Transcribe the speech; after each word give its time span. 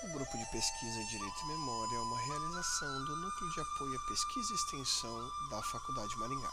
O 0.00 0.12
Grupo 0.12 0.38
de 0.38 0.46
Pesquisa 0.52 1.04
Direito 1.06 1.42
e 1.42 1.48
Memória 1.48 1.96
é 1.96 2.00
uma 2.00 2.20
realização 2.20 3.04
do 3.04 3.16
Núcleo 3.16 3.50
de 3.50 3.60
Apoio 3.60 3.98
à 3.98 4.06
Pesquisa 4.06 4.52
e 4.52 4.54
Extensão 4.54 5.28
da 5.50 5.60
Faculdade 5.60 6.16
Maringá. 6.18 6.50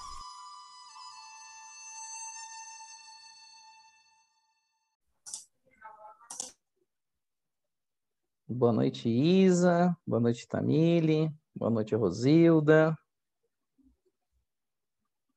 Boa 8.47 8.73
noite, 8.73 9.07
Isa. 9.07 9.95
Boa 10.07 10.19
noite, 10.19 10.47
Tamile. 10.47 11.31
Boa 11.53 11.69
noite, 11.69 11.93
Rosilda. 11.93 12.97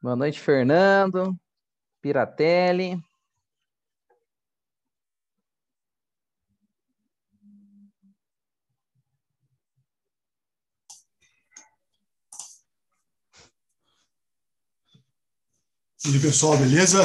Boa 0.01 0.17
noite, 0.17 0.41
Fernando. 0.41 1.39
Piratelli. 2.01 2.99
E 16.09 16.13
aí, 16.13 16.23
pessoal, 16.23 16.57
beleza? 16.57 17.01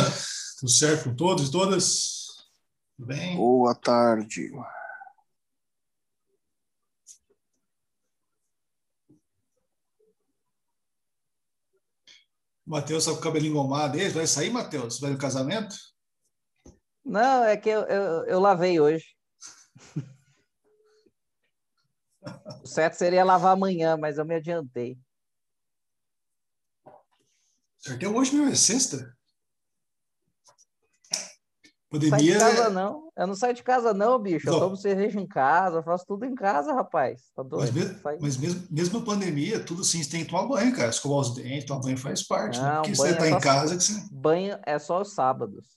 Tudo 0.62 0.72
certo 0.72 1.10
com 1.10 1.16
todos 1.18 1.50
e 1.50 1.52
todas? 1.52 2.38
Tudo 2.96 3.08
bem? 3.08 3.36
Boa 3.36 3.76
tarde. 3.76 4.50
O 4.56 4.64
Matheus 12.66 13.04
tá 13.04 13.12
com 13.12 13.18
o 13.18 13.22
cabelinho 13.22 13.52
engomado. 13.52 13.98
Aí, 13.98 14.08
vai 14.08 14.26
sair, 14.26 14.50
Matheus? 14.50 15.02
Vai 15.02 15.12
no 15.12 15.18
casamento? 15.18 15.76
Não, 17.04 17.44
é 17.44 17.58
que 17.58 17.68
eu, 17.68 17.82
eu, 17.82 18.26
eu 18.26 18.40
lavei 18.40 18.80
hoje. 18.80 19.06
O 22.64 22.68
certo 22.68 22.94
seria 22.94 23.26
lavar 23.26 23.52
amanhã, 23.52 23.98
mas 23.98 24.18
eu 24.18 24.24
me 24.24 24.36
adiantei. 24.36 24.98
Certo, 27.84 28.02
é 28.04 28.08
hoje 28.08 28.34
mesmo, 28.34 28.50
é 28.52 28.56
sexta? 28.56 29.14
Não 31.92 32.00
sai 32.00 32.00
de 32.02 32.10
Pandemia. 32.10 32.40
casa, 32.40 32.70
não. 32.70 33.12
Eu 33.16 33.28
não 33.28 33.36
saio 33.36 33.54
de 33.54 33.62
casa, 33.62 33.94
não, 33.94 34.18
bicho. 34.18 34.48
Eu 34.50 34.54
Não. 34.54 34.60
tomo 34.62 34.76
cerveja 34.76 35.20
em 35.20 35.28
casa, 35.28 35.78
eu 35.78 35.84
faço 35.84 36.06
tudo 36.08 36.26
em 36.26 36.34
casa, 36.34 36.74
rapaz. 36.74 37.30
Tá 37.36 37.44
Mas, 37.44 37.50
doido? 37.50 37.74
mesmo, 37.74 38.00
Sai- 38.02 38.18
mas 38.20 38.38
mesmo, 38.38 38.68
mesmo 38.72 39.00
na 39.00 39.06
pandemia, 39.06 39.64
tudo 39.64 39.82
assim, 39.82 40.02
você 40.02 40.10
tem 40.10 40.24
que 40.26 40.32
tomar 40.32 40.48
banho, 40.48 40.76
cara. 40.76 40.90
Escovar 40.90 41.20
os 41.20 41.36
dentes, 41.36 41.66
tomar 41.66 41.82
banho 41.82 41.98
faz 41.98 42.24
parte. 42.24 42.60
né? 42.60 42.68
Não, 42.68 42.82
Porque 42.82 42.96
banho 42.98 43.14
você 43.14 43.18
tá 43.20 43.26
é 43.26 43.30
em 43.30 43.34
só- 43.34 43.40
casa 43.40 43.78
que 43.78 43.84
você. 43.84 44.08
Banho 44.12 44.60
é 44.66 44.80
só 44.80 45.02
os 45.02 45.14
sábados. 45.14 45.68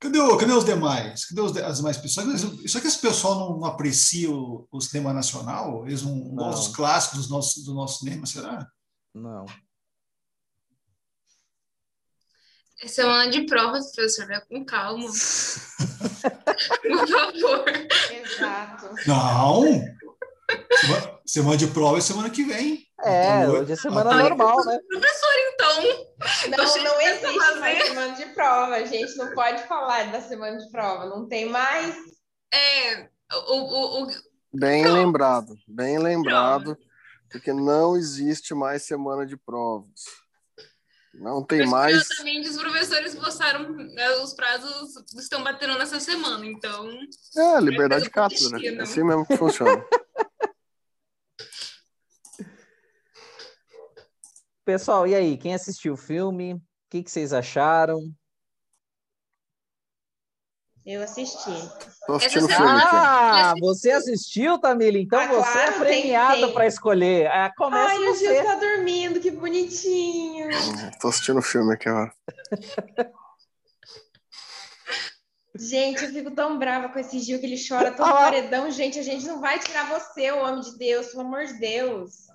Cadê, 0.00 0.18
cadê 0.38 0.52
os 0.52 0.64
demais? 0.64 1.24
Cadê 1.26 1.40
os 1.40 1.52
de- 1.52 1.62
as 1.62 1.78
demais 1.78 1.96
pessoas? 1.96 2.40
Só 2.66 2.80
que 2.80 2.86
esse 2.86 3.00
pessoal 3.00 3.34
não, 3.38 3.58
não 3.58 3.66
aprecia 3.66 4.30
o, 4.30 4.66
o 4.70 4.80
cinema 4.80 5.12
nacional? 5.12 5.84
Eles 5.86 6.02
não, 6.02 6.14
não 6.14 6.34
gostam 6.36 6.64
dos 6.66 6.76
clássicos 6.76 7.26
do 7.26 7.34
nosso, 7.34 7.64
do 7.64 7.74
nosso 7.74 7.98
cinema, 7.98 8.24
será? 8.24 8.64
Não. 9.12 9.44
É 12.80 12.86
semana 12.86 13.28
de 13.28 13.44
provas, 13.44 13.90
professor, 13.92 14.26
vai 14.28 14.40
com 14.46 14.64
calma. 14.64 15.04
Por 16.82 17.08
favor. 17.08 17.64
Exato. 18.12 18.94
Não! 19.06 19.64
Semana, 20.80 21.18
semana 21.26 21.56
de 21.56 21.66
prova 21.66 21.98
é 21.98 22.00
semana 22.00 22.30
que 22.30 22.44
vem. 22.44 22.87
É, 23.00 23.42
Então, 23.42 23.54
hoje 23.54 23.72
é 23.72 23.76
semana 23.76 24.12
normal, 24.12 24.64
né? 24.64 24.78
Professor, 24.88 25.30
então. 25.52 26.08
Não, 26.50 26.84
não 26.84 27.00
existe 27.00 27.38
fazer. 27.38 27.60
mais 27.60 27.86
semana 27.86 28.16
de 28.16 28.26
prova. 28.26 28.74
A 28.74 28.84
gente 28.84 29.16
não 29.16 29.34
pode 29.34 29.62
falar 29.64 30.10
da 30.10 30.20
semana 30.20 30.58
de 30.58 30.70
prova. 30.70 31.06
Não 31.06 31.28
tem 31.28 31.46
mais. 31.48 31.94
É, 32.52 33.08
o, 33.32 33.54
o, 33.54 34.02
o, 34.02 34.08
Bem 34.52 34.82
Pronto. 34.82 34.96
lembrado, 34.96 35.58
bem 35.68 35.98
lembrado, 35.98 36.76
porque 37.30 37.52
não 37.52 37.96
existe 37.96 38.54
mais 38.54 38.82
semana 38.82 39.26
de 39.26 39.36
provas. 39.36 40.04
Não 41.14 41.44
tem 41.44 41.66
mais. 41.66 42.08
Curiosamente, 42.08 42.48
os 42.48 42.56
professores 42.56 43.14
postaram, 43.14 43.70
né, 43.70 44.10
os 44.16 44.32
prazos 44.34 44.96
estão 45.16 45.42
batendo 45.42 45.76
nessa 45.76 46.00
semana, 46.00 46.46
então. 46.46 46.88
É, 47.36 47.60
liberdade 47.60 48.04
de 48.04 48.10
cátedra. 48.10 48.58
destino. 48.58 48.80
É 48.80 48.82
assim 48.82 49.04
mesmo 49.04 49.26
que 49.26 49.36
funciona. 49.36 49.84
Pessoal, 54.68 55.06
e 55.06 55.14
aí? 55.14 55.38
Quem 55.38 55.54
assistiu 55.54 55.94
o 55.94 55.96
filme? 55.96 56.52
O 56.52 56.60
que, 56.90 57.02
que 57.02 57.10
vocês 57.10 57.32
acharam? 57.32 58.00
Eu 60.84 61.02
assisti. 61.02 61.50
Tô 62.06 62.16
assistindo 62.16 62.44
Essa 62.44 62.56
filme 62.58 62.76
aqui. 62.76 62.88
Ah, 62.92 63.54
você 63.58 63.90
assistiu, 63.92 64.58
Tamila? 64.60 64.98
Então 64.98 65.18
Ah, 65.18 65.26
você 65.26 65.52
claro, 65.52 65.70
é 65.70 65.78
premiado 65.78 66.52
para 66.52 66.66
escolher. 66.66 67.28
Ah, 67.28 67.50
começa 67.56 67.94
Ai, 67.94 67.96
o 67.96 68.14
você. 68.14 68.34
Gil 68.34 68.44
tá 68.44 68.56
dormindo, 68.56 69.20
que 69.20 69.30
bonitinho. 69.30 70.50
Tô 71.00 71.08
assistindo 71.08 71.40
filme 71.40 71.72
aqui, 71.72 71.88
ó. 71.88 72.10
Gente, 75.56 76.04
eu 76.04 76.12
fico 76.12 76.30
tão 76.32 76.58
brava 76.58 76.90
com 76.90 76.98
esse 76.98 77.20
Gil 77.20 77.40
que 77.40 77.46
ele 77.46 77.56
chora 77.56 77.90
todo 77.90 78.06
Ah 78.06 78.12
paredão. 78.12 78.70
Gente, 78.70 78.98
a 78.98 79.02
gente 79.02 79.26
não 79.26 79.40
vai 79.40 79.58
tirar 79.58 79.88
você, 79.88 80.30
o 80.30 80.42
homem 80.42 80.60
de 80.60 80.76
Deus, 80.76 81.06
pelo 81.06 81.22
amor 81.22 81.46
de 81.46 81.54
Deus. 81.54 82.27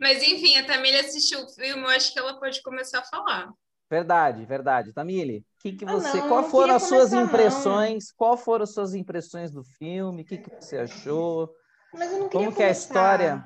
Mas 0.00 0.22
enfim, 0.22 0.56
a 0.56 0.66
Tamília 0.66 1.00
assistiu 1.00 1.44
o 1.44 1.48
filme, 1.48 1.82
eu 1.82 1.88
acho 1.88 2.12
que 2.12 2.18
ela 2.18 2.38
pode 2.40 2.62
começar 2.62 3.00
a 3.00 3.04
falar. 3.04 3.52
Verdade, 3.90 4.44
verdade. 4.46 4.92
Tamile, 4.92 5.44
que 5.58 5.72
que 5.72 5.84
Ah, 5.84 5.92
você, 5.92 6.20
não, 6.20 6.28
qual 6.28 6.42
não 6.42 6.48
foram 6.48 6.74
as 6.76 6.82
suas 6.84 7.10
começar, 7.10 7.16
não. 7.16 7.24
impressões? 7.26 8.12
Qual 8.12 8.36
foram 8.36 8.62
as 8.62 8.72
suas 8.72 8.94
impressões 8.94 9.50
do 9.50 9.62
filme? 9.64 10.22
O 10.22 10.24
que, 10.24 10.38
que 10.38 10.50
você 10.58 10.78
achou? 10.78 11.52
Mas 11.92 12.12
eu 12.12 12.20
não 12.20 12.28
queria 12.28 12.46
Como 12.46 12.56
que 12.56 12.62
é 12.62 12.66
a 12.68 12.70
história? 12.70 13.44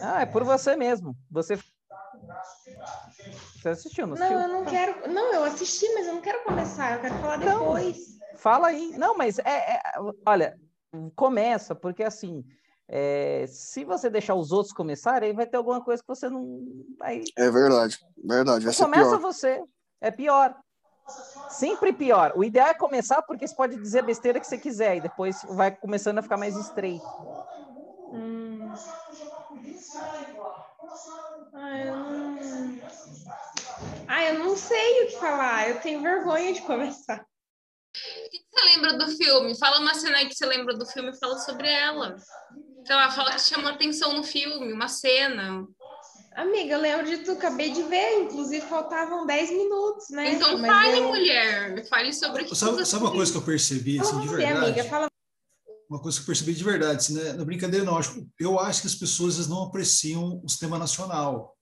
Ah, 0.00 0.22
é 0.22 0.26
por 0.26 0.44
você 0.44 0.76
mesmo. 0.76 1.16
Você 1.30 1.58
Você 3.56 3.68
assistiu, 3.70 4.06
não 4.06 4.14
assistiu? 4.14 4.38
Não, 4.38 4.42
eu 4.46 4.48
não 4.48 4.64
quero. 4.64 5.08
Não, 5.12 5.34
eu 5.34 5.44
assisti, 5.44 5.92
mas 5.94 6.06
eu 6.06 6.14
não 6.14 6.22
quero 6.22 6.44
começar. 6.44 6.94
Eu 6.94 7.00
quero 7.00 7.14
falar 7.16 7.38
Não. 7.38 7.58
depois. 7.58 7.96
Fala 8.36 8.68
aí. 8.68 8.96
Não, 8.96 9.16
mas 9.16 9.38
é, 9.40 9.74
é- 9.74 9.82
olha, 10.24 10.56
começa, 11.16 11.74
porque 11.74 12.04
assim, 12.04 12.44
é, 12.88 13.44
se 13.46 13.84
você 13.84 14.08
deixar 14.08 14.34
os 14.34 14.50
outros 14.50 14.72
começarem, 14.72 15.28
aí 15.28 15.36
vai 15.36 15.46
ter 15.46 15.58
alguma 15.58 15.82
coisa 15.82 16.02
que 16.02 16.08
você 16.08 16.28
não. 16.28 16.58
Aí, 17.00 17.22
É 17.36 17.50
verdade, 17.50 17.98
verdade. 18.24 18.64
Vai 18.64 18.72
ser 18.74 18.84
começa 18.84 19.10
pior. 19.10 19.20
você. 19.20 19.62
É 20.00 20.10
pior. 20.10 20.56
Sempre 21.50 21.92
pior. 21.92 22.32
O 22.36 22.44
ideal 22.44 22.68
é 22.68 22.74
começar 22.74 23.22
porque 23.22 23.46
você 23.46 23.54
pode 23.54 23.76
dizer 23.76 24.00
a 24.00 24.02
besteira 24.02 24.40
que 24.40 24.46
você 24.46 24.58
quiser 24.58 24.96
e 24.96 25.00
depois 25.00 25.42
vai 25.50 25.70
começando 25.74 26.18
a 26.18 26.22
ficar 26.22 26.36
mais 26.36 26.56
estreito. 26.56 27.04
Hum. 28.12 28.72
Ai, 31.54 31.88
eu 31.88 31.96
não... 31.96 32.38
Ai, 34.06 34.30
eu 34.30 34.38
não 34.38 34.56
sei 34.56 35.04
o 35.04 35.06
que 35.08 35.18
falar. 35.18 35.68
Eu 35.68 35.80
tenho 35.80 36.00
vergonha 36.00 36.52
de 36.52 36.62
começar. 36.62 37.26
Você 38.58 38.64
lembra 38.64 38.94
do 38.98 39.08
filme? 39.16 39.56
Fala 39.56 39.78
uma 39.80 39.94
cena 39.94 40.16
aí 40.18 40.26
que 40.26 40.34
você 40.34 40.44
lembra 40.44 40.76
do 40.76 40.84
filme 40.84 41.10
e 41.10 41.18
fala 41.18 41.38
sobre 41.38 41.68
ela. 41.70 42.16
Sei 42.84 42.96
lá, 42.96 43.10
fala 43.10 43.32
que 43.32 43.40
chamou 43.40 43.70
atenção 43.70 44.14
no 44.14 44.24
filme, 44.24 44.72
uma 44.72 44.88
cena. 44.88 45.64
Amiga, 46.34 46.74
eu 46.74 46.80
lembro 46.80 47.06
de 47.06 47.18
tu, 47.18 47.32
acabei 47.32 47.70
de 47.70 47.82
ver. 47.84 48.22
Inclusive, 48.24 48.66
faltavam 48.66 49.26
10 49.26 49.50
minutos, 49.50 50.08
né? 50.10 50.32
Então 50.34 50.58
Mas 50.58 50.72
fale, 50.76 50.98
eu- 50.98 51.08
mulher. 51.08 51.88
Fale 51.88 52.12
sobre 52.12 52.42
o 52.42 52.46
que 52.46 52.54
Sabe, 52.56 52.84
sabe 52.84 53.04
uma 53.04 53.12
coisa 53.12 53.30
que 53.30 53.38
eu 53.38 53.42
percebi, 53.42 54.00
assim, 54.00 54.10
Fala 54.10 54.22
de 54.22 54.28
você, 54.28 54.36
verdade? 54.36 54.66
amiga, 54.66 54.84
fala 54.84 55.06
Uma 55.88 56.00
coisa 56.02 56.18
que 56.18 56.22
eu 56.22 56.26
percebi 56.26 56.54
de 56.54 56.64
verdade, 56.64 56.96
assim, 56.96 57.14
né? 57.14 57.32
não 57.34 57.42
é 57.42 57.44
brincadeira 57.44 57.84
não, 57.84 57.96
acho, 57.96 58.26
eu 58.40 58.58
acho 58.58 58.80
que 58.82 58.86
as 58.88 58.94
pessoas 58.94 59.46
não 59.48 59.64
apreciam 59.64 60.40
o 60.44 60.48
cinema 60.48 60.78
nacional. 60.78 61.56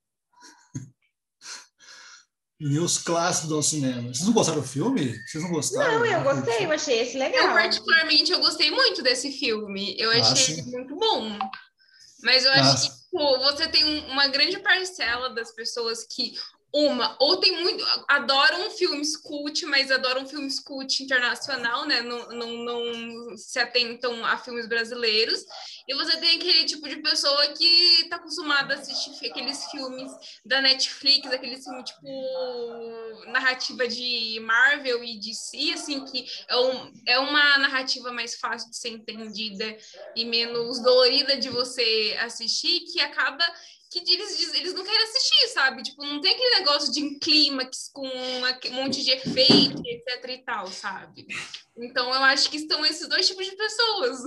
E 2.58 2.78
os 2.78 2.96
clássicos 2.96 3.50
do 3.50 3.62
cinema. 3.62 4.02
Vocês 4.02 4.24
não 4.24 4.32
gostaram 4.32 4.60
do 4.62 4.66
filme? 4.66 5.12
Vocês 5.26 5.44
não 5.44 5.50
gostaram? 5.50 5.98
Não, 5.98 6.06
eu 6.06 6.22
gostei, 6.22 6.64
eu 6.64 6.72
achei 6.72 7.00
esse 7.00 7.14
Eu, 7.16 7.20
legal. 7.20 7.52
particularmente, 7.52 8.32
eu 8.32 8.40
gostei 8.40 8.70
muito 8.70 9.02
desse 9.02 9.30
filme. 9.30 9.94
Eu 9.98 10.10
Ah, 10.10 10.32
achei 10.32 10.54
sim. 10.54 10.60
ele 10.62 10.70
muito 10.70 10.96
bom. 10.96 11.38
Mas 12.22 12.44
eu 12.46 12.52
Ah. 12.52 12.60
acho 12.72 12.90
que 12.90 12.96
tipo, 12.96 13.38
você 13.40 13.68
tem 13.68 13.84
um- 13.84 14.06
uma 14.10 14.26
grande 14.28 14.58
parcela 14.60 15.28
das 15.34 15.52
pessoas 15.54 16.06
que, 16.10 16.34
uma, 16.76 17.16
ou 17.18 17.38
tem 17.38 17.62
muito. 17.62 17.82
adoram 18.06 18.70
filmes 18.70 19.16
cult, 19.16 19.64
mas 19.64 19.90
adoram 19.90 20.26
filmes 20.26 20.60
cult 20.60 21.02
internacional, 21.02 21.86
né? 21.86 22.02
Não, 22.02 22.28
não, 22.28 22.52
não 22.52 23.36
se 23.36 23.58
atentam 23.58 24.22
a 24.22 24.36
filmes 24.36 24.68
brasileiros. 24.68 25.42
E 25.88 25.94
você 25.94 26.18
tem 26.18 26.36
aquele 26.36 26.64
tipo 26.64 26.86
de 26.86 26.96
pessoa 26.96 27.46
que 27.48 28.06
tá 28.10 28.16
acostumada 28.16 28.74
a 28.74 28.78
assistir 28.78 29.30
aqueles 29.30 29.64
filmes 29.70 30.12
da 30.44 30.60
Netflix, 30.60 31.32
aqueles 31.32 31.64
filmes 31.64 31.84
tipo 31.84 32.06
narrativa 33.28 33.88
de 33.88 34.38
Marvel 34.40 35.02
e 35.02 35.18
DC, 35.18 35.72
assim, 35.72 36.04
que 36.04 36.26
é, 36.46 36.56
um, 36.58 36.92
é 37.06 37.18
uma 37.18 37.56
narrativa 37.58 38.12
mais 38.12 38.34
fácil 38.34 38.68
de 38.68 38.76
ser 38.76 38.90
entendida 38.90 39.76
e 40.14 40.26
menos 40.26 40.82
dolorida 40.82 41.38
de 41.38 41.48
você 41.48 42.18
assistir, 42.20 42.80
que 42.80 43.00
acaba 43.00 43.44
que 43.90 43.98
eles, 43.98 44.54
eles 44.54 44.74
não 44.74 44.84
querem 44.84 45.02
assistir, 45.02 45.48
sabe? 45.48 45.82
Tipo, 45.82 46.04
não 46.04 46.20
tem 46.20 46.32
aquele 46.34 46.58
negócio 46.58 46.92
de 46.92 47.02
um 47.02 47.18
clímax 47.18 47.90
com 47.92 48.06
um 48.06 48.72
monte 48.74 49.02
de 49.04 49.10
efeito, 49.10 49.80
etc 49.84 50.24
e 50.30 50.38
tal, 50.44 50.66
sabe? 50.68 51.26
Então 51.76 52.06
eu 52.08 52.22
acho 52.24 52.50
que 52.50 52.56
estão 52.58 52.84
esses 52.84 53.08
dois 53.08 53.26
tipos 53.26 53.46
de 53.46 53.56
pessoas. 53.56 54.18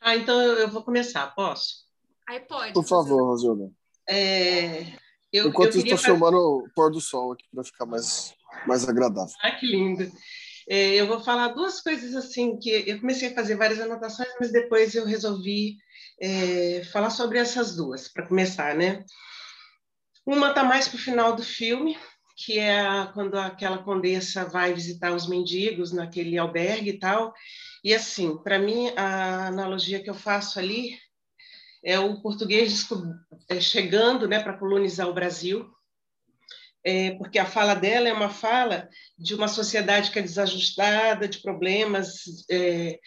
Ah, 0.00 0.16
então 0.16 0.40
eu, 0.40 0.54
eu 0.54 0.68
vou 0.68 0.82
começar, 0.82 1.26
posso? 1.34 1.84
Aí 2.28 2.40
pode. 2.40 2.72
Por 2.72 2.86
favor, 2.86 3.24
Rosilda. 3.24 3.70
É, 4.08 4.82
eu, 5.32 5.48
Enquanto 5.48 5.74
eu 5.74 5.80
estou 5.80 5.96
fazer- 5.98 6.10
filmando 6.12 6.36
o 6.38 6.68
pôr 6.74 6.90
do 6.90 7.00
sol 7.00 7.32
aqui 7.32 7.44
para 7.52 7.64
ficar 7.64 7.84
mais, 7.84 8.32
mais 8.66 8.88
agradável. 8.88 9.34
Ah, 9.42 9.50
que 9.52 9.66
lindo. 9.66 10.10
É, 10.70 10.94
eu 10.94 11.06
vou 11.06 11.20
falar 11.20 11.48
duas 11.48 11.80
coisas 11.80 12.14
assim 12.14 12.58
que 12.58 12.68
eu 12.86 13.00
comecei 13.00 13.28
a 13.28 13.34
fazer 13.34 13.56
várias 13.56 13.80
anotações, 13.80 14.28
mas 14.38 14.52
depois 14.52 14.94
eu 14.94 15.06
resolvi 15.06 15.76
é, 16.20 16.82
falar 16.92 17.10
sobre 17.10 17.38
essas 17.38 17.74
duas 17.74 18.08
para 18.08 18.26
começar, 18.26 18.74
né? 18.74 19.02
Uma 20.26 20.50
está 20.50 20.62
mais 20.62 20.86
para 20.86 20.96
o 20.96 21.00
final 21.00 21.34
do 21.34 21.42
filme, 21.42 21.96
que 22.36 22.58
é 22.58 22.84
quando 23.14 23.36
aquela 23.36 23.78
condessa 23.78 24.44
vai 24.44 24.74
visitar 24.74 25.12
os 25.12 25.26
mendigos 25.26 25.90
naquele 25.90 26.36
albergue 26.36 26.90
e 26.90 26.98
tal. 26.98 27.32
E 27.82 27.94
assim, 27.94 28.36
para 28.36 28.58
mim 28.58 28.90
a 28.94 29.46
analogia 29.46 30.02
que 30.02 30.10
eu 30.10 30.14
faço 30.14 30.58
ali 30.58 30.98
é 31.82 31.98
o 31.98 32.20
português 32.20 32.86
é, 33.48 33.60
chegando, 33.60 34.28
né, 34.28 34.40
para 34.40 34.58
colonizar 34.58 35.08
o 35.08 35.14
Brasil. 35.14 35.66
É, 36.88 37.10
porque 37.18 37.38
a 37.38 37.44
fala 37.44 37.74
dela 37.74 38.08
é 38.08 38.12
uma 38.14 38.30
fala 38.30 38.88
de 39.18 39.34
uma 39.34 39.46
sociedade 39.46 40.10
que 40.10 40.18
é 40.18 40.22
desajustada, 40.22 41.28
de 41.28 41.38
problemas. 41.42 42.24
é, 42.50 42.98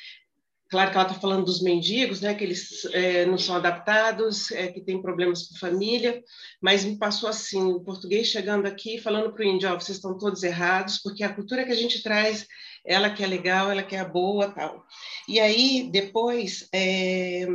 claro 0.70 0.92
que 0.92 0.98
ela 0.98 1.08
está 1.08 1.20
falando 1.20 1.46
dos 1.46 1.64
mendigos, 1.64 2.22
né, 2.22 2.36
que 2.36 2.44
eles 2.44 2.86
é, 2.94 3.26
não 3.26 3.40
são 3.40 3.56
adaptados, 3.56 4.52
é, 4.52 4.68
que 4.68 4.82
têm 4.82 5.02
problemas 5.02 5.48
com 5.48 5.58
família, 5.58 6.22
mas 6.62 6.86
me 6.86 6.96
passou 6.96 7.28
assim, 7.28 7.74
o 7.74 7.80
português 7.80 8.28
chegando 8.28 8.68
aqui 8.68 9.00
falando 9.00 9.34
para 9.34 9.42
o 9.42 9.48
índio, 9.48 9.68
ó, 9.68 9.74
vocês 9.74 9.98
estão 9.98 10.16
todos 10.16 10.44
errados, 10.44 11.00
porque 11.00 11.24
a 11.24 11.34
cultura 11.34 11.66
que 11.66 11.72
a 11.72 11.76
gente 11.76 12.04
traz, 12.04 12.46
ela 12.86 13.10
que 13.10 13.24
é 13.24 13.28
legal, 13.28 13.72
ela 13.72 13.82
que 13.82 13.96
é 13.96 14.08
boa, 14.08 14.52
tal. 14.52 14.86
E 15.28 15.40
aí, 15.40 15.90
depois, 15.92 16.70
é, 16.72 17.48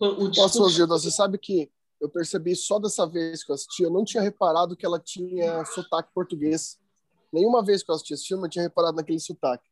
o 0.00 0.28
discurso... 0.28 0.62
Rosilda, 0.62 0.94
você 0.94 1.10
sabe 1.10 1.36
que 1.36 1.68
eu 2.00 2.08
percebi 2.08 2.54
só 2.54 2.78
dessa 2.78 3.06
vez 3.06 3.42
que 3.42 3.50
eu 3.50 3.54
assisti, 3.54 3.82
eu 3.82 3.90
não 3.90 4.04
tinha 4.04 4.22
reparado 4.22 4.76
que 4.76 4.84
ela 4.84 4.98
tinha 4.98 5.64
sotaque 5.64 6.10
português. 6.14 6.78
Nenhuma 7.32 7.64
vez 7.64 7.82
que 7.82 7.90
eu 7.90 7.94
assisti 7.94 8.14
esse 8.14 8.26
filme 8.26 8.44
eu 8.44 8.50
tinha 8.50 8.62
reparado 8.62 8.96
naquele 8.96 9.18
sotaque. 9.20 9.68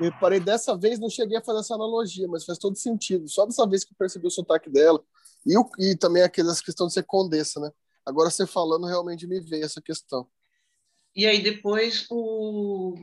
Eu 0.00 0.10
reparei 0.10 0.40
dessa 0.40 0.76
vez, 0.76 0.98
não 0.98 1.10
cheguei 1.10 1.36
a 1.36 1.42
fazer 1.42 1.60
essa 1.60 1.74
analogia, 1.74 2.28
mas 2.28 2.44
faz 2.44 2.58
todo 2.58 2.76
sentido. 2.76 3.28
Só 3.28 3.44
dessa 3.44 3.66
vez 3.66 3.84
que 3.84 3.92
eu 3.92 3.96
percebi 3.98 4.26
o 4.26 4.30
sotaque 4.30 4.70
dela. 4.70 5.02
E, 5.44 5.58
o, 5.58 5.68
e 5.78 5.96
também 5.96 6.22
aquelas 6.22 6.60
questão 6.60 6.86
de 6.86 6.92
ser 6.92 7.02
condessa, 7.02 7.60
né? 7.60 7.70
Agora 8.06 8.30
você 8.30 8.46
falando, 8.46 8.86
realmente 8.86 9.26
me 9.26 9.40
veio 9.40 9.64
essa 9.64 9.80
questão. 9.80 10.28
E 11.16 11.26
aí 11.26 11.42
depois 11.42 12.06
o, 12.10 12.94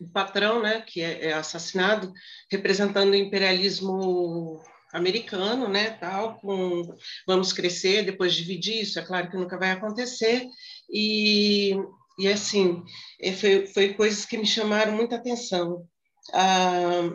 o 0.00 0.08
patrão, 0.08 0.60
né, 0.62 0.80
que 0.80 1.00
é, 1.00 1.26
é 1.26 1.32
assassinado, 1.32 2.12
representando 2.50 3.12
o 3.12 3.16
imperialismo 3.16 4.60
americano, 4.92 5.68
né, 5.68 5.90
tal, 5.90 6.36
com 6.36 6.82
vamos 7.26 7.52
crescer, 7.52 8.04
depois 8.04 8.34
dividir, 8.34 8.82
isso 8.82 8.98
é 8.98 9.02
claro 9.02 9.30
que 9.30 9.36
nunca 9.36 9.58
vai 9.58 9.70
acontecer, 9.70 10.46
e, 10.90 11.74
e 12.18 12.28
assim, 12.28 12.82
é, 13.20 13.32
foi, 13.32 13.66
foi 13.66 13.94
coisas 13.94 14.24
que 14.26 14.36
me 14.36 14.46
chamaram 14.46 14.92
muita 14.92 15.16
atenção. 15.16 15.86
Ah, 16.32 17.10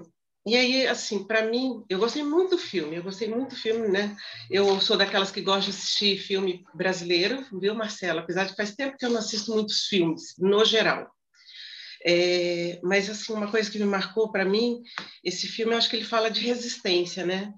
e 0.47 0.55
aí, 0.55 0.87
assim, 0.87 1.25
para 1.25 1.45
mim, 1.45 1.83
eu 1.89 1.99
gostei 1.99 2.23
muito 2.23 2.51
do 2.51 2.57
filme, 2.57 2.95
eu 2.95 3.03
gostei 3.03 3.27
muito 3.27 3.49
do 3.49 3.55
filme, 3.57 3.89
né? 3.89 4.15
Eu 4.49 4.79
sou 4.79 4.95
daquelas 4.95 5.29
que 5.29 5.41
gostam 5.41 5.71
de 5.71 5.77
assistir 5.77 6.19
filme 6.19 6.63
brasileiro, 6.73 7.45
viu, 7.59 7.75
Marcela? 7.75 8.21
Apesar 8.21 8.45
de 8.45 8.55
faz 8.55 8.73
tempo 8.73 8.95
que 8.97 9.05
eu 9.05 9.09
não 9.09 9.19
assisto 9.19 9.53
muitos 9.53 9.87
filmes, 9.87 10.35
no 10.39 10.63
geral. 10.63 11.11
É, 12.09 12.79
mas, 12.81 13.09
assim, 13.09 13.33
uma 13.33 13.51
coisa 13.51 13.69
que 13.69 13.77
me 13.77 13.85
marcou 13.85 14.31
para 14.31 14.45
mim, 14.45 14.81
esse 15.21 15.45
filme, 15.45 15.73
eu 15.73 15.77
acho 15.77 15.89
que 15.89 15.97
ele 15.97 16.05
fala 16.05 16.31
de 16.31 16.39
resistência, 16.39 17.25
né? 17.25 17.53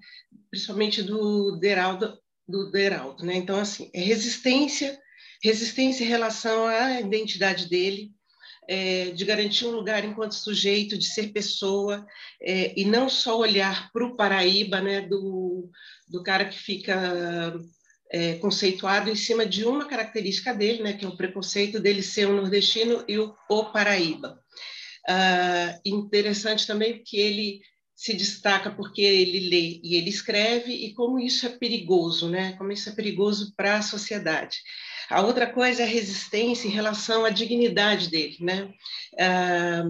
Principalmente 0.50 1.04
do 1.04 1.56
Deraldo, 1.60 2.18
do 2.48 2.68
Deraldo, 2.72 3.24
né? 3.24 3.36
Então, 3.36 3.60
assim, 3.60 3.88
é 3.94 4.00
resistência, 4.00 4.98
resistência 5.40 6.02
em 6.02 6.08
relação 6.08 6.66
à 6.66 7.00
identidade 7.00 7.68
dele, 7.68 8.10
é, 8.68 9.10
de 9.10 9.24
garantir 9.24 9.66
um 9.66 9.70
lugar 9.70 10.04
enquanto 10.04 10.34
sujeito, 10.34 10.98
de 10.98 11.06
ser 11.06 11.32
pessoa, 11.32 12.04
é, 12.42 12.72
e 12.76 12.84
não 12.84 13.08
só 13.08 13.38
olhar 13.38 13.92
para 13.92 14.04
o 14.04 14.16
Paraíba, 14.16 14.80
né, 14.80 15.00
do, 15.00 15.70
do 16.08 16.24
cara 16.24 16.44
que 16.44 16.58
fica 16.58 17.54
é, 18.10 18.34
conceituado 18.34 19.08
em 19.08 19.14
cima 19.14 19.46
de 19.46 19.64
uma 19.64 19.86
característica 19.86 20.52
dele, 20.52 20.82
né, 20.82 20.92
que 20.92 21.04
é 21.04 21.08
o 21.08 21.16
preconceito 21.16 21.78
dele 21.78 22.02
ser 22.02 22.26
um 22.26 22.34
nordestino 22.34 23.04
e 23.06 23.16
o, 23.16 23.32
o 23.48 23.64
Paraíba. 23.66 24.39
Ah, 25.12 25.80
interessante 25.84 26.64
também 26.68 27.02
que 27.02 27.18
ele 27.18 27.62
se 27.96 28.14
destaca 28.14 28.70
porque 28.70 29.02
ele 29.02 29.50
lê 29.50 29.80
e 29.82 29.96
ele 29.96 30.08
escreve 30.08 30.72
e 30.72 30.94
como 30.94 31.18
isso 31.18 31.44
é 31.46 31.48
perigoso, 31.48 32.28
né? 32.30 32.52
Como 32.52 32.70
isso 32.70 32.88
é 32.88 32.92
perigoso 32.92 33.52
para 33.56 33.78
a 33.78 33.82
sociedade. 33.82 34.58
A 35.10 35.20
outra 35.22 35.52
coisa 35.52 35.82
é 35.82 35.84
a 35.84 35.88
resistência 35.88 36.68
em 36.68 36.70
relação 36.70 37.24
à 37.24 37.30
dignidade 37.30 38.08
dele, 38.08 38.36
né? 38.38 38.72
Ah, 39.18 39.82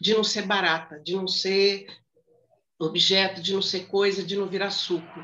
de 0.00 0.14
não 0.14 0.24
ser 0.24 0.46
barata, 0.46 0.98
de 0.98 1.14
não 1.14 1.28
ser 1.28 1.86
objeto, 2.78 3.42
de 3.42 3.52
não 3.52 3.60
ser 3.60 3.86
coisa, 3.86 4.22
de 4.22 4.34
não 4.34 4.48
virar 4.48 4.70
suco. 4.70 5.20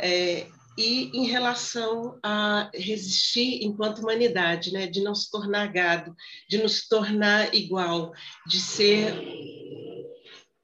É, 0.00 0.48
e 0.76 1.10
em 1.16 1.26
relação 1.26 2.18
a 2.22 2.70
resistir 2.74 3.62
enquanto 3.62 3.98
humanidade, 3.98 4.72
né? 4.72 4.86
de 4.86 5.02
não 5.02 5.14
se 5.14 5.30
tornar 5.30 5.72
gado, 5.72 6.14
de 6.48 6.58
não 6.58 6.68
se 6.68 6.88
tornar 6.88 7.54
igual, 7.54 8.12
de 8.46 8.58
ser 8.60 9.14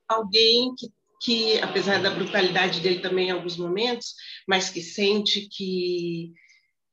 alguém 0.08 0.74
que, 0.74 0.88
que, 1.20 1.60
apesar 1.60 2.02
da 2.02 2.10
brutalidade 2.10 2.80
dele 2.80 3.00
também 3.00 3.28
em 3.28 3.32
alguns 3.32 3.56
momentos, 3.56 4.14
mas 4.46 4.70
que 4.70 4.80
sente 4.80 5.48
que, 5.50 6.32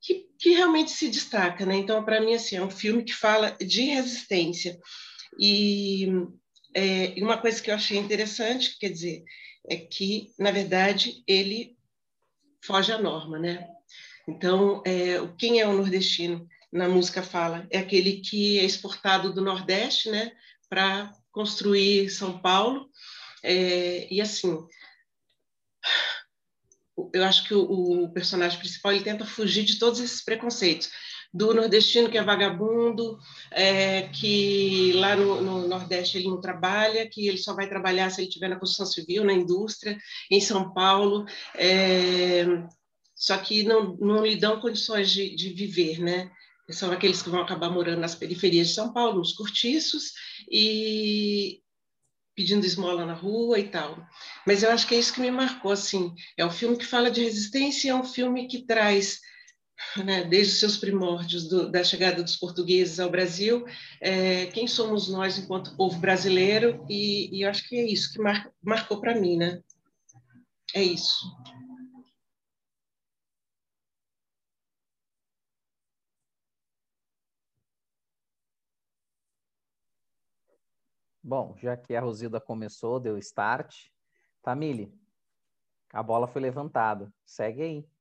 que, 0.02 0.26
que 0.38 0.50
realmente 0.50 0.90
se 0.90 1.08
destaca. 1.08 1.64
Né? 1.64 1.76
Então, 1.76 2.04
para 2.04 2.20
mim, 2.20 2.34
assim, 2.34 2.56
é 2.56 2.62
um 2.62 2.70
filme 2.70 3.02
que 3.02 3.14
fala 3.14 3.52
de 3.52 3.82
resistência. 3.82 4.78
E 5.40 6.08
é, 6.74 7.14
uma 7.18 7.38
coisa 7.38 7.62
que 7.62 7.70
eu 7.70 7.74
achei 7.74 7.96
interessante, 7.96 8.78
quer 8.78 8.90
dizer, 8.90 9.24
é 9.68 9.76
que, 9.76 10.32
na 10.38 10.50
verdade, 10.50 11.22
ele 11.26 11.75
foge 12.66 12.92
à 12.92 12.98
norma, 12.98 13.38
né? 13.38 13.68
Então, 14.28 14.82
é, 14.84 15.18
quem 15.38 15.60
é 15.60 15.66
o 15.66 15.72
nordestino? 15.72 16.48
Na 16.72 16.88
música 16.88 17.22
fala, 17.22 17.66
é 17.70 17.78
aquele 17.78 18.20
que 18.20 18.58
é 18.58 18.64
exportado 18.64 19.32
do 19.32 19.40
Nordeste, 19.40 20.10
né, 20.10 20.32
para 20.68 21.12
construir 21.30 22.10
São 22.10 22.38
Paulo. 22.40 22.90
É, 23.42 24.12
e 24.12 24.20
assim, 24.20 24.66
eu 27.14 27.24
acho 27.24 27.44
que 27.44 27.54
o, 27.54 28.04
o, 28.04 28.12
personagem 28.12 28.58
principal 28.58 28.92
ele 28.92 29.04
tenta 29.04 29.24
fugir 29.24 29.64
de 29.64 29.78
todos 29.78 30.00
esses 30.00 30.24
preconceitos 30.24 30.90
do 31.36 31.52
nordestino 31.52 32.08
que 32.08 32.16
é 32.16 32.22
vagabundo, 32.22 33.18
é, 33.50 34.08
que 34.08 34.92
lá 34.94 35.14
no, 35.14 35.40
no, 35.42 35.68
Nordeste 35.68 36.16
ele 36.16 36.28
não 36.28 36.40
trabalha, 36.40 37.06
que 37.06 37.28
ele 37.28 37.36
só 37.36 37.54
vai 37.54 37.68
trabalhar 37.68 38.10
se 38.10 38.20
ele 38.20 38.28
estiver 38.28 38.48
na 38.48 38.58
construção 38.58 38.86
civil, 38.86 39.22
na 39.22 39.34
indústria, 39.34 39.98
em 40.30 40.40
São 40.40 40.72
Paulo, 40.72 41.26
é, 41.54 42.46
só 43.14 43.36
que 43.36 43.62
não, 43.62 43.96
não 44.00 44.24
lhe 44.24 44.36
dão 44.36 44.60
condições 44.60 45.10
de, 45.10 45.34
de 45.36 45.50
viver, 45.50 46.00
né? 46.00 46.30
São 46.70 46.90
aqueles 46.90 47.22
que 47.22 47.30
vão 47.30 47.42
acabar 47.42 47.70
morando 47.70 48.00
nas 48.00 48.14
periferias 48.14 48.68
de 48.68 48.74
São 48.74 48.92
Paulo, 48.92 49.18
nos 49.18 49.32
cortiços, 49.32 50.12
e 50.50 51.60
pedindo 52.34 52.66
esmola 52.66 53.06
na 53.06 53.14
rua 53.14 53.58
e 53.58 53.68
tal. 53.68 53.96
Mas 54.46 54.62
eu 54.62 54.70
acho 54.70 54.86
que 54.86 54.94
é 54.94 54.98
isso 54.98 55.12
que 55.12 55.20
me 55.20 55.30
marcou, 55.30 55.70
assim. 55.70 56.14
É 56.36 56.44
um 56.44 56.50
filme 56.50 56.76
que 56.76 56.84
fala 56.84 57.10
de 57.10 57.22
resistência, 57.22 57.90
é 57.90 57.94
um 57.94 58.04
filme 58.04 58.48
que 58.48 58.66
traz 58.66 59.20
né, 60.04 60.24
desde 60.24 60.54
seus 60.54 60.76
primórdios 60.76 61.48
do, 61.48 61.70
da 61.70 61.84
chegada 61.84 62.22
dos 62.22 62.36
portugueses 62.36 63.00
ao 63.00 63.10
Brasil, 63.10 63.64
é, 64.00 64.46
quem 64.46 64.66
somos 64.66 65.08
nós 65.08 65.38
enquanto 65.38 65.76
povo 65.76 65.98
brasileiro, 65.98 66.84
e, 66.88 67.38
e 67.38 67.44
acho 67.44 67.68
que 67.68 67.76
é 67.76 67.84
isso 67.84 68.12
que 68.12 68.20
mar, 68.20 68.50
marcou 68.62 69.00
para 69.00 69.18
mim, 69.18 69.36
né? 69.36 69.62
É 70.74 70.82
isso. 70.82 71.26
Bom, 81.22 81.56
já 81.58 81.76
que 81.76 81.94
a 81.96 82.00
Rosilda 82.00 82.40
começou, 82.40 83.00
deu 83.00 83.18
start. 83.18 83.88
Tamile, 84.42 84.94
a 85.92 86.00
bola 86.00 86.28
foi 86.28 86.40
levantada. 86.40 87.12
Segue 87.24 87.62
aí. 87.62 87.95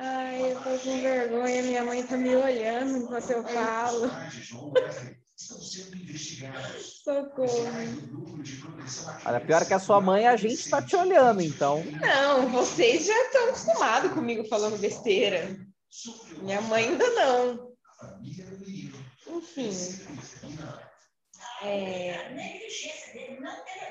Ai, 0.00 0.52
eu 0.52 0.54
tô 0.60 0.78
com 0.78 1.00
vergonha, 1.00 1.62
minha 1.62 1.84
mãe 1.84 2.06
tá 2.06 2.16
me 2.16 2.36
olhando 2.36 2.98
enquanto 2.98 3.30
eu 3.30 3.42
falo. 3.42 4.08
Socorro. 7.04 7.64
Olha, 9.26 9.40
pior 9.40 9.66
que 9.66 9.74
a 9.74 9.78
sua 9.80 10.00
mãe, 10.00 10.28
a 10.28 10.36
gente 10.36 10.70
tá 10.70 10.80
te 10.80 10.94
olhando, 10.94 11.42
então. 11.42 11.82
Não, 12.00 12.48
vocês 12.48 13.06
já 13.06 13.22
estão 13.24 13.48
acostumados 13.48 14.12
comigo 14.12 14.44
falando 14.44 14.78
besteira. 14.78 15.58
Minha 16.42 16.60
mãe 16.60 16.90
ainda 16.90 17.10
não. 17.10 17.72
Enfim. 19.26 19.70
É... 21.62 22.14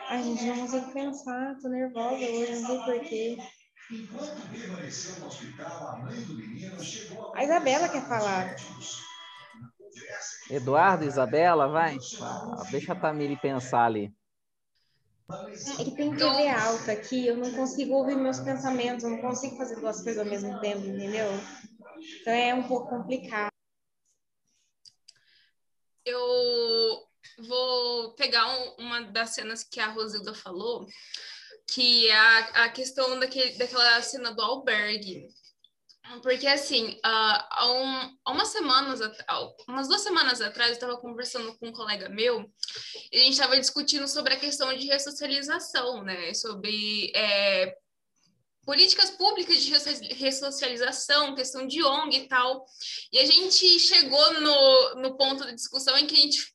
Ai, 0.09 0.23
gente, 0.23 0.45
não 0.45 0.59
consigo 0.59 0.93
pensar, 0.93 1.57
tô 1.61 1.67
nervosa 1.67 2.15
hoje, 2.15 2.59
não 2.61 2.67
sei 2.67 2.79
porquê. 2.79 3.37
A 7.33 7.43
Isabela 7.43 7.87
quer 7.89 8.05
falar. 8.07 8.53
Eduardo, 10.49 11.05
Isabela, 11.05 11.67
vai. 11.67 11.97
Ah, 12.51 12.63
Deixa 12.71 12.93
a 12.93 12.95
Tamiri 12.95 13.37
pensar 13.37 13.85
ali. 13.85 14.13
É 15.79 15.83
que 15.83 15.91
tem 15.95 16.15
TV 16.15 16.47
alta 16.49 16.91
aqui, 16.91 17.27
eu 17.27 17.37
não 17.37 17.51
consigo 17.53 17.93
ouvir 17.93 18.15
meus 18.15 18.39
pensamentos, 18.39 19.03
eu 19.03 19.11
não 19.11 19.21
consigo 19.21 19.55
fazer 19.57 19.75
duas 19.77 20.01
coisas 20.03 20.19
ao 20.23 20.29
mesmo 20.29 20.59
tempo, 20.59 20.85
entendeu? 20.85 21.29
Então 22.21 22.33
é 22.33 22.53
um 22.53 22.63
pouco 22.67 22.89
complicado. 22.89 23.51
Eu 26.05 27.05
vou 27.47 28.13
pegar 28.15 28.47
um- 28.47 28.75
uma 28.85 29.01
das 29.01 29.31
cenas 29.31 29.63
que 29.63 29.79
a 29.79 29.89
Rosilda 29.89 30.33
falou, 30.33 30.87
que 31.67 32.07
é 32.07 32.15
a, 32.15 32.39
a 32.65 32.69
questão 32.69 33.19
daquele, 33.19 33.57
daquela 33.57 34.01
cena 34.01 34.31
do 34.33 34.41
albergue. 34.41 35.27
Porque, 36.23 36.47
assim, 36.47 36.97
ah, 37.03 37.47
há, 37.51 37.71
um- 37.71 38.17
umas 38.29 38.47
semanas, 38.47 39.01
há 39.27 39.47
umas 39.67 39.89
duas 39.89 40.01
semanas 40.01 40.39
atrás, 40.39 40.69
eu 40.69 40.75
estava 40.75 40.97
conversando 40.97 41.53
com 41.57 41.67
um 41.67 41.73
colega 41.73 42.07
meu 42.07 42.49
e 43.11 43.17
a 43.17 43.23
gente 43.23 43.33
estava 43.33 43.59
discutindo 43.59 44.07
sobre 44.07 44.33
a 44.33 44.39
questão 44.39 44.73
de 44.73 44.87
ressocialização, 44.87 46.03
né? 46.05 46.33
Sobre 46.33 47.11
é, 47.13 47.75
políticas 48.65 49.09
públicas 49.11 49.61
de 49.61 49.69
resso- 49.69 50.01
ressocialização, 50.15 51.35
questão 51.35 51.67
de 51.67 51.83
ONG 51.83 52.15
e 52.19 52.27
tal. 52.29 52.65
E 53.11 53.19
a 53.19 53.25
gente 53.25 53.77
chegou 53.77 54.33
no, 54.39 54.95
no 55.01 55.17
ponto 55.17 55.45
de 55.45 55.55
discussão 55.55 55.97
em 55.97 56.07
que 56.07 56.15
a 56.15 56.19
gente 56.21 56.53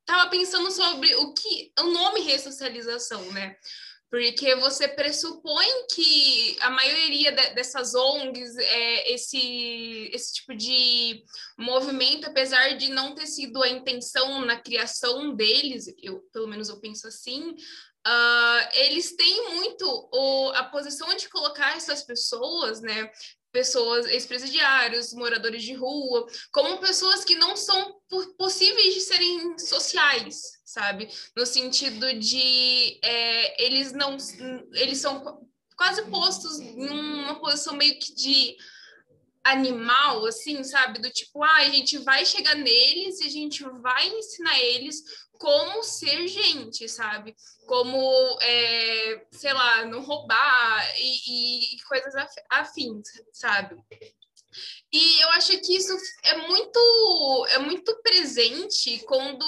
estava 0.00 0.28
pensando 0.28 0.70
sobre 0.70 1.14
o 1.16 1.32
que 1.32 1.72
o 1.80 1.84
nome 1.84 2.20
ressocialização, 2.20 3.32
né? 3.32 3.56
Porque 4.14 4.54
você 4.54 4.86
pressupõe 4.86 5.66
que 5.92 6.56
a 6.60 6.70
maioria 6.70 7.32
de- 7.32 7.54
dessas 7.54 7.96
ONGs, 7.96 8.56
é, 8.58 9.12
esse, 9.12 10.08
esse 10.12 10.34
tipo 10.34 10.54
de 10.54 11.20
movimento, 11.58 12.24
apesar 12.28 12.76
de 12.76 12.90
não 12.90 13.16
ter 13.16 13.26
sido 13.26 13.60
a 13.60 13.68
intenção 13.68 14.42
na 14.42 14.54
criação 14.54 15.34
deles, 15.34 15.92
eu, 16.00 16.20
pelo 16.32 16.46
menos 16.46 16.68
eu 16.68 16.78
penso 16.78 17.08
assim, 17.08 17.56
ah, 18.06 18.70
eles 18.74 19.16
têm 19.16 19.50
muito 19.50 19.84
o, 20.12 20.50
a 20.50 20.62
posição 20.62 21.12
de 21.16 21.28
colocar 21.28 21.76
essas 21.76 22.04
pessoas, 22.04 22.80
né? 22.80 23.10
Pessoas, 23.50 24.06
ex-presidiários, 24.06 25.12
moradores 25.12 25.64
de 25.64 25.74
rua, 25.74 26.24
como 26.52 26.78
pessoas 26.78 27.24
que 27.24 27.34
não 27.34 27.56
são 27.56 28.00
po- 28.08 28.32
possíveis 28.36 28.94
de 28.94 29.00
serem 29.00 29.58
sociais, 29.58 30.53
sabe? 30.64 31.08
No 31.36 31.44
sentido 31.44 32.18
de 32.18 32.98
é, 33.02 33.64
eles 33.64 33.92
não 33.92 34.16
eles 34.72 34.98
são 34.98 35.20
qu- 35.20 35.46
quase 35.76 36.02
postos 36.10 36.58
em 36.60 36.88
uma 36.88 37.38
posição 37.40 37.74
meio 37.74 37.98
que 37.98 38.14
de 38.14 38.56
animal, 39.42 40.24
assim, 40.26 40.64
sabe? 40.64 40.98
Do 41.00 41.10
tipo, 41.10 41.42
ah, 41.42 41.56
a 41.58 41.68
gente 41.70 41.98
vai 41.98 42.24
chegar 42.24 42.54
neles 42.54 43.20
e 43.20 43.26
a 43.26 43.30
gente 43.30 43.62
vai 43.80 44.08
ensinar 44.08 44.58
eles 44.60 45.02
como 45.32 45.82
ser 45.82 46.26
gente, 46.28 46.88
sabe? 46.88 47.34
Como, 47.66 48.38
é, 48.40 49.26
sei 49.32 49.52
lá, 49.52 49.84
não 49.84 50.02
roubar 50.02 50.94
e, 50.98 51.02
e- 51.28 51.76
e 51.76 51.82
coisas 51.82 52.14
af- 52.14 52.44
afins, 52.48 53.06
sabe? 53.32 53.76
E 54.92 55.20
eu 55.22 55.28
acho 55.30 55.58
que 55.60 55.76
isso 55.76 55.94
é 56.22 56.36
muito, 56.36 57.46
é 57.50 57.58
muito 57.58 57.94
presente 58.02 59.00
quando 59.06 59.44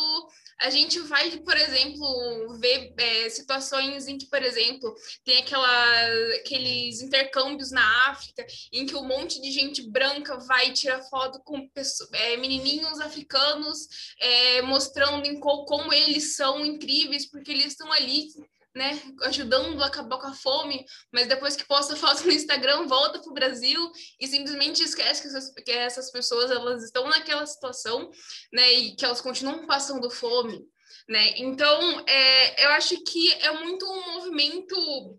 a 0.59 0.71
gente 0.71 0.99
vai, 1.01 1.31
por 1.39 1.57
exemplo, 1.57 2.59
ver 2.59 2.95
é, 2.99 3.29
situações 3.29 4.07
em 4.09 4.17
que, 4.17 4.27
por 4.27 4.43
exemplo, 4.43 4.95
tem 5.25 5.39
aquela, 5.39 6.07
aqueles 6.37 7.03
intercâmbios 7.03 7.71
na 7.71 8.09
África 8.11 8.47
em 8.73 8.87
que 8.87 8.97
um 8.97 9.05
monte 9.07 9.41
de 9.41 9.51
gente 9.51 9.83
branca 9.91 10.39
vai 10.39 10.73
tirar 10.73 11.03
foto 11.03 11.41
com 11.45 11.69
pesso- 11.69 12.09
é, 12.13 12.37
menininhos 12.39 13.01
africanos, 13.01 13.87
é, 14.19 14.63
mostrando 14.63 15.27
em 15.27 15.39
co- 15.41 15.65
como 15.67 15.93
eles 15.93 16.35
são 16.37 16.65
incríveis, 16.65 17.27
porque 17.31 17.51
eles 17.51 17.67
estão 17.67 17.93
ali, 17.93 18.29
né, 18.77 19.01
ajudando 19.23 19.83
a 19.83 19.87
acabar 19.87 20.19
com 20.19 20.27
a 20.27 20.35
fome, 20.35 20.85
mas 21.11 21.27
depois 21.27 21.57
que 21.57 21.67
posta 21.67 21.97
foto 21.97 22.25
no 22.25 22.31
Instagram, 22.31 22.87
volta 22.87 23.19
para 23.19 23.31
o 23.31 23.35
Brasil 23.35 23.91
e 24.21 24.29
simplesmente 24.29 24.83
esquece 24.83 25.23
que 25.23 25.29
essas, 25.29 25.55
que 25.65 25.71
essas 25.73 26.11
pessoas 26.11 26.51
elas 26.51 26.85
estão 26.85 27.09
naquela 27.09 27.47
situação, 27.47 28.11
né, 28.53 28.71
e 28.75 28.95
que 28.95 29.05
elas 29.05 29.23
continuam 29.23 29.67
passando 29.67 30.11
fome, 30.11 30.63
né? 31.09 31.33
Então, 31.39 32.05
é, 32.07 32.67
eu 32.67 32.71
acho 32.73 33.03
que 33.03 33.33
é 33.33 33.51
muito 33.53 33.87
um 33.87 34.15
movimento 34.15 35.19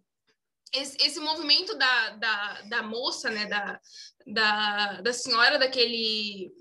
esse, 0.74 0.98
esse 1.00 1.20
movimento 1.20 1.76
da, 1.76 2.10
da, 2.12 2.62
da 2.64 2.84
moça, 2.84 3.32
né, 3.32 3.48
da, 3.48 3.80
da, 4.28 5.02
da 5.02 5.14
senhora 5.14 5.58
daquele. 5.58 6.52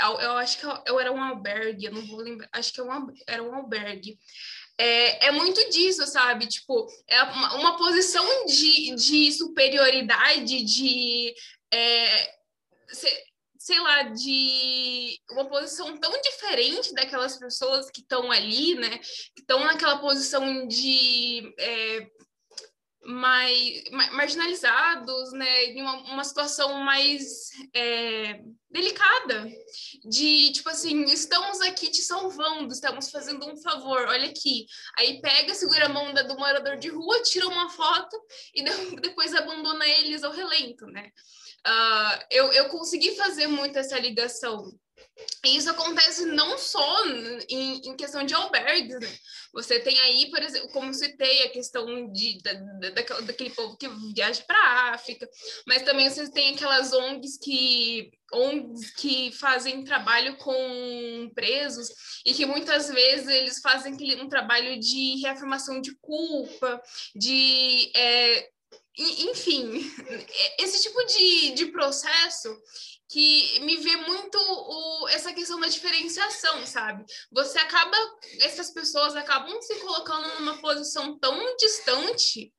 Eu, 0.00 0.20
eu 0.20 0.32
acho 0.38 0.58
que 0.58 0.64
eu, 0.64 0.82
eu 0.86 1.00
era 1.00 1.12
um 1.12 1.22
albergue, 1.22 1.86
eu 1.86 1.92
não 1.92 2.06
vou 2.06 2.20
lembrar, 2.20 2.48
acho 2.52 2.72
que 2.72 2.80
é 2.80 2.84
um, 2.84 3.12
era 3.26 3.42
um 3.42 3.54
albergue. 3.54 4.18
É, 4.80 5.26
é 5.26 5.30
muito 5.32 5.68
disso, 5.70 6.06
sabe? 6.06 6.46
Tipo, 6.46 6.86
é 7.08 7.22
uma, 7.24 7.54
uma 7.56 7.76
posição 7.76 8.24
de, 8.46 8.94
de 8.94 9.32
superioridade, 9.32 10.62
de. 10.62 11.34
é, 11.72 12.34
se- 12.90 13.24
sei 13.58 13.80
lá, 13.80 14.04
de 14.04 15.20
uma 15.32 15.46
posição 15.48 15.96
tão 15.98 16.12
diferente 16.22 16.94
daquelas 16.94 17.36
pessoas 17.36 17.90
que 17.90 18.00
estão 18.00 18.30
ali, 18.30 18.74
né? 18.76 18.98
Que 19.34 19.40
estão 19.40 19.60
naquela 19.64 19.98
posição 19.98 20.66
de. 20.68 21.52
é, 21.58 22.06
mais 23.08 23.84
ma- 23.90 24.10
marginalizados, 24.12 25.32
né, 25.32 25.64
em 25.64 25.80
uma, 25.80 25.96
uma 26.12 26.24
situação 26.24 26.74
mais 26.84 27.48
é, 27.74 28.42
delicada, 28.70 29.48
de 30.04 30.52
tipo 30.52 30.68
assim, 30.68 31.04
estamos 31.04 31.60
aqui 31.62 31.90
te 31.90 32.02
salvando, 32.02 32.70
estamos 32.70 33.10
fazendo 33.10 33.46
um 33.50 33.56
favor, 33.56 34.06
olha 34.08 34.28
aqui. 34.28 34.66
Aí 34.98 35.22
pega, 35.22 35.54
segura 35.54 35.86
a 35.86 35.88
mão 35.88 36.12
do 36.12 36.38
morador 36.38 36.76
de 36.76 36.88
rua, 36.88 37.22
tira 37.22 37.48
uma 37.48 37.70
foto 37.70 38.14
e 38.54 38.62
de- 38.62 38.96
depois 39.00 39.34
abandona 39.34 39.86
eles 39.86 40.22
ao 40.22 40.32
relento, 40.32 40.84
né? 40.86 41.10
Ah, 41.64 42.26
eu, 42.30 42.52
eu 42.52 42.68
consegui 42.68 43.16
fazer 43.16 43.46
muito 43.46 43.78
essa 43.78 43.98
ligação. 43.98 44.70
E 45.44 45.56
isso 45.56 45.70
acontece 45.70 46.26
não 46.26 46.56
só 46.58 47.06
em, 47.48 47.80
em 47.88 47.96
questão 47.96 48.24
de 48.24 48.34
albergues, 48.34 49.00
né? 49.00 49.18
Você 49.52 49.80
tem 49.80 49.98
aí, 50.00 50.30
por 50.30 50.42
exemplo, 50.42 50.68
como 50.70 50.92
citei, 50.94 51.42
a 51.44 51.50
questão 51.50 52.12
de, 52.12 52.38
da, 52.42 52.52
da- 52.52 53.20
daquele 53.20 53.50
povo 53.50 53.76
que 53.76 53.88
viaja 54.14 54.42
para 54.46 54.58
a 54.58 54.94
África, 54.94 55.28
mas 55.66 55.82
também 55.82 56.08
você 56.08 56.30
tem 56.30 56.54
aquelas 56.54 56.92
ONGs 56.92 57.38
que, 57.42 58.10
ONGs 58.32 58.90
que 58.96 59.32
fazem 59.32 59.84
trabalho 59.84 60.36
com 60.36 61.30
presos 61.34 61.88
e 62.26 62.34
que 62.34 62.44
muitas 62.46 62.88
vezes 62.88 63.28
eles 63.28 63.60
fazem 63.60 63.96
um 64.20 64.28
trabalho 64.28 64.78
de 64.78 65.20
reafirmação 65.22 65.80
de 65.80 65.96
culpa, 66.00 66.80
de. 67.14 67.90
é, 67.96 68.48
en- 68.98 69.30
enfim, 69.30 69.80
esse 70.58 70.82
tipo 70.82 71.04
de, 71.06 71.50
de 71.52 71.66
processo 71.66 72.54
que 73.08 73.60
me 73.60 73.76
vê 73.76 73.96
muito 73.96 74.38
o, 74.38 75.08
essa 75.08 75.32
questão 75.32 75.58
da 75.58 75.68
diferenciação, 75.68 76.66
sabe? 76.66 77.04
Você 77.32 77.58
acaba, 77.58 77.96
essas 78.40 78.70
pessoas 78.70 79.16
acabam 79.16 79.60
se 79.62 79.74
colocando 79.76 80.28
numa 80.38 80.60
posição 80.60 81.18
tão 81.18 81.56
distante 81.56 82.52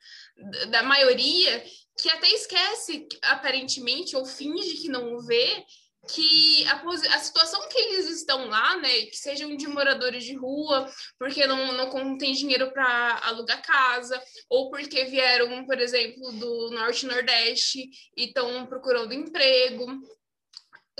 da- 0.70 0.84
maioria 0.84 1.64
que 2.02 2.10
até 2.10 2.30
esquece, 2.32 3.08
aparentemente, 3.22 4.16
ou 4.16 4.26
finge 4.26 4.78
que 4.78 4.90
não 4.90 5.20
vê, 5.20 5.64
que 6.08 6.66
a, 6.66 6.82
a 7.16 7.20
situação 7.20 7.68
que 7.68 7.78
eles 7.78 8.10
estão 8.10 8.48
lá, 8.48 8.78
né, 8.78 9.02
que 9.08 9.18
sejam 9.18 9.56
de 9.56 9.68
moradores 9.68 10.24
de 10.24 10.34
rua, 10.34 10.90
porque 11.20 11.46
não, 11.46 11.74
não 11.74 12.18
tem 12.18 12.32
dinheiro 12.32 12.72
para 12.72 13.20
alugar 13.24 13.62
casa, 13.62 14.20
ou 14.50 14.70
porque 14.70 15.06
vieram, 15.06 15.66
por 15.66 15.80
exemplo, 15.80 16.32
do 16.32 16.72
Norte 16.72 17.06
Nordeste 17.06 17.90
e 18.18 18.26
estão 18.26 18.66
procurando 18.66 19.14
emprego, 19.14 19.86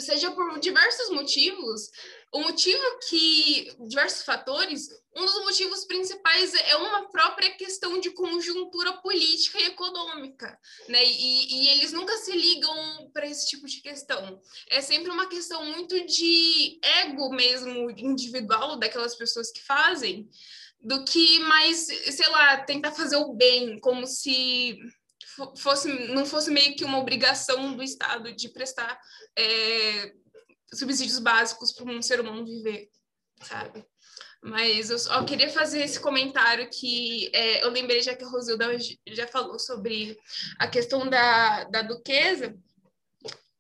seja 0.02 0.32
por 0.32 0.60
diversos 0.60 1.10
motivos, 1.10 1.90
o 2.32 2.40
motivo 2.42 2.84
que 3.10 3.72
diversos 3.88 4.24
fatores, 4.24 4.88
um 5.16 5.26
dos 5.26 5.40
motivos 5.40 5.86
principais 5.86 6.54
é 6.54 6.76
uma 6.76 7.10
própria 7.10 7.52
questão 7.56 8.00
de 8.00 8.12
conjuntura 8.12 8.94
política 8.98 9.60
e 9.60 9.66
econômica, 9.66 10.58
né? 10.88 11.04
E, 11.04 11.64
e 11.64 11.68
eles 11.70 11.92
nunca 11.92 12.16
se 12.18 12.32
ligam 12.32 13.10
para 13.12 13.28
esse 13.28 13.48
tipo 13.48 13.66
de 13.66 13.82
questão. 13.82 14.40
É 14.70 14.82
sempre 14.82 15.12
uma 15.12 15.28
questão 15.28 15.66
muito 15.66 16.06
de 16.06 16.80
ego 16.84 17.32
mesmo 17.32 17.90
individual 17.92 18.78
daquelas 18.78 19.16
pessoas 19.16 19.52
que 19.52 19.62
fazem, 19.62 20.30
do 20.82 21.04
que 21.04 21.40
mais, 21.40 21.88
sei 21.88 22.30
lá, 22.30 22.58
tentar 22.58 22.92
fazer 22.92 23.18
o 23.18 23.34
bem, 23.34 23.80
como 23.80 24.06
se 24.06 24.78
fosse 25.58 25.88
não 26.10 26.26
fosse 26.26 26.52
meio 26.52 26.76
que 26.76 26.84
uma 26.84 27.00
obrigação 27.00 27.76
do 27.76 27.84
Estado 27.84 28.34
de 28.34 28.50
prestar 28.50 29.00
é, 29.38 30.14
subsídios 30.74 31.20
básicos 31.20 31.72
para 31.72 31.86
um 31.86 32.02
ser 32.02 32.20
humano 32.20 32.46
viver, 32.46 32.90
sabe? 33.42 33.86
Mas 34.42 34.90
eu 34.90 34.98
só 34.98 35.24
queria 35.26 35.50
fazer 35.50 35.82
esse 35.82 36.00
comentário 36.00 36.70
que 36.70 37.30
é, 37.34 37.64
eu 37.64 37.70
lembrei 37.70 38.02
já 38.02 38.16
que 38.16 38.24
a 38.24 38.28
Rosilda 38.28 38.68
já 39.08 39.28
falou 39.28 39.60
sobre 39.60 40.18
a 40.58 40.68
questão 40.68 41.10
da, 41.10 41.66
da 41.66 41.82
duquesa 41.82 42.56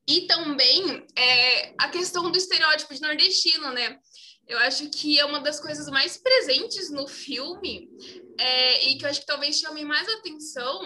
e 0.08 0.22
também 0.22 1.06
é, 1.16 1.74
a 1.78 1.90
questão 1.90 2.32
do 2.32 2.38
estereótipo 2.38 2.94
de 2.94 3.02
nordestino, 3.02 3.72
né? 3.72 4.00
Eu 4.48 4.58
acho 4.60 4.90
que 4.90 5.20
é 5.20 5.26
uma 5.26 5.42
das 5.42 5.60
coisas 5.60 5.88
mais 5.90 6.18
presentes 6.18 6.90
no 6.90 7.08
filme 7.08 7.88
é, 8.40 8.90
e 8.90 8.98
que 8.98 9.06
eu 9.06 9.10
acho 9.10 9.20
que 9.20 9.28
talvez 9.28 9.60
chame 9.60 9.86
mais 9.86 10.08
atenção 10.10 10.82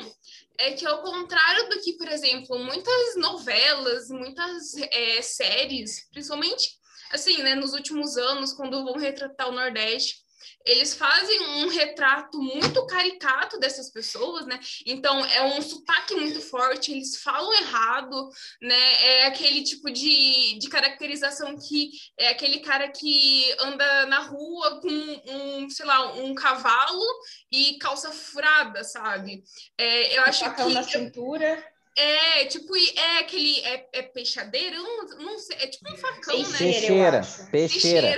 é 0.57 0.73
que 0.73 0.85
ao 0.85 1.01
contrário 1.01 1.69
do 1.69 1.81
que, 1.81 1.93
por 1.93 2.07
exemplo, 2.07 2.57
muitas 2.59 3.15
novelas, 3.17 4.09
muitas 4.09 4.75
é, 4.75 5.21
séries, 5.21 6.07
principalmente 6.11 6.77
assim, 7.11 7.43
né, 7.43 7.53
nos 7.53 7.73
últimos 7.73 8.17
anos, 8.17 8.53
quando 8.53 8.83
vão 8.83 8.97
retratar 8.97 9.47
o 9.49 9.51
Nordeste, 9.51 10.22
eles 10.65 10.93
fazem 10.93 11.39
um 11.41 11.67
retrato 11.67 12.41
muito 12.41 12.85
caricato 12.87 13.59
dessas 13.59 13.89
pessoas, 13.89 14.45
né? 14.45 14.59
Então 14.85 15.23
é 15.25 15.43
um 15.43 15.61
sotaque 15.61 16.15
muito 16.15 16.39
forte, 16.41 16.91
eles 16.91 17.21
falam 17.21 17.53
errado, 17.53 18.29
né? 18.61 19.05
É 19.05 19.25
aquele 19.25 19.63
tipo 19.63 19.91
de, 19.91 20.57
de 20.57 20.69
caracterização 20.69 21.57
que 21.57 21.91
é 22.17 22.29
aquele 22.29 22.59
cara 22.59 22.89
que 22.89 23.53
anda 23.59 24.05
na 24.05 24.19
rua 24.19 24.79
com 24.81 25.21
um, 25.27 25.69
sei 25.69 25.85
lá, 25.85 26.13
um 26.13 26.33
cavalo 26.33 27.05
e 27.51 27.77
calça 27.79 28.11
furada, 28.11 28.83
sabe? 28.83 29.43
É, 29.77 30.17
eu 30.17 30.23
acho 30.23 30.43
que 30.55 30.63
na 30.65 30.83
cintura. 30.83 31.73
É, 31.95 32.45
tipo, 32.45 32.75
é 32.75 33.19
aquele. 33.19 33.59
É, 33.59 33.87
é 33.93 34.01
peixadeira? 34.01 34.75
Eu 34.77 34.83
não, 34.83 35.05
não 35.25 35.37
sei. 35.37 35.57
É 35.57 35.67
tipo 35.67 35.93
um 35.93 35.95
facão, 35.95 36.39
né? 36.39 36.57
Peixeira, 36.57 37.21
peixeira. 37.51 38.17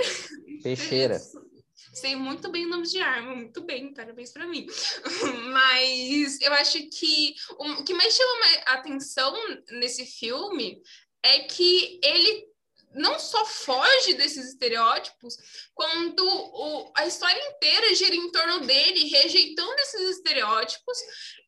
Peixeira 0.62 1.20
sei 1.96 2.14
muito 2.14 2.50
bem 2.50 2.66
nomes 2.66 2.90
de 2.90 3.00
arma, 3.00 3.34
muito 3.34 3.62
bem, 3.62 3.92
parabéns 3.94 4.30
para 4.30 4.46
mim. 4.46 4.66
Mas 5.52 6.40
eu 6.42 6.52
acho 6.52 6.78
que 6.90 7.34
o 7.58 7.84
que 7.84 7.94
mais 7.94 8.14
chama 8.14 8.46
a 8.66 8.72
atenção 8.74 9.34
nesse 9.70 10.04
filme 10.04 10.82
é 11.22 11.40
que 11.40 11.98
ele 12.02 12.46
não 12.92 13.18
só 13.18 13.44
foge 13.44 14.14
desses 14.14 14.48
estereótipos, 14.48 15.36
quando 15.74 16.26
o, 16.26 16.92
a 16.96 17.06
história 17.06 17.40
inteira 17.50 17.94
gira 17.94 18.14
em 18.14 18.30
torno 18.30 18.60
dele, 18.60 19.08
rejeitando 19.08 19.78
esses 19.80 20.16
estereótipos 20.16 20.98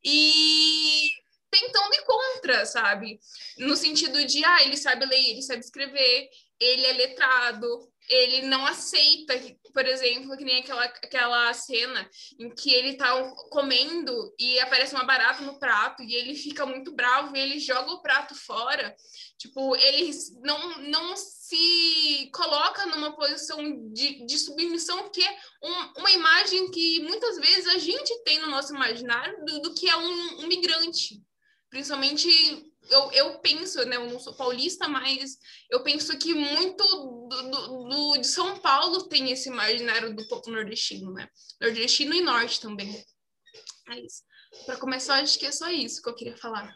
e 0.04 1.10
tentando 1.50 1.94
ir 1.94 2.04
contra, 2.04 2.66
sabe? 2.66 3.18
No 3.58 3.76
sentido 3.76 4.24
de, 4.26 4.44
ah, 4.44 4.62
ele 4.62 4.76
sabe 4.76 5.06
ler, 5.06 5.30
ele 5.30 5.42
sabe 5.42 5.60
escrever, 5.60 6.28
ele 6.60 6.86
é 6.86 6.92
letrado, 6.92 7.90
ele 8.08 8.42
não 8.42 8.66
aceita, 8.66 9.34
por 9.72 9.84
exemplo, 9.86 10.36
que 10.36 10.44
nem 10.44 10.60
aquela, 10.60 10.84
aquela 10.84 11.52
cena 11.52 12.08
em 12.38 12.48
que 12.54 12.72
ele 12.72 12.96
tá 12.96 13.12
comendo 13.50 14.34
e 14.38 14.58
aparece 14.60 14.94
uma 14.94 15.04
barata 15.04 15.42
no 15.42 15.58
prato 15.58 16.02
e 16.02 16.14
ele 16.14 16.34
fica 16.34 16.64
muito 16.64 16.92
bravo 16.92 17.36
e 17.36 17.40
ele 17.40 17.58
joga 17.58 17.90
o 17.92 18.00
prato 18.00 18.34
fora. 18.34 18.96
Tipo, 19.36 19.76
ele 19.76 20.10
não, 20.42 20.78
não 20.80 21.16
se 21.16 22.30
coloca 22.32 22.86
numa 22.86 23.14
posição 23.14 23.58
de, 23.92 24.24
de 24.24 24.38
submissão, 24.38 25.10
que 25.10 25.22
é 25.22 25.38
um, 25.62 26.00
uma 26.00 26.10
imagem 26.10 26.70
que 26.70 27.00
muitas 27.00 27.38
vezes 27.38 27.66
a 27.66 27.78
gente 27.78 28.22
tem 28.24 28.38
no 28.40 28.48
nosso 28.48 28.74
imaginário 28.74 29.44
do, 29.44 29.60
do 29.60 29.74
que 29.74 29.88
é 29.88 29.96
um, 29.96 30.44
um 30.44 30.46
migrante. 30.46 31.22
Principalmente 31.70 32.28
eu, 32.90 33.12
eu 33.12 33.38
penso, 33.40 33.84
né, 33.84 33.96
eu 33.96 34.10
não 34.10 34.18
sou 34.18 34.34
paulista, 34.34 34.88
mas 34.88 35.38
eu 35.70 35.82
penso 35.82 36.18
que 36.18 36.34
muito 36.34 36.84
do, 36.84 37.28
do, 37.28 37.88
do 37.88 38.18
de 38.18 38.26
São 38.26 38.58
Paulo 38.58 39.08
tem 39.08 39.30
esse 39.30 39.48
imaginário 39.48 40.14
do 40.14 40.26
povo 40.28 40.50
nordestino, 40.50 41.12
né? 41.12 41.28
Nordestino 41.60 42.14
e 42.14 42.20
norte 42.20 42.60
também. 42.60 43.04
É 43.90 44.00
isso. 44.00 44.22
Para 44.66 44.76
começar, 44.76 45.22
acho 45.22 45.38
que 45.38 45.46
é 45.46 45.52
só 45.52 45.70
isso 45.70 46.02
que 46.02 46.08
eu 46.08 46.14
queria 46.14 46.36
falar. 46.36 46.74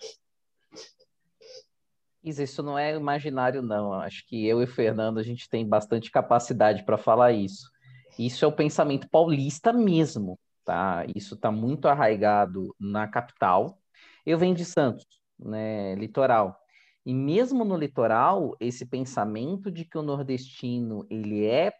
Isso 2.23 2.63
não 2.63 2.79
é 2.79 2.95
imaginário, 2.95 3.63
não. 3.63 3.93
Acho 3.93 4.25
que 4.27 4.47
eu 4.47 4.61
e 4.61 4.65
o 4.65 4.69
Fernando, 4.69 5.19
a 5.19 5.23
gente 5.23 5.49
tem 5.49 5.67
bastante 5.67 6.11
capacidade 6.11 6.85
para 6.85 6.97
falar 6.97 7.33
isso. 7.33 7.71
Isso 8.19 8.45
é 8.45 8.49
o 8.49 8.53
pensamento 8.53 9.09
paulista 9.09 9.73
mesmo, 9.73 10.39
tá? 10.65 11.05
Isso 11.15 11.35
está 11.35 11.51
muito 11.51 11.89
arraigado 11.89 12.75
na 12.79 13.09
capital. 13.09 13.81
Eu 14.25 14.39
venho 14.39 14.55
de 14.55 14.65
Santos, 14.65 15.05
né, 15.43 15.95
litoral. 15.95 16.59
E 17.05 17.13
mesmo 17.13 17.65
no 17.65 17.77
litoral, 17.77 18.57
esse 18.61 18.87
pensamento 18.87 19.71
de 19.71 19.85
que 19.85 19.99
o 19.99 20.03
nordestino 20.03 21.05
ele 21.11 21.45
é 21.45 21.73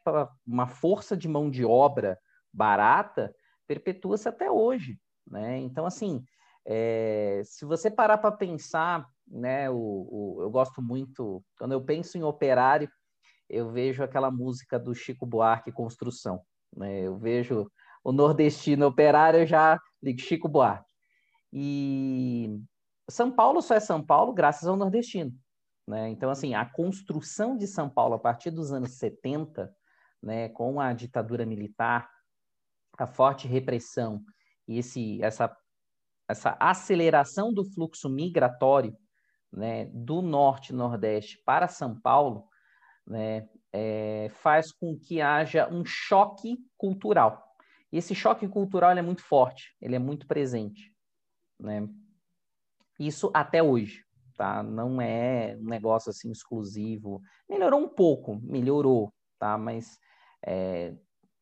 uma 0.47 0.67
força 0.67 1.17
de 1.17 1.29
mão 1.29 1.49
de 1.49 1.65
obra 1.65 2.19
barata 2.53 3.35
perpetua-se 3.67 4.29
até 4.29 4.51
hoje, 4.51 4.99
né? 5.27 5.59
Então, 5.59 5.87
assim, 5.87 6.25
é, 6.67 7.43
se 7.45 7.65
você 7.65 7.91
parar 7.91 8.19
para 8.19 8.33
pensar, 8.33 9.07
né, 9.27 9.71
o, 9.71 9.77
o, 9.77 10.39
eu 10.43 10.51
gosto 10.51 10.83
muito, 10.83 11.43
quando 11.57 11.73
eu 11.73 11.81
penso 11.81 12.19
em 12.19 12.23
operário, 12.23 12.91
eu 13.49 13.71
vejo 13.71 14.03
aquela 14.03 14.31
música 14.31 14.79
do 14.79 14.95
Chico 14.95 15.25
Buarque 15.25 15.71
Construção, 15.71 16.41
né? 16.77 17.01
Eu 17.01 17.17
vejo 17.17 17.71
o 18.03 18.11
nordestino 18.11 18.87
operário, 18.87 19.41
eu 19.41 19.47
já 19.47 19.79
ligo 20.03 20.21
Chico 20.21 20.49
Buarque. 20.49 20.91
E 21.53 22.61
são 23.09 23.31
Paulo 23.31 23.61
só 23.61 23.75
é 23.75 23.81
São 23.81 24.05
Paulo 24.05 24.33
graças 24.33 24.67
ao 24.67 24.77
nordestino. 24.77 25.33
Né? 25.87 26.09
Então, 26.11 26.31
assim, 26.31 26.55
a 26.55 26.65
construção 26.65 27.57
de 27.57 27.67
São 27.67 27.89
Paulo 27.89 28.15
a 28.15 28.19
partir 28.19 28.51
dos 28.51 28.73
anos 28.73 28.93
70, 28.99 29.75
né, 30.23 30.49
com 30.51 30.81
a 30.81 30.93
ditadura 30.93 31.45
militar, 31.45 32.09
a 32.97 33.07
forte 33.07 33.49
repressão 33.49 34.23
e 34.69 34.79
esse, 34.79 35.21
essa, 35.23 35.55
essa 36.29 36.57
aceleração 36.61 37.53
do 37.53 37.65
fluxo 37.65 38.09
migratório 38.09 38.97
né, 39.53 39.87
do 39.87 40.23
norte 40.23 40.73
nordeste 40.73 41.43
para 41.45 41.69
São 41.69 41.99
Paulo, 42.01 42.49
né, 43.07 43.49
é, 43.73 44.31
faz 44.35 44.73
com 44.73 44.97
que 44.99 45.21
haja 45.21 45.69
um 45.69 45.85
choque 45.85 46.57
cultural. 46.77 47.43
E 47.91 47.99
esse 47.99 48.15
choque 48.15 48.49
cultural 48.49 48.93
é 48.93 49.03
muito 49.03 49.23
forte, 49.23 49.77
ele 49.81 49.97
é 49.97 49.99
muito 49.99 50.27
presente. 50.27 50.95
Isso 53.07 53.31
até 53.35 53.63
hoje, 53.63 54.05
tá? 54.37 54.63
Não 54.63 55.01
é 55.01 55.57
um 55.59 55.69
negócio 55.69 56.11
assim 56.11 56.31
exclusivo. 56.31 57.21
Melhorou 57.49 57.81
um 57.81 57.89
pouco, 57.89 58.41
melhorou, 58.43 59.13
tá? 59.39 59.59
Mas 59.59 59.99
é, 60.47 60.95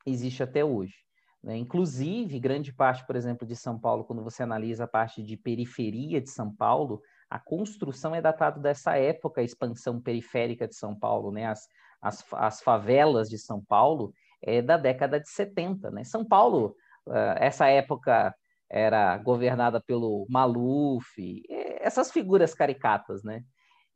existe 0.07 0.43
até 0.43 0.65
hoje. 0.65 0.95
Né? 1.43 1.57
Inclusive, 1.57 2.39
grande 2.39 2.73
parte, 2.73 3.07
por 3.07 3.17
exemplo, 3.17 3.47
de 3.47 3.57
São 3.57 3.79
Paulo, 3.79 4.05
quando 4.05 4.23
você 4.23 4.43
analisa 4.43 4.85
a 4.85 4.89
parte 4.89 5.23
de 5.23 5.37
periferia 5.37 6.21
de 6.21 6.31
São 6.31 6.55
Paulo, 6.55 7.01
a 7.29 7.39
construção 7.39 8.15
é 8.15 8.21
datada 8.21 8.61
dessa 8.61 8.97
época, 8.97 9.41
a 9.41 9.45
expansão 9.45 10.01
periférica 10.01 10.67
de 10.67 10.75
São 10.75 10.99
Paulo, 10.99 11.31
né? 11.31 11.47
As, 11.47 11.67
as, 12.03 12.25
as 12.33 12.61
favelas 12.61 13.29
de 13.29 13.39
São 13.39 13.63
Paulo 13.65 14.13
é 14.43 14.61
da 14.61 14.77
década 14.77 15.21
de 15.21 15.29
70, 15.29 15.91
né? 15.91 16.05
São 16.05 16.25
Paulo, 16.25 16.75
uh, 17.07 17.37
essa 17.37 17.67
época 17.69 18.35
era 18.71 19.19
governada 19.19 19.81
pelo 19.81 20.27
Maluf, 20.29 21.43
essas 21.81 22.13
figuras 22.13 22.55
caricatas, 22.55 23.25
né? 23.25 23.43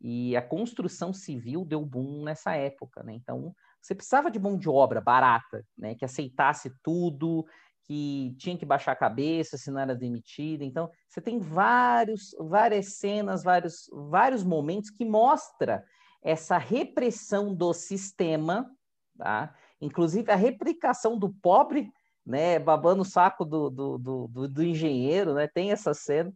E 0.00 0.36
a 0.36 0.42
construção 0.42 1.12
civil 1.12 1.64
deu 1.64 1.84
boom 1.84 2.24
nessa 2.24 2.56
época, 2.56 3.02
né? 3.02 3.14
Então, 3.14 3.54
você 3.80 3.94
precisava 3.94 4.30
de 4.30 4.38
mão 4.38 4.58
de 4.58 4.68
obra 4.68 5.00
barata, 5.00 5.64
né? 5.78 5.94
Que 5.94 6.04
aceitasse 6.04 6.72
tudo, 6.82 7.46
que 7.84 8.34
tinha 8.38 8.58
que 8.58 8.66
baixar 8.66 8.92
a 8.92 8.96
cabeça, 8.96 9.56
se 9.56 9.70
não 9.70 9.78
era 9.78 9.94
demitida. 9.94 10.64
Então, 10.64 10.90
você 11.08 11.20
tem 11.20 11.38
vários, 11.38 12.34
várias 12.38 12.96
cenas, 12.96 13.44
vários, 13.44 13.88
vários 14.10 14.42
momentos 14.42 14.90
que 14.90 15.04
mostra 15.04 15.84
essa 16.22 16.58
repressão 16.58 17.54
do 17.54 17.72
sistema, 17.72 18.68
tá? 19.16 19.54
Inclusive 19.80 20.32
a 20.32 20.36
replicação 20.36 21.18
do 21.18 21.32
pobre 21.32 21.92
né, 22.24 22.58
babando 22.58 23.02
o 23.02 23.04
saco 23.04 23.44
do, 23.44 23.68
do, 23.70 23.98
do, 23.98 24.48
do, 24.48 24.62
engenheiro, 24.62 25.34
né, 25.34 25.46
tem 25.46 25.72
essa 25.72 25.92
cena, 25.92 26.32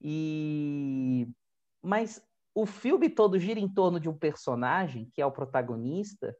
e... 0.00 1.26
mas 1.82 2.22
o 2.54 2.66
filme 2.66 3.10
todo 3.10 3.38
gira 3.38 3.58
em 3.58 3.68
torno 3.68 3.98
de 3.98 4.08
um 4.08 4.16
personagem, 4.16 5.10
que 5.12 5.20
é 5.20 5.26
o 5.26 5.32
protagonista, 5.32 6.36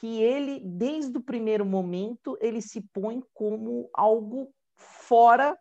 que 0.00 0.20
ele, 0.20 0.60
desde 0.60 1.16
o 1.16 1.22
primeiro 1.22 1.64
momento, 1.64 2.36
ele 2.40 2.60
se 2.60 2.82
põe 2.92 3.22
como 3.32 3.88
algo 3.94 4.52
fora 4.74 5.56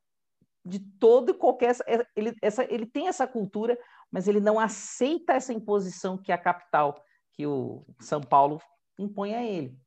de 0.65 0.80
todo 0.80 1.32
e 1.32 1.34
qualquer. 1.34 1.75
É, 1.88 2.06
ele, 2.15 2.36
essa, 2.41 2.63
ele 2.63 2.86
tem 2.86 3.08
essa 3.08 3.28
cultura, 3.28 3.78
mas 4.12 4.28
ele 4.28 4.39
não 4.39 4.60
aceita 4.60 5.34
essa 5.34 5.54
imposição 5.54 6.17
que 6.17 6.32
a 6.32 6.38
capital, 6.38 7.01
que 7.34 7.45
o 7.45 7.86
São 7.99 8.19
Paulo 8.19 8.60
impõe 8.97 9.36
a 9.36 9.43
ele, 9.43 9.78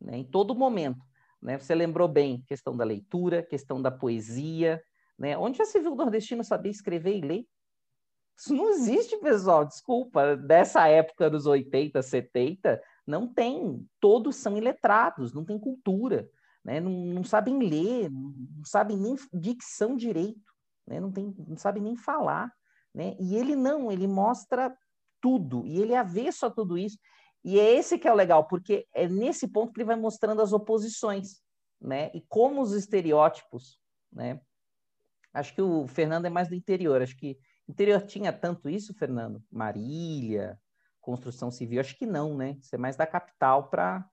né, 0.00 0.16
em 0.16 0.24
todo 0.24 0.54
momento. 0.54 1.04
Né? 1.42 1.58
Você 1.58 1.74
lembrou 1.74 2.06
bem 2.06 2.42
questão 2.46 2.76
da 2.76 2.84
leitura, 2.84 3.42
questão 3.42 3.82
da 3.82 3.90
poesia. 3.90 4.82
Né? 5.18 5.36
Onde 5.36 5.58
já 5.58 5.64
se 5.64 5.80
viu 5.80 5.92
o 5.92 5.96
nordestino 5.96 6.44
saber 6.44 6.70
escrever 6.70 7.16
e 7.16 7.20
ler? 7.20 7.46
Isso 8.38 8.54
não 8.54 8.70
existe, 8.70 9.18
pessoal, 9.18 9.64
desculpa. 9.64 10.36
Dessa 10.36 10.88
época 10.88 11.28
dos 11.28 11.46
80, 11.46 12.00
70, 12.00 12.80
não 13.06 13.26
tem. 13.26 13.86
Todos 14.00 14.36
são 14.36 14.56
iletrados, 14.56 15.32
não 15.32 15.44
tem 15.44 15.58
cultura, 15.58 16.28
né? 16.64 16.80
não, 16.80 16.90
não 16.90 17.24
sabem 17.24 17.58
ler, 17.58 18.10
não 18.10 18.64
sabem 18.64 18.96
nem 18.96 19.16
dicção 19.32 19.96
direito, 19.96 20.40
né? 20.86 20.98
não, 20.98 21.12
tem, 21.12 21.34
não 21.46 21.56
sabem 21.56 21.82
nem 21.82 21.96
falar. 21.96 22.50
Né? 22.94 23.16
E 23.20 23.36
ele 23.36 23.56
não, 23.56 23.90
ele 23.90 24.06
mostra 24.06 24.74
tudo, 25.20 25.64
e 25.66 25.80
ele 25.80 25.92
é 25.92 25.98
avesso 25.98 26.46
a 26.46 26.50
tudo 26.50 26.76
isso. 26.76 26.98
E 27.44 27.58
é 27.58 27.74
esse 27.74 27.98
que 27.98 28.06
é 28.06 28.12
o 28.12 28.16
legal, 28.16 28.46
porque 28.46 28.86
é 28.94 29.08
nesse 29.08 29.48
ponto 29.48 29.72
que 29.72 29.80
ele 29.80 29.86
vai 29.86 29.96
mostrando 29.96 30.40
as 30.40 30.52
oposições, 30.52 31.42
né? 31.80 32.10
E 32.14 32.20
como 32.28 32.60
os 32.60 32.72
estereótipos, 32.72 33.80
né? 34.12 34.40
Acho 35.34 35.54
que 35.54 35.62
o 35.62 35.88
Fernando 35.88 36.26
é 36.26 36.30
mais 36.30 36.48
do 36.48 36.54
interior, 36.54 37.02
acho 37.02 37.16
que 37.16 37.38
interior 37.68 38.02
tinha 38.02 38.32
tanto 38.32 38.68
isso, 38.68 38.94
Fernando? 38.94 39.42
Marília, 39.50 40.60
construção 41.00 41.50
civil, 41.50 41.80
acho 41.80 41.96
que 41.96 42.06
não, 42.06 42.36
né? 42.36 42.56
Você 42.60 42.76
é 42.76 42.78
mais 42.78 42.96
da 42.96 43.06
capital 43.06 43.68
para 43.68 44.08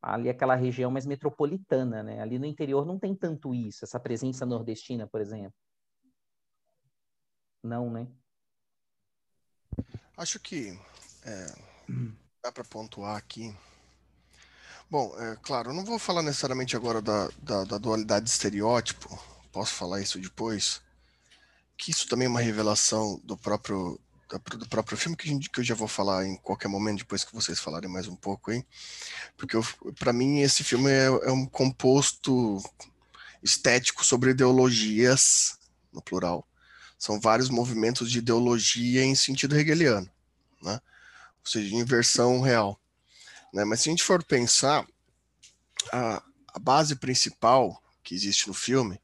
ali 0.00 0.28
aquela 0.28 0.56
região 0.56 0.90
mais 0.90 1.06
metropolitana, 1.06 2.02
né? 2.02 2.20
Ali 2.20 2.38
no 2.38 2.46
interior 2.46 2.84
não 2.84 2.98
tem 2.98 3.14
tanto 3.14 3.54
isso, 3.54 3.84
essa 3.84 4.00
presença 4.00 4.44
nordestina, 4.44 5.06
por 5.06 5.20
exemplo. 5.20 5.54
Não, 7.62 7.88
né? 7.88 8.08
Acho 10.16 10.40
que 10.40 10.76
é, 11.24 11.46
dá 12.42 12.50
para 12.50 12.64
pontuar 12.64 13.16
aqui. 13.16 13.54
Bom, 14.90 15.14
é 15.18 15.36
claro, 15.42 15.70
eu 15.70 15.74
não 15.74 15.84
vou 15.84 15.98
falar 15.98 16.22
necessariamente 16.22 16.74
agora 16.74 17.00
da, 17.00 17.28
da, 17.40 17.64
da 17.64 17.78
dualidade 17.78 18.24
de 18.24 18.32
estereótipo, 18.32 19.16
posso 19.52 19.72
falar 19.74 20.00
isso 20.00 20.18
depois, 20.18 20.82
que 21.78 21.90
isso 21.90 22.08
também 22.08 22.26
é 22.26 22.28
uma 22.28 22.40
revelação 22.40 23.20
do 23.24 23.36
próprio 23.36 23.98
do 24.56 24.66
próprio 24.66 24.96
filme 24.96 25.14
que, 25.14 25.28
gente, 25.28 25.50
que 25.50 25.60
eu 25.60 25.64
já 25.64 25.74
vou 25.74 25.86
falar 25.86 26.26
em 26.26 26.36
qualquer 26.36 26.66
momento 26.66 27.00
depois 27.00 27.22
que 27.22 27.34
vocês 27.34 27.60
falarem 27.60 27.90
mais 27.90 28.08
um 28.08 28.16
pouco 28.16 28.50
aí, 28.50 28.64
porque 29.36 29.58
para 29.98 30.10
mim 30.10 30.40
esse 30.40 30.64
filme 30.64 30.90
é, 30.90 31.04
é, 31.04 31.30
um 31.30 31.44
composto 31.44 32.58
estético 33.42 34.02
sobre 34.02 34.30
ideologias 34.30 35.58
no 35.92 36.00
plural. 36.00 36.48
São 36.98 37.20
vários 37.20 37.50
movimentos 37.50 38.10
de 38.10 38.18
ideologia 38.20 39.04
em 39.04 39.14
sentido 39.14 39.54
hegeliano, 39.54 40.10
né? 40.62 40.80
Ou 41.44 41.50
seja, 41.50 41.74
inversão 41.74 42.40
real. 42.40 42.80
Né? 43.52 43.64
Mas 43.64 43.80
se 43.80 43.88
a 43.88 43.92
gente 43.92 44.02
for 44.02 44.22
pensar, 44.24 44.86
a, 45.92 46.22
a 46.54 46.58
base 46.58 46.96
principal 46.96 47.82
que 48.02 48.14
existe 48.14 48.48
no 48.48 48.54
filme, 48.54 49.00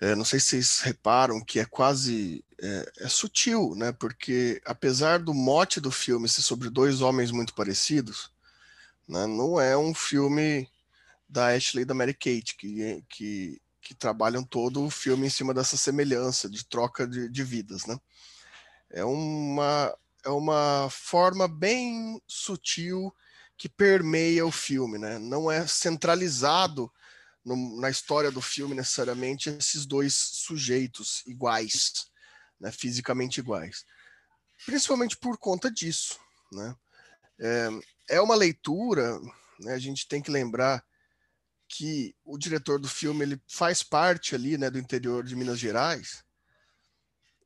é, 0.00 0.14
não 0.14 0.24
sei 0.24 0.40
se 0.40 0.48
vocês 0.48 0.80
reparam 0.80 1.42
que 1.42 1.60
é 1.60 1.64
quase 1.64 2.44
é, 2.60 2.92
é, 3.00 3.08
sutil, 3.08 3.74
né? 3.76 3.92
Porque 3.92 4.60
apesar 4.64 5.18
do 5.18 5.34
mote 5.34 5.80
do 5.80 5.90
filme 5.90 6.28
ser 6.28 6.42
sobre 6.42 6.70
dois 6.70 7.00
homens 7.00 7.30
muito 7.30 7.54
parecidos, 7.54 8.30
né, 9.08 9.26
não 9.26 9.60
é 9.60 9.76
um 9.76 9.94
filme 9.94 10.68
da 11.28 11.54
Ashley 11.54 11.82
e 11.82 11.84
da 11.84 11.94
Mary 11.94 12.14
Kate 12.14 12.56
que, 12.56 13.04
que, 13.08 13.62
que 13.80 13.94
trabalham 13.94 14.42
todo 14.44 14.84
o 14.84 14.90
filme 14.90 15.26
em 15.26 15.30
cima 15.30 15.54
dessa 15.54 15.76
semelhança 15.76 16.48
de 16.48 16.64
troca 16.64 17.06
de, 17.06 17.28
de 17.28 17.44
vidas, 17.44 17.86
né? 17.86 17.98
É 18.90 19.04
uma 19.04 19.94
é 20.26 20.30
uma 20.30 20.88
forma 20.90 21.46
bem 21.46 22.20
sutil 22.26 23.14
que 23.56 23.68
permeia 23.68 24.44
o 24.44 24.50
filme, 24.50 24.98
né? 24.98 25.20
Não 25.20 25.50
é 25.50 25.64
centralizado 25.68 26.92
no, 27.44 27.80
na 27.80 27.88
história 27.88 28.30
do 28.30 28.42
filme 28.42 28.74
necessariamente 28.74 29.48
esses 29.48 29.86
dois 29.86 30.14
sujeitos 30.14 31.22
iguais, 31.26 32.08
né? 32.60 32.72
fisicamente 32.72 33.38
iguais, 33.38 33.84
principalmente 34.66 35.16
por 35.16 35.38
conta 35.38 35.70
disso, 35.70 36.18
né? 36.52 36.74
É, 37.38 38.16
é 38.16 38.20
uma 38.20 38.34
leitura, 38.34 39.20
né? 39.60 39.74
A 39.74 39.78
gente 39.78 40.08
tem 40.08 40.20
que 40.20 40.30
lembrar 40.30 40.84
que 41.68 42.16
o 42.24 42.36
diretor 42.36 42.80
do 42.80 42.88
filme 42.88 43.22
ele 43.22 43.40
faz 43.48 43.82
parte 43.82 44.34
ali, 44.34 44.58
né, 44.58 44.70
do 44.70 44.78
interior 44.78 45.24
de 45.24 45.34
Minas 45.34 45.58
Gerais 45.58 46.25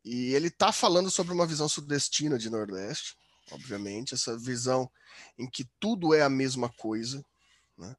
e 0.05 0.35
ele 0.35 0.49
está 0.49 0.73
falando 0.73 1.11
sobre 1.11 1.33
uma 1.33 1.47
visão 1.47 1.69
sudestina 1.69 2.39
de 2.39 2.49
Nordeste, 2.49 3.17
obviamente, 3.51 4.15
essa 4.15 4.37
visão 4.39 4.91
em 5.39 5.49
que 5.49 5.69
tudo 5.79 6.15
é 6.15 6.23
a 6.23 6.29
mesma 6.29 6.69
coisa. 6.69 7.25
Né? 7.77 7.95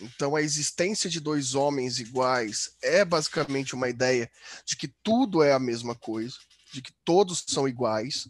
Então, 0.00 0.34
a 0.34 0.42
existência 0.42 1.08
de 1.08 1.20
dois 1.20 1.54
homens 1.54 1.98
iguais 1.98 2.76
é 2.82 3.04
basicamente 3.04 3.74
uma 3.74 3.88
ideia 3.88 4.30
de 4.64 4.76
que 4.76 4.88
tudo 5.02 5.42
é 5.42 5.52
a 5.52 5.58
mesma 5.58 5.94
coisa, 5.94 6.36
de 6.72 6.82
que 6.82 6.92
todos 7.04 7.44
são 7.46 7.68
iguais. 7.68 8.28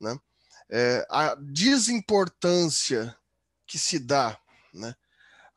Né? 0.00 0.18
É, 0.70 1.06
a 1.10 1.34
desimportância 1.34 3.14
que 3.66 3.78
se 3.78 3.98
dá 3.98 4.38
né, 4.72 4.94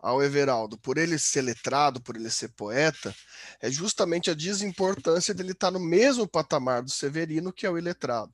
ao 0.07 0.23
Everaldo, 0.23 0.77
por 0.77 0.97
ele 0.97 1.19
ser 1.19 1.41
letrado, 1.41 2.01
por 2.01 2.15
ele 2.15 2.29
ser 2.29 2.47
poeta, 2.53 3.13
é 3.59 3.69
justamente 3.69 4.31
a 4.31 4.33
desimportância 4.33 5.33
dele 5.33 5.51
estar 5.51 5.69
no 5.69 5.81
mesmo 5.81 6.25
patamar 6.25 6.81
do 6.81 6.89
Severino, 6.89 7.51
que 7.51 7.65
é 7.65 7.69
o 7.69 7.77
iletrado. 7.77 8.33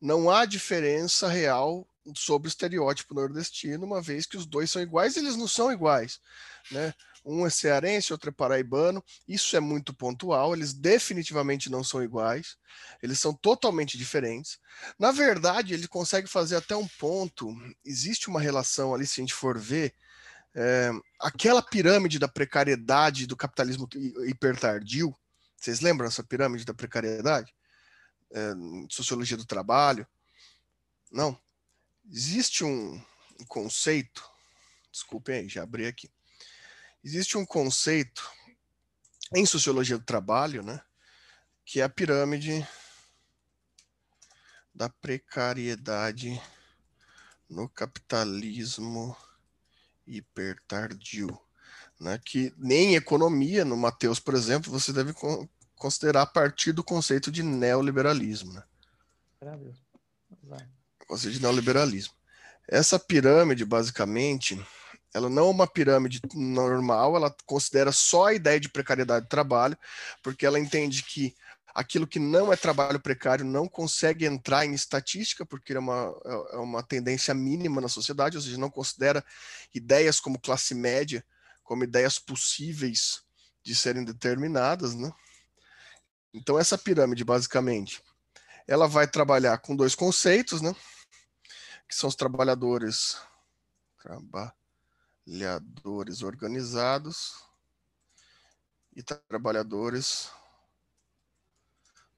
Não 0.00 0.30
há 0.30 0.44
diferença 0.44 1.26
real 1.26 1.84
sobre 2.14 2.46
o 2.46 2.50
estereótipo 2.50 3.14
nordestino, 3.14 3.84
uma 3.84 4.00
vez 4.00 4.26
que 4.26 4.36
os 4.36 4.46
dois 4.46 4.70
são 4.70 4.80
iguais, 4.80 5.16
eles 5.16 5.34
não 5.34 5.48
são 5.48 5.72
iguais, 5.72 6.20
né? 6.70 6.94
Um 7.24 7.46
é 7.46 7.50
cearense, 7.50 8.12
outro 8.12 8.30
é 8.30 8.32
paraibano. 8.32 9.02
Isso 9.28 9.56
é 9.56 9.60
muito 9.60 9.94
pontual. 9.94 10.54
Eles 10.54 10.72
definitivamente 10.72 11.70
não 11.70 11.84
são 11.84 12.02
iguais. 12.02 12.56
Eles 13.00 13.20
são 13.20 13.32
totalmente 13.32 13.96
diferentes. 13.96 14.58
Na 14.98 15.12
verdade, 15.12 15.72
ele 15.72 15.86
consegue 15.86 16.26
fazer 16.26 16.56
até 16.56 16.74
um 16.74 16.88
ponto. 16.98 17.54
Existe 17.84 18.28
uma 18.28 18.40
relação 18.40 18.92
ali, 18.92 19.06
se 19.06 19.20
a 19.20 19.22
gente 19.22 19.34
for 19.34 19.56
ver, 19.56 19.94
é, 20.54 20.90
aquela 21.20 21.62
pirâmide 21.62 22.18
da 22.18 22.28
precariedade 22.28 23.26
do 23.26 23.36
capitalismo 23.36 23.88
hipertardio, 24.26 25.16
vocês 25.56 25.80
lembram 25.80 26.08
essa 26.08 26.24
pirâmide 26.24 26.64
da 26.64 26.74
precariedade? 26.74 27.54
É, 28.32 28.52
sociologia 28.90 29.36
do 29.36 29.46
trabalho? 29.46 30.06
Não. 31.10 31.38
Existe 32.10 32.64
um, 32.64 33.00
conceito, 33.46 34.28
desculpem 34.90 35.36
aí, 35.36 35.48
já 35.48 35.62
abri 35.62 35.86
aqui. 35.86 36.10
Existe 37.04 37.36
um 37.36 37.46
conceito 37.46 38.28
em 39.34 39.46
sociologia 39.46 39.98
do 39.98 40.04
trabalho, 40.04 40.62
né, 40.62 40.80
que 41.64 41.80
é 41.80 41.84
a 41.84 41.88
pirâmide 41.88 42.66
da 44.74 44.88
precariedade 44.88 46.40
no 47.48 47.68
capitalismo 47.68 49.16
hipertardio, 50.06 51.38
né? 52.00 52.20
que 52.24 52.52
nem 52.58 52.94
economia, 52.94 53.64
no 53.64 53.76
Mateus, 53.76 54.18
por 54.18 54.34
exemplo, 54.34 54.70
você 54.70 54.92
deve 54.92 55.14
considerar 55.76 56.22
a 56.22 56.26
partir 56.26 56.72
do 56.72 56.84
conceito 56.84 57.30
de 57.30 57.42
neoliberalismo. 57.42 58.52
Né? 58.52 58.62
Conceito 61.06 61.34
de 61.34 61.42
neoliberalismo. 61.42 62.14
Essa 62.68 62.98
pirâmide, 62.98 63.64
basicamente, 63.64 64.64
ela 65.14 65.28
não 65.28 65.46
é 65.46 65.50
uma 65.50 65.66
pirâmide 65.66 66.20
normal, 66.34 67.16
ela 67.16 67.34
considera 67.44 67.92
só 67.92 68.26
a 68.26 68.34
ideia 68.34 68.58
de 68.58 68.68
precariedade 68.68 69.24
de 69.24 69.30
trabalho, 69.30 69.76
porque 70.22 70.46
ela 70.46 70.58
entende 70.58 71.02
que 71.02 71.34
aquilo 71.74 72.06
que 72.06 72.18
não 72.18 72.52
é 72.52 72.56
trabalho 72.56 73.00
precário 73.00 73.44
não 73.44 73.68
consegue 73.68 74.26
entrar 74.26 74.66
em 74.66 74.74
estatística, 74.74 75.44
porque 75.44 75.72
é 75.72 75.78
uma, 75.78 76.14
é, 76.24 76.56
é 76.56 76.58
uma 76.58 76.82
tendência 76.82 77.34
mínima 77.34 77.80
na 77.80 77.88
sociedade, 77.88 78.36
ou 78.36 78.42
seja, 78.42 78.58
não 78.58 78.70
considera 78.70 79.24
ideias 79.74 80.20
como 80.20 80.40
classe 80.40 80.74
média 80.74 81.24
como 81.72 81.84
ideias 81.84 82.18
possíveis 82.18 83.22
de 83.62 83.74
serem 83.74 84.04
determinadas, 84.04 84.94
né? 84.94 85.10
Então 86.34 86.58
essa 86.58 86.76
pirâmide, 86.76 87.24
basicamente, 87.24 88.02
ela 88.66 88.86
vai 88.86 89.06
trabalhar 89.06 89.56
com 89.58 89.74
dois 89.74 89.94
conceitos, 89.94 90.60
né? 90.60 90.76
Que 91.88 91.94
são 91.94 92.08
os 92.08 92.14
trabalhadores, 92.14 93.16
trabalhadores 93.98 96.22
organizados 96.22 97.42
e 98.94 99.02
trabalhadores 99.02 100.30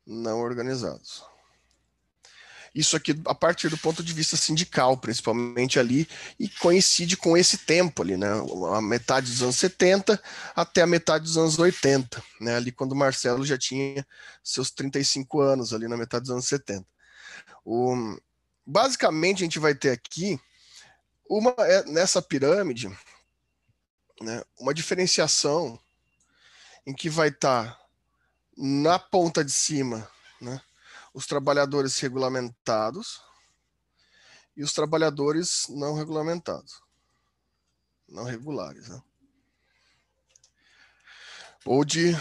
não 0.07 0.41
organizados. 0.41 1.25
Isso 2.75 2.97
aqui 2.97 3.15
a 3.27 3.35
partir 3.35 3.69
do 3.69 3.79
ponto 3.79 4.03
de 4.03 4.13
vista 4.13 4.37
sindical, 4.37 4.97
principalmente 4.97 5.79
ali, 5.79 6.09
e 6.41 6.49
coincide 6.49 7.17
com 7.17 7.37
esse 7.37 7.59
tempo 7.59 8.03
ali, 8.03 8.17
né? 8.17 8.29
A 8.75 8.83
metade 8.83 9.31
dos 9.31 9.43
anos 9.43 9.57
70 9.57 10.21
até 10.57 10.83
a 10.83 10.87
metade 10.87 11.25
dos 11.25 11.39
anos 11.39 11.57
80, 11.57 12.23
né? 12.41 12.57
Ali 12.57 12.73
quando 12.73 12.91
o 12.91 12.97
Marcelo 12.97 13.47
já 13.47 13.57
tinha 13.57 14.05
seus 14.43 14.73
35 14.73 15.41
anos, 15.41 15.73
ali 15.73 15.87
na 15.87 15.97
metade 15.97 16.23
dos 16.23 16.33
anos 16.33 16.49
70. 16.49 16.85
O, 17.65 18.19
basicamente, 18.67 19.45
a 19.45 19.47
gente 19.47 19.61
vai 19.61 19.75
ter 19.75 19.91
aqui 19.91 20.41
uma 21.29 21.55
é, 21.61 21.85
nessa 21.85 22.21
pirâmide, 22.21 22.89
né, 24.21 24.43
uma 24.59 24.75
diferenciação 24.75 25.79
em 26.87 26.93
que 26.93 27.09
vai 27.09 27.29
estar 27.29 27.73
tá 27.73 27.84
na 28.57 28.99
ponta 28.99 29.45
de 29.45 29.53
cima, 29.53 30.09
né, 30.41 30.61
os 31.13 31.27
trabalhadores 31.27 31.99
regulamentados 31.99 33.21
e 34.57 34.63
os 34.63 34.73
trabalhadores 34.73 35.67
não 35.69 35.95
regulamentados, 35.95 36.81
não 38.09 38.25
regulares. 38.25 38.89
Né? 38.89 39.03
Ou 41.65 41.85
de. 41.85 42.17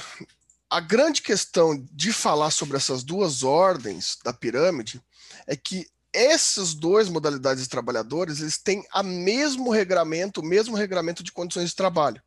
A 0.69 0.79
grande 0.79 1.21
questão 1.21 1.77
de 1.91 2.11
falar 2.11 2.49
sobre 2.49 2.77
essas 2.77 3.03
duas 3.03 3.43
ordens 3.43 4.17
da 4.23 4.33
pirâmide 4.33 4.99
é 5.45 5.55
que 5.55 5.87
essas 6.11 6.73
duas 6.73 7.09
modalidades 7.09 7.63
de 7.63 7.69
trabalhadores 7.69 8.39
eles 8.39 8.57
têm 8.57 8.83
a 8.91 9.03
mesmo 9.03 9.69
regramento, 9.69 10.41
o 10.41 10.45
mesmo 10.45 10.75
regramento 10.75 11.23
de 11.23 11.31
condições 11.31 11.69
de 11.69 11.75
trabalho, 11.75 12.21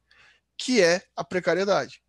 que 0.57 0.81
é 0.81 1.05
a 1.16 1.25
precariedade. 1.25 2.01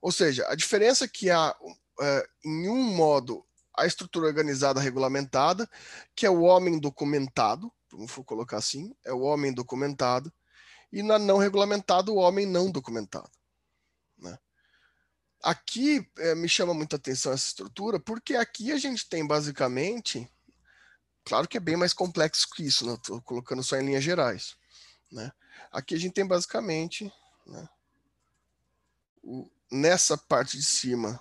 Ou 0.00 0.10
seja, 0.10 0.46
a 0.48 0.54
diferença 0.54 1.04
é 1.04 1.08
que 1.08 1.30
há 1.30 1.54
é, 2.00 2.28
em 2.44 2.68
um 2.68 2.82
modo, 2.82 3.44
a 3.76 3.86
estrutura 3.86 4.26
organizada 4.26 4.80
regulamentada, 4.80 5.68
que 6.14 6.24
é 6.24 6.30
o 6.30 6.42
homem 6.42 6.78
documentado, 6.78 7.72
vamos 7.90 8.12
colocar 8.24 8.56
assim, 8.56 8.94
é 9.04 9.12
o 9.12 9.20
homem 9.20 9.52
documentado, 9.52 10.32
e 10.92 11.02
na 11.02 11.18
não 11.18 11.38
regulamentada, 11.38 12.10
o 12.10 12.16
homem 12.16 12.46
não 12.46 12.70
documentado. 12.70 13.30
Né? 14.18 14.38
Aqui 15.42 16.08
é, 16.18 16.34
me 16.34 16.48
chama 16.48 16.74
muita 16.74 16.96
atenção 16.96 17.32
essa 17.32 17.46
estrutura, 17.46 18.00
porque 18.00 18.34
aqui 18.34 18.72
a 18.72 18.78
gente 18.78 19.08
tem 19.08 19.26
basicamente, 19.26 20.28
claro 21.24 21.46
que 21.46 21.56
é 21.56 21.60
bem 21.60 21.76
mais 21.76 21.92
complexo 21.92 22.48
que 22.50 22.64
isso, 22.64 22.84
não 22.84 22.94
né? 22.94 22.98
estou 22.98 23.20
colocando 23.22 23.62
só 23.62 23.76
em 23.76 23.86
linhas 23.86 24.02
gerais. 24.02 24.56
Né? 25.12 25.30
Aqui 25.70 25.94
a 25.94 25.98
gente 25.98 26.14
tem 26.14 26.26
basicamente, 26.26 27.12
né, 27.46 27.68
o, 29.22 29.48
nessa 29.70 30.16
parte 30.16 30.56
de 30.56 30.64
cima, 30.64 31.20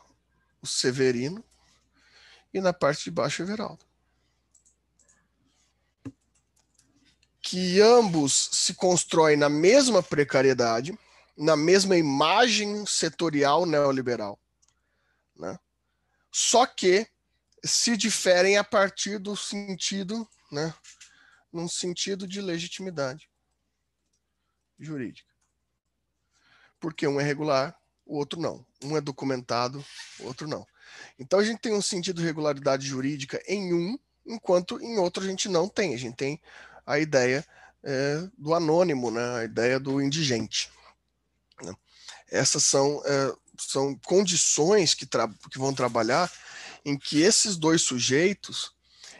o 0.61 0.67
Severino, 0.67 1.43
e 2.53 2.59
na 2.59 2.73
parte 2.73 3.05
de 3.05 3.11
baixo 3.11 3.41
o 3.41 3.45
Everaldo. 3.45 3.85
Que 7.41 7.79
ambos 7.79 8.49
se 8.51 8.73
constroem 8.73 9.37
na 9.37 9.49
mesma 9.49 10.03
precariedade, 10.03 10.97
na 11.37 11.55
mesma 11.55 11.95
imagem 11.95 12.85
setorial 12.85 13.65
neoliberal, 13.65 14.37
né? 15.35 15.57
só 16.31 16.65
que 16.65 17.07
se 17.63 17.95
diferem 17.95 18.57
a 18.57 18.63
partir 18.63 19.19
do 19.19 19.35
sentido, 19.35 20.27
né, 20.51 20.73
num 21.51 21.67
sentido 21.67 22.27
de 22.27 22.41
legitimidade 22.41 23.29
jurídica. 24.79 25.29
Porque 26.79 27.07
um 27.07 27.19
é 27.19 27.23
regular, 27.23 27.78
o 28.09 28.17
outro 28.17 28.39
não. 28.41 28.65
Um 28.83 28.97
é 28.97 29.01
documentado, 29.01 29.85
o 30.19 30.25
outro 30.25 30.47
não. 30.47 30.65
Então 31.17 31.39
a 31.39 31.43
gente 31.43 31.59
tem 31.59 31.73
um 31.73 31.81
sentido 31.81 32.19
de 32.19 32.27
regularidade 32.27 32.85
jurídica 32.85 33.41
em 33.47 33.73
um, 33.73 33.97
enquanto 34.25 34.81
em 34.81 34.97
outro 34.97 35.23
a 35.23 35.27
gente 35.27 35.47
não 35.47 35.69
tem. 35.69 35.93
A 35.93 35.97
gente 35.97 36.15
tem 36.15 36.41
a 36.85 36.97
ideia 36.97 37.45
é, 37.83 38.27
do 38.35 38.55
anônimo, 38.55 39.11
né? 39.11 39.37
a 39.37 39.43
ideia 39.43 39.79
do 39.79 40.01
indigente. 40.01 40.71
Né? 41.61 41.73
Essas 42.31 42.63
são, 42.63 43.01
é, 43.05 43.33
são 43.59 43.95
condições 44.05 44.95
que, 44.95 45.05
que 45.05 45.59
vão 45.59 45.73
trabalhar 45.73 46.31
em 46.83 46.97
que 46.97 47.21
esses 47.21 47.55
dois 47.55 47.83
sujeitos 47.83 48.73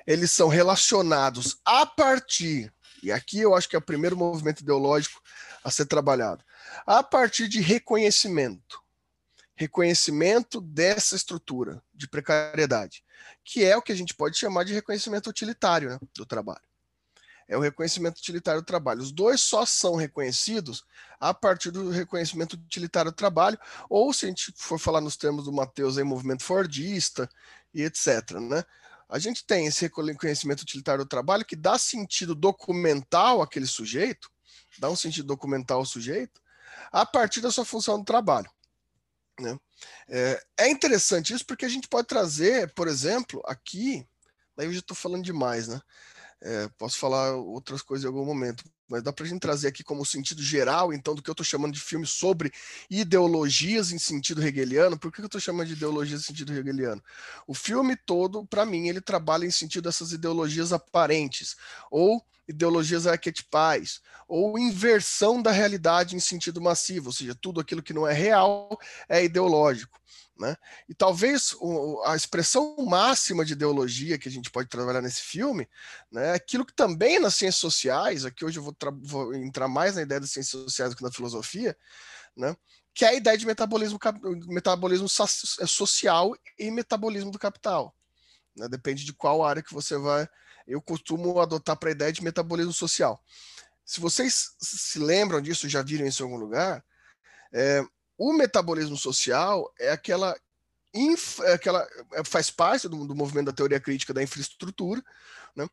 eles 0.08 0.32
são 0.32 0.48
relacionados 0.48 1.60
a 1.64 1.86
partir, 1.86 2.74
e 3.04 3.12
aqui 3.12 3.40
eu 3.40 3.56
acho 3.56 3.68
que 3.70 3.76
é 3.76 3.80
o 3.80 3.82
primeiro 3.82 4.18
movimento 4.18 4.62
ideológico 4.62 5.22
a 5.64 5.72
ser 5.72 5.86
trabalhado, 5.86 6.44
a 6.86 7.04
partir 7.04 7.48
de 7.48 7.62
reconhecimento. 7.62 8.82
Reconhecimento 9.56 10.62
dessa 10.62 11.16
estrutura 11.16 11.84
de 11.94 12.08
precariedade, 12.08 13.04
que 13.44 13.66
é 13.66 13.76
o 13.76 13.82
que 13.82 13.92
a 13.92 13.96
gente 13.96 14.14
pode 14.14 14.38
chamar 14.38 14.64
de 14.64 14.74
reconhecimento 14.74 15.30
utilitário 15.30 15.90
né, 15.90 16.00
do 16.16 16.26
trabalho. 16.26 16.62
É 17.46 17.58
o 17.58 17.60
reconhecimento 17.60 18.20
utilitário 18.20 18.62
do 18.62 18.66
trabalho. 18.66 19.02
Os 19.02 19.12
dois 19.12 19.42
só 19.42 19.66
são 19.66 19.96
reconhecidos 19.96 20.84
a 21.20 21.34
partir 21.34 21.72
do 21.72 21.90
reconhecimento 21.90 22.54
utilitário 22.54 23.12
do 23.12 23.16
trabalho, 23.16 23.60
ou 23.90 24.14
se 24.14 24.26
a 24.26 24.30
gente 24.30 24.54
for 24.56 24.80
falar 24.80 25.02
nos 25.02 25.18
termos 25.18 25.46
do 25.46 25.52
Matheus 25.52 25.98
aí, 25.98 26.04
movimento 26.04 26.44
fordista 26.44 27.28
e 27.74 27.82
etc. 27.82 28.34
Né? 28.40 28.64
A 29.10 29.18
gente 29.18 29.44
tem 29.44 29.66
esse 29.66 29.82
reconhecimento 29.82 30.62
utilitário 30.62 31.04
do 31.04 31.10
trabalho 31.10 31.44
que 31.44 31.56
dá 31.56 31.80
sentido 31.80 32.36
documental 32.36 33.42
àquele 33.42 33.66
sujeito, 33.66 34.30
dá 34.78 34.90
um 34.90 34.96
sentido 34.96 35.26
documental 35.26 35.80
ao 35.80 35.86
sujeito, 35.86 36.40
a 36.92 37.06
partir 37.06 37.42
da 37.42 37.52
sua 37.52 37.66
função 37.66 37.98
do 37.98 38.06
trabalho. 38.06 38.50
Né? 39.40 39.58
É, 40.08 40.44
é 40.60 40.70
interessante 40.70 41.34
isso 41.34 41.46
porque 41.46 41.66
a 41.66 41.70
gente 41.70 41.88
pode 41.88 42.08
trazer, 42.08 42.72
por 42.74 42.88
exemplo, 42.88 43.42
aqui, 43.46 44.08
daí 44.56 44.68
eu 44.68 44.74
já 44.74 44.80
estou 44.80 44.96
falando 44.96 45.24
demais, 45.24 45.68
né? 45.68 45.82
É, 46.42 46.70
posso 46.78 46.98
falar 46.98 47.36
outras 47.36 47.82
coisas 47.82 48.06
em 48.06 48.08
algum 48.08 48.26
momento, 48.26 48.64
mas 48.90 49.04
dá 49.04 49.14
para 49.14 49.26
a 49.26 49.28
gente 49.28 49.40
trazer 49.40 49.68
aqui 49.68 49.84
como 49.84 50.06
sentido 50.06 50.42
geral, 50.42 50.92
então, 50.92 51.14
do 51.14 51.22
que 51.22 51.30
eu 51.30 51.34
estou 51.34 51.46
chamando 51.46 51.74
de 51.74 51.80
filme 51.80 52.06
sobre 52.06 52.52
ideologias 52.90 53.92
em 53.92 54.00
sentido 54.00 54.44
hegeliano. 54.44 54.98
Por 54.98 55.12
que 55.12 55.22
eu 55.22 55.28
estou 55.28 55.40
chamando 55.40 55.68
de 55.68 55.74
ideologias 55.74 56.22
em 56.22 56.24
sentido 56.26 56.54
hegeliano? 56.54 57.02
O 57.48 57.54
filme 57.54 57.96
todo, 57.96 58.46
para 58.46 58.66
mim, 58.66 58.88
ele 58.88 59.00
trabalha 59.00 59.46
em 59.46 59.52
sentido 59.52 59.84
dessas 59.84 60.12
ideologias 60.12 60.74
aparentes, 60.74 61.56
ou 61.92 62.26
ideologias 62.48 63.06
arquetipais, 63.06 64.02
ou 64.28 64.58
inversão 64.58 65.42
da 65.42 65.52
realidade 65.52 66.16
em 66.16 66.20
sentido 66.20 66.60
massivo, 66.60 67.08
ou 67.08 67.14
seja, 67.14 67.36
tudo 67.36 67.62
aquilo 67.62 67.84
que 67.84 67.94
não 67.94 68.08
é 68.08 68.14
real 68.14 68.80
é 69.08 69.24
ideológico. 69.24 70.00
Né? 70.40 70.56
E 70.88 70.94
talvez 70.94 71.54
o, 71.60 72.02
a 72.06 72.16
expressão 72.16 72.76
máxima 72.78 73.44
de 73.44 73.54
ideologia 73.54 74.18
que 74.18 74.30
a 74.30 74.32
gente 74.32 74.50
pode 74.50 74.70
trabalhar 74.70 75.02
nesse 75.02 75.22
filme 75.22 75.68
né, 76.10 76.30
é 76.30 76.34
aquilo 76.34 76.66
que 76.66 76.74
também 76.74 77.20
nas 77.20 77.36
ciências 77.36 77.60
sociais, 77.60 78.24
aqui 78.24 78.46
hoje 78.46 78.58
eu 78.58 78.64
vou, 78.64 78.74
vou, 79.02 79.36
entrar 79.36 79.68
mais 79.68 79.96
na 79.96 80.02
ideia 80.02 80.22
das 80.22 80.32
ciências 80.32 80.64
sociais 80.64 80.92
do 80.92 80.96
que 80.96 81.04
na 81.04 81.12
filosofia, 81.12 81.78
né, 82.38 82.56
que 82.94 83.04
é 83.04 83.10
a 83.10 83.14
ideia 83.14 83.38
de 83.38 83.46
metabolismo, 83.46 84.00
metabolismo 84.48 85.08
é, 85.60 85.68
social 85.68 86.34
e 86.58 86.72
metabolismo 86.72 87.32
do 87.32 87.40
capital. 87.40 87.94
Né? 88.56 88.70
Depende 88.70 89.04
de 89.04 89.12
qual 89.12 89.44
área 89.44 89.62
que 89.62 89.74
você 89.74 89.98
vai 89.98 90.26
eu 90.70 90.80
costumo 90.80 91.40
adotar 91.40 91.76
para 91.76 91.90
a 91.90 91.92
ideia 91.92 92.14
de 92.14 92.24
metabolismo 92.24 92.72
social. 92.72 93.20
Se 93.84 94.00
vocês 94.00 94.56
se 94.62 95.00
lembram 95.00 95.42
disso, 95.42 95.68
já 95.68 95.82
viram 95.82 96.06
isso 96.06 96.22
em 96.22 96.26
algum 96.26 96.38
lugar, 96.38 96.86
é, 97.52 97.84
o 98.20 98.34
metabolismo 98.34 98.98
social 98.98 99.74
é 99.80 99.92
aquela, 99.92 100.38
inf, 100.94 101.40
é 101.40 101.54
aquela 101.54 101.88
é, 102.14 102.24
faz 102.26 102.52
parte 102.52 102.90
do, 102.90 103.08
do, 103.08 103.16
movimento 103.16 103.46
da 103.46 103.54
teoria 103.54 103.80
crítica 103.80 104.14
da 104.14 104.22
infraestrutura, 104.22 105.02
né, 105.56 105.66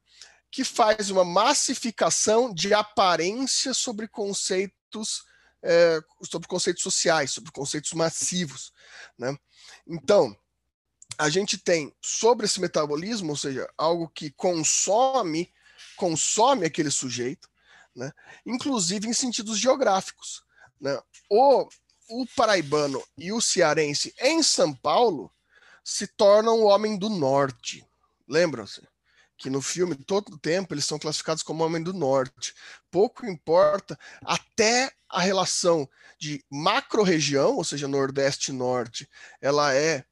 que 0.48 0.62
faz 0.62 1.11
uma 1.11 1.24
massificação 1.24 2.54
de 2.54 2.72
aparência 2.72 3.74
sobre 3.74 4.06
conceitos 4.06 5.24
é, 5.62 6.00
sobre 6.22 6.46
conceitos 6.46 6.82
sociais, 6.82 7.32
sobre 7.32 7.50
conceitos 7.50 7.92
massivos, 7.92 8.72
né? 9.18 9.37
Então, 9.85 10.37
a 11.18 11.28
gente 11.28 11.59
tem 11.59 11.92
sobre 12.00 12.46
esse 12.46 12.61
metabolismo, 12.61 13.30
ou 13.30 13.37
seja, 13.37 13.68
algo 13.76 14.09
que 14.09 14.30
consome, 14.30 15.52
consome 15.96 16.66
aquele 16.66 16.90
sujeito, 16.90 17.48
né? 17.94 18.12
inclusive 18.44 19.09
em 19.09 19.12
sentidos 19.12 19.59
geográficos. 19.59 20.44
Né? 20.80 21.00
O, 21.30 21.66
o 22.09 22.27
paraibano 22.35 23.03
e 23.16 23.33
o 23.33 23.40
cearense 23.40 24.14
em 24.21 24.42
São 24.42 24.73
Paulo 24.73 25.31
se 25.85 26.07
tornam 26.07 26.61
o 26.61 26.66
homem 26.66 26.99
do 26.99 27.09
norte. 27.09 27.87
Lembram-se? 28.29 28.83
Que 29.38 29.51
no 29.51 29.61
filme, 29.61 29.95
todo 29.95 30.35
o 30.35 30.38
tempo, 30.38 30.73
eles 30.73 30.87
são 30.87 30.99
classificados 30.99 31.42
como 31.42 31.62
homem 31.62 31.83
do 31.83 31.92
norte. 31.92 32.55
Pouco 32.90 33.27
importa 33.27 33.99
até 34.25 34.90
a 35.09 35.21
relação 35.21 35.88
de 36.19 36.42
macro-região, 36.51 37.57
ou 37.57 37.64
seja, 37.64 37.87
nordeste 37.87 38.51
e 38.51 38.55
norte, 38.55 39.09
ela 39.40 39.75
é 39.75 40.05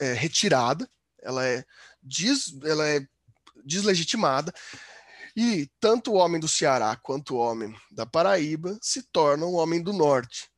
é, 0.00 0.12
retirada, 0.12 0.88
ela 1.22 1.46
é, 1.46 1.64
des, 2.02 2.54
ela 2.62 2.86
é 2.88 3.06
deslegitimada, 3.64 4.52
e 5.34 5.70
tanto 5.80 6.12
o 6.12 6.16
homem 6.16 6.40
do 6.40 6.48
Ceará 6.48 6.94
quanto 6.96 7.34
o 7.34 7.38
homem 7.38 7.74
da 7.90 8.04
Paraíba 8.04 8.78
se 8.82 9.02
tornam 9.04 9.48
o 9.48 9.54
homem 9.54 9.82
do 9.82 9.92
Norte. 9.92 10.51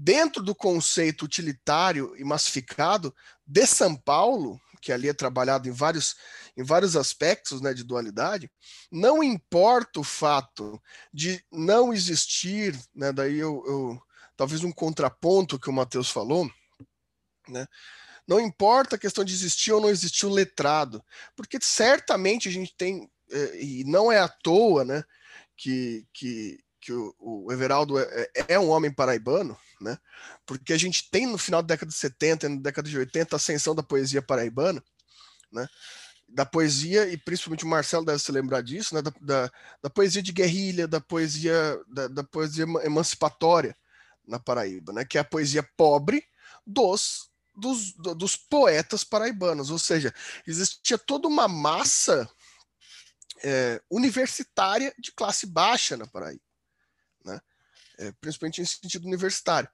Dentro 0.00 0.44
do 0.44 0.54
conceito 0.54 1.24
utilitário 1.24 2.14
e 2.16 2.22
massificado 2.22 3.12
de 3.44 3.66
São 3.66 3.96
Paulo, 3.96 4.60
que 4.80 4.92
ali 4.92 5.08
é 5.08 5.12
trabalhado 5.12 5.68
em 5.68 5.72
vários, 5.72 6.14
em 6.56 6.62
vários 6.62 6.94
aspectos 6.94 7.60
né, 7.60 7.74
de 7.74 7.82
dualidade, 7.82 8.48
não 8.92 9.24
importa 9.24 9.98
o 9.98 10.04
fato 10.04 10.80
de 11.12 11.44
não 11.50 11.92
existir, 11.92 12.78
né, 12.94 13.12
daí 13.12 13.38
eu, 13.38 13.64
eu 13.66 14.00
talvez 14.36 14.62
um 14.62 14.70
contraponto 14.70 15.58
que 15.58 15.68
o 15.68 15.72
Matheus 15.72 16.08
falou, 16.08 16.48
né, 17.48 17.66
não 18.24 18.38
importa 18.38 18.94
a 18.94 18.98
questão 19.00 19.24
de 19.24 19.34
existir 19.34 19.72
ou 19.72 19.80
não 19.80 19.90
existir 19.90 20.26
o 20.26 20.32
letrado, 20.32 21.02
porque 21.34 21.58
certamente 21.60 22.48
a 22.48 22.52
gente 22.52 22.72
tem, 22.76 23.10
é, 23.32 23.60
e 23.60 23.82
não 23.82 24.12
é 24.12 24.20
à 24.20 24.28
toa, 24.28 24.84
né, 24.84 25.02
que, 25.56 26.06
que, 26.12 26.56
que 26.88 26.92
o, 26.94 27.14
o 27.18 27.52
Everaldo 27.52 27.98
é, 27.98 28.30
é, 28.34 28.54
é, 28.54 28.58
um 28.58 28.70
homem 28.70 28.90
paraibano, 28.90 29.54
né? 29.78 29.98
Porque 30.46 30.72
a 30.72 30.78
gente 30.78 31.10
tem 31.10 31.26
no 31.26 31.36
final 31.36 31.60
da 31.62 31.74
década 31.74 31.90
de 31.90 31.98
70 31.98 32.46
e 32.46 32.48
na 32.48 32.62
década 32.62 32.88
de 32.88 32.96
80 32.96 33.34
a 33.34 33.36
ascensão 33.36 33.74
da 33.74 33.82
poesia 33.82 34.22
paraibana, 34.22 34.82
né? 35.52 35.68
Da 36.26 36.46
poesia, 36.46 37.06
e 37.06 37.18
principalmente 37.18 37.66
o 37.66 37.68
Marcelo 37.68 38.06
deve 38.06 38.18
se 38.20 38.32
lembrar 38.32 38.62
disso, 38.62 38.94
né? 38.94 39.02
Da, 39.02 39.12
da, 39.20 39.52
da 39.82 39.90
poesia 39.90 40.22
de 40.22 40.32
guerrilha, 40.32 40.88
da 40.88 40.98
poesia, 40.98 41.78
da, 41.86 42.08
da, 42.08 42.24
poesia 42.24 42.64
emancipatória 42.84 43.76
na 44.26 44.38
Paraíba, 44.38 44.90
né? 44.94 45.04
Que 45.04 45.18
é 45.18 45.20
a 45.20 45.24
poesia 45.24 45.62
pobre 45.76 46.24
dos, 46.66 47.28
dos, 47.54 47.92
dos 47.92 48.34
poetas 48.34 49.04
paraibanos, 49.04 49.70
ou 49.70 49.78
seja, 49.78 50.14
existia 50.46 50.96
toda 50.96 51.28
uma 51.28 51.48
massa 51.48 52.26
é, 53.44 53.78
universitária 53.90 54.94
de 54.98 55.12
classe 55.12 55.44
baixa 55.44 55.94
na 55.94 56.06
Paraíba 56.06 56.47
principalmente 58.20 58.60
em 58.60 58.64
sentido 58.64 59.06
universitário. 59.06 59.68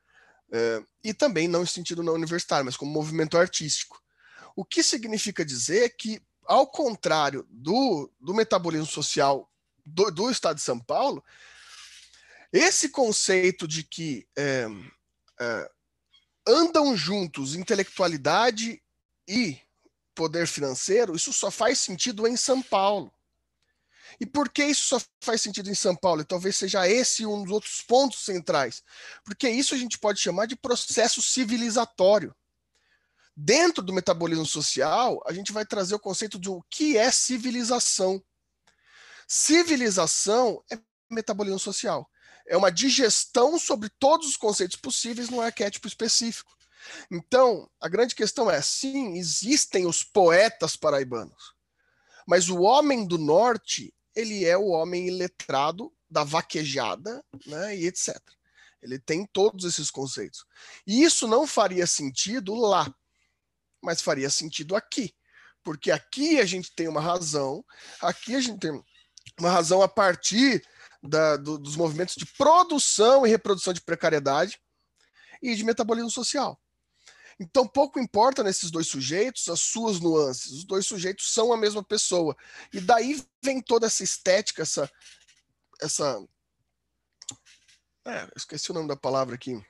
É, 0.53 0.83
e 1.03 1.15
também 1.15 1.49
não 1.49 1.63
em 1.63 1.67
sentido 1.67 2.03
não 2.03 2.15
universitário, 2.15 2.65
mas 2.65 2.77
como 2.77 2.93
movimento 2.93 3.37
artístico. 3.37 4.01
O 4.55 4.65
que 4.65 4.83
significa 4.83 5.45
dizer 5.45 5.97
que, 5.97 6.23
ao 6.45 6.67
contrário 6.67 7.47
do, 7.51 8.11
do 8.21 8.35
metabolismo 8.35 8.87
social 8.87 9.51
do, 9.85 10.11
do 10.11 10.31
Estado 10.31 10.57
de 10.57 10.63
São 10.63 10.79
Paulo, 10.79 11.25
esse 12.53 12.89
conceito 12.89 13.67
de 13.67 13.83
que 13.83 14.29
é, 14.37 14.67
é, 15.41 15.71
andam 16.47 16.97
juntos 16.97 17.57
intelectualidade 17.57 18.81
e 19.29 19.59
poder 20.15 20.47
financeiro, 20.47 21.17
isso 21.17 21.33
só 21.33 21.51
faz 21.51 21.81
sentido 21.81 22.27
em 22.29 22.37
São 22.37 22.63
Paulo. 22.63 23.13
E 24.21 24.27
por 24.27 24.49
que 24.49 24.65
isso 24.65 24.87
só 24.87 25.01
faz 25.21 25.43
sentido 25.43 25.71
em 25.71 25.75
São 25.75 25.95
Paulo? 25.95 26.21
E 26.21 26.25
talvez 26.25 26.57
seja 26.57 26.89
esse 26.89 27.27
um 27.27 27.43
dos 27.43 27.53
outros 27.53 27.83
pontos 27.83 28.25
centrais. 28.25 28.83
Porque 29.25 29.49
isso 29.49 29.75
a 29.75 29.79
gente 29.79 29.99
pode 29.99 30.21
chamar 30.21 30.47
de 30.47 30.57
processo 30.57 31.21
civilizatório. 31.21 32.35
Dentro 33.37 33.83
do 33.83 33.93
metabolismo 33.93 34.47
social, 34.47 35.21
a 35.27 35.33
gente 35.33 35.53
vai 35.53 35.67
trazer 35.67 35.95
o 35.95 36.01
conceito 36.01 36.39
de 36.39 36.49
o 36.49 36.63
que 36.71 36.97
é 36.97 37.11
civilização. 37.11 38.23
Civilização 39.27 40.63
é 40.71 40.79
metabolismo 41.11 41.59
social. 41.59 42.09
É 42.47 42.57
uma 42.57 42.71
digestão 42.71 43.59
sobre 43.59 43.89
todos 43.99 44.29
os 44.29 44.37
conceitos 44.37 44.77
possíveis 44.77 45.31
num 45.31 45.41
arquétipo 45.41 45.89
específico. 45.89 46.55
Então, 47.11 47.69
a 47.81 47.89
grande 47.89 48.15
questão 48.15 48.51
é: 48.51 48.61
sim, 48.61 49.17
existem 49.17 49.87
os 49.87 50.05
poetas 50.05 50.77
paraibanos, 50.77 51.55
mas 52.27 52.49
o 52.49 52.61
homem 52.61 53.07
do 53.07 53.19
norte 53.19 53.95
ele 54.15 54.45
é 54.45 54.57
o 54.57 54.69
homem 54.69 55.09
iletrado 55.09 55.93
da 56.09 56.23
vaquejada, 56.23 57.25
né, 57.47 57.77
e 57.77 57.87
etc. 57.87 58.17
Ele 58.83 58.99
tem 58.99 59.27
todos 59.27 59.65
esses 59.65 59.91
conceitos. 59.91 60.45
E 60.87 61.03
isso 61.03 61.27
não 61.27 61.47
faria 61.47 61.87
sentido 61.87 62.55
lá, 62.55 62.93
mas 63.83 64.03
faria 64.03 64.31
sentido 64.31 64.77
aqui. 64.77 65.15
Porque 65.63 65.91
aqui 65.91 66.39
a 66.39 66.45
gente 66.45 66.75
tem 66.75 66.87
uma 66.87 67.01
razão, 67.01 67.65
aqui 68.01 68.35
a 68.35 68.41
gente 68.41 68.59
tem 68.59 68.85
uma 69.41 69.51
razão 69.51 69.83
a 69.83 69.89
partir 69.89 70.63
da, 71.03 71.37
do, 71.37 71.59
dos 71.59 71.77
movimentos 71.77 72.15
de 72.15 72.27
produção 72.27 73.27
e 73.27 73.31
reprodução 73.31 73.73
de 73.73 73.81
precariedade 73.81 74.61
e 75.43 75.55
de 75.55 75.65
metabolismo 75.65 76.11
social. 76.11 76.61
Então, 77.39 77.67
pouco 77.67 77.99
importa 77.99 78.43
nesses 78.43 78.71
dois 78.71 78.87
sujeitos 78.87 79.49
as 79.49 79.61
suas 79.61 80.01
nuances. 80.01 80.53
Os 80.53 80.65
dois 80.65 80.87
sujeitos 80.87 81.33
são 81.33 81.53
a 81.53 81.57
mesma 81.57 81.83
pessoa. 81.83 82.37
E 82.73 82.81
daí 82.81 83.25
vem 83.43 83.61
toda 83.61 83.87
essa 83.87 84.05
estética, 84.05 84.63
essa. 84.63 84.91
essa 85.81 86.23
é, 88.07 88.29
esqueci 88.37 88.71
o 88.71 88.75
nome 88.75 88.89
da 88.89 88.97
palavra 88.97 89.35
aqui. 89.35 89.61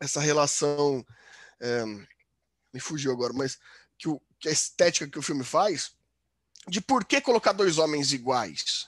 Essa 0.00 0.20
relação. 0.20 1.04
É, 1.60 1.84
me 2.72 2.80
fugiu 2.80 3.12
agora, 3.12 3.32
mas 3.32 3.58
que, 3.98 4.08
o, 4.08 4.20
que 4.38 4.48
a 4.48 4.52
estética 4.52 5.08
que 5.08 5.18
o 5.18 5.22
filme 5.22 5.42
faz 5.42 5.92
de 6.68 6.80
por 6.80 7.04
que 7.04 7.20
colocar 7.20 7.52
dois 7.52 7.78
homens 7.78 8.12
iguais. 8.12 8.86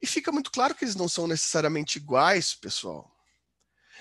E 0.00 0.06
fica 0.06 0.32
muito 0.32 0.50
claro 0.50 0.74
que 0.74 0.84
eles 0.84 0.94
não 0.94 1.08
são 1.08 1.26
necessariamente 1.26 1.98
iguais, 1.98 2.54
pessoal. 2.54 3.10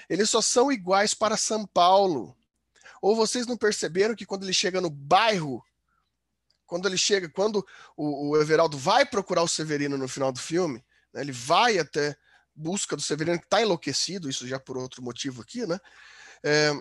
Eles 0.10 0.30
só 0.30 0.42
são 0.42 0.72
iguais 0.72 1.14
para 1.14 1.38
São 1.38 1.66
Paulo. 1.66 2.38
Ou 3.02 3.16
vocês 3.16 3.46
não 3.48 3.58
perceberam 3.58 4.16
que 4.16 4.26
quando 4.26 4.44
ele 4.44 4.54
chega 4.54 4.82
no 4.82 4.90
bairro, 4.90 5.64
quando 6.66 6.88
ele 6.88 6.98
chega, 6.98 7.30
quando 7.30 7.66
o, 7.98 8.30
o 8.30 8.38
Everaldo 8.42 8.78
vai 8.78 9.06
procurar 9.06 9.44
o 9.44 9.48
Severino 9.48 9.98
no 9.98 10.08
final 10.08 10.32
do 10.32 10.40
filme, 10.40 10.84
né, 11.14 11.22
ele 11.22 11.32
vai 11.32 11.80
até 11.80 12.16
busca 12.56 12.96
do 12.96 13.02
Severino 13.02 13.40
que 13.40 13.46
está 13.46 13.62
enlouquecido, 13.62 14.30
isso 14.30 14.48
já 14.48 14.60
por 14.60 14.78
outro 14.78 15.02
motivo 15.02 15.42
aqui, 15.42 15.66
né? 15.66 15.80
É, 16.44 16.72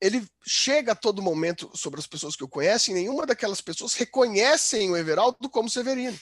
ele 0.00 0.26
chega 0.46 0.92
a 0.92 0.96
todo 0.96 1.22
momento 1.22 1.70
sobre 1.74 2.00
as 2.00 2.06
pessoas 2.06 2.36
que 2.36 2.44
o 2.44 2.48
conhecem, 2.48 2.94
nenhuma 2.94 3.24
daquelas 3.24 3.60
pessoas 3.60 3.94
reconhecem 3.94 4.90
o 4.90 4.96
Everaldo 4.96 5.48
como 5.48 5.70
Severino. 5.70 6.18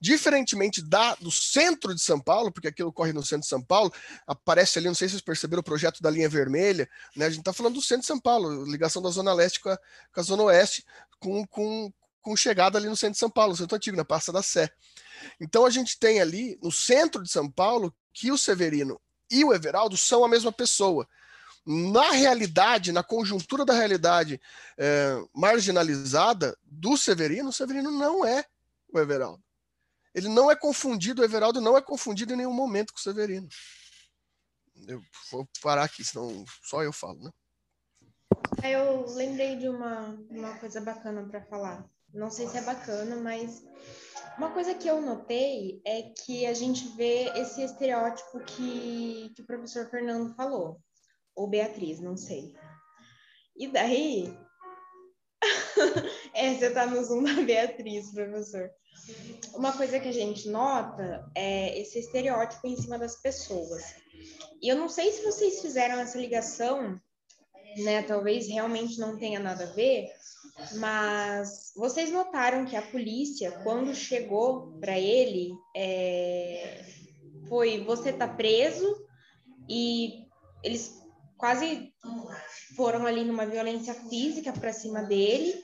Diferentemente 0.00 0.82
da, 0.82 1.14
do 1.16 1.30
centro 1.30 1.94
de 1.94 2.00
São 2.00 2.20
Paulo, 2.20 2.52
porque 2.52 2.68
aquilo 2.68 2.88
ocorre 2.88 3.12
no 3.12 3.22
centro 3.22 3.42
de 3.42 3.48
São 3.48 3.62
Paulo, 3.62 3.92
aparece 4.26 4.78
ali, 4.78 4.88
não 4.88 4.94
sei 4.94 5.08
se 5.08 5.12
vocês 5.12 5.22
perceberam 5.22 5.60
o 5.60 5.64
projeto 5.64 6.02
da 6.02 6.10
linha 6.10 6.28
vermelha, 6.28 6.88
né? 7.16 7.26
A 7.26 7.30
gente 7.30 7.40
está 7.40 7.52
falando 7.52 7.74
do 7.74 7.82
centro 7.82 8.02
de 8.02 8.06
São 8.06 8.20
Paulo, 8.20 8.64
ligação 8.64 9.02
da 9.02 9.10
Zona 9.10 9.32
Leste 9.32 9.60
com 9.60 9.70
a, 9.70 9.76
com 9.76 10.20
a 10.20 10.22
Zona 10.22 10.42
Oeste, 10.44 10.84
com, 11.18 11.46
com, 11.46 11.92
com 12.20 12.36
chegada 12.36 12.78
ali 12.78 12.88
no 12.88 12.96
centro 12.96 13.14
de 13.14 13.18
São 13.18 13.30
Paulo, 13.30 13.52
no 13.52 13.56
centro 13.56 13.76
antigo, 13.76 13.96
na 13.96 14.04
Praça 14.04 14.32
da 14.32 14.42
Sé. 14.42 14.70
Então 15.40 15.64
a 15.66 15.70
gente 15.70 15.98
tem 15.98 16.20
ali, 16.20 16.58
no 16.62 16.70
centro 16.70 17.22
de 17.22 17.30
São 17.30 17.50
Paulo, 17.50 17.94
que 18.12 18.30
o 18.30 18.38
Severino 18.38 19.00
e 19.30 19.44
o 19.44 19.52
Everaldo 19.52 19.96
são 19.96 20.24
a 20.24 20.28
mesma 20.28 20.52
pessoa. 20.52 21.06
Na 21.66 22.12
realidade, 22.12 22.92
na 22.92 23.02
conjuntura 23.02 23.64
da 23.64 23.74
realidade 23.74 24.40
é, 24.76 25.22
marginalizada 25.34 26.56
do 26.62 26.96
Severino, 26.96 27.50
o 27.50 27.52
Severino 27.52 27.90
não 27.90 28.24
é 28.24 28.44
o 28.90 28.98
Everaldo. 28.98 29.42
Ele 30.18 30.28
não 30.28 30.50
é 30.50 30.56
confundido, 30.56 31.22
o 31.22 31.24
Everaldo 31.24 31.60
não 31.60 31.76
é 31.76 31.80
confundido 31.80 32.32
em 32.32 32.36
nenhum 32.36 32.52
momento 32.52 32.92
com 32.92 32.98
o 32.98 33.02
Severino. 33.02 33.48
Eu 34.88 35.00
vou 35.30 35.48
parar 35.62 35.84
aqui, 35.84 36.02
senão 36.02 36.44
só 36.64 36.82
eu 36.82 36.92
falo, 36.92 37.22
né? 37.22 37.30
Eu 38.64 39.06
lembrei 39.14 39.54
de 39.56 39.68
uma, 39.68 40.18
uma 40.28 40.58
coisa 40.58 40.80
bacana 40.80 41.24
para 41.28 41.46
falar. 41.46 41.88
Não 42.12 42.32
sei 42.32 42.48
se 42.48 42.58
é 42.58 42.62
bacana, 42.62 43.14
mas 43.14 43.62
uma 44.36 44.50
coisa 44.50 44.74
que 44.74 44.88
eu 44.88 45.00
notei 45.00 45.80
é 45.84 46.02
que 46.02 46.46
a 46.46 46.52
gente 46.52 46.88
vê 46.96 47.28
esse 47.36 47.62
estereótipo 47.62 48.40
que, 48.40 49.32
que 49.36 49.42
o 49.42 49.46
professor 49.46 49.88
Fernando 49.88 50.34
falou, 50.34 50.82
ou 51.32 51.48
Beatriz, 51.48 52.00
não 52.00 52.16
sei. 52.16 52.56
E 53.56 53.68
daí. 53.68 54.36
é, 56.34 56.54
você 56.54 56.70
tá 56.70 56.86
no 56.86 57.04
Zoom 57.04 57.22
da 57.22 57.34
Beatriz, 57.34 58.10
professor 58.12 58.68
uma 59.54 59.72
coisa 59.72 60.00
que 60.00 60.08
a 60.08 60.12
gente 60.12 60.48
nota 60.48 61.30
é 61.34 61.78
esse 61.78 61.98
estereótipo 61.98 62.66
em 62.66 62.76
cima 62.76 62.98
das 62.98 63.16
pessoas. 63.16 63.82
E 64.60 64.68
eu 64.68 64.76
não 64.76 64.88
sei 64.88 65.12
se 65.12 65.22
vocês 65.22 65.60
fizeram 65.60 66.00
essa 66.00 66.18
ligação, 66.18 67.00
né? 67.76 68.02
Talvez 68.02 68.48
realmente 68.48 68.98
não 68.98 69.16
tenha 69.18 69.38
nada 69.38 69.64
a 69.64 69.72
ver, 69.72 70.08
mas 70.76 71.72
vocês 71.76 72.10
notaram 72.10 72.64
que 72.64 72.76
a 72.76 72.82
polícia, 72.82 73.52
quando 73.62 73.94
chegou 73.94 74.72
para 74.80 74.98
ele, 74.98 75.52
é, 75.76 76.84
foi 77.48 77.84
você 77.84 78.12
tá 78.12 78.26
preso 78.26 79.06
e 79.68 80.26
eles 80.62 80.98
quase 81.36 81.92
foram 82.74 83.06
ali 83.06 83.24
numa 83.24 83.46
violência 83.46 83.94
física 83.94 84.52
para 84.52 84.72
cima 84.72 85.02
dele 85.02 85.54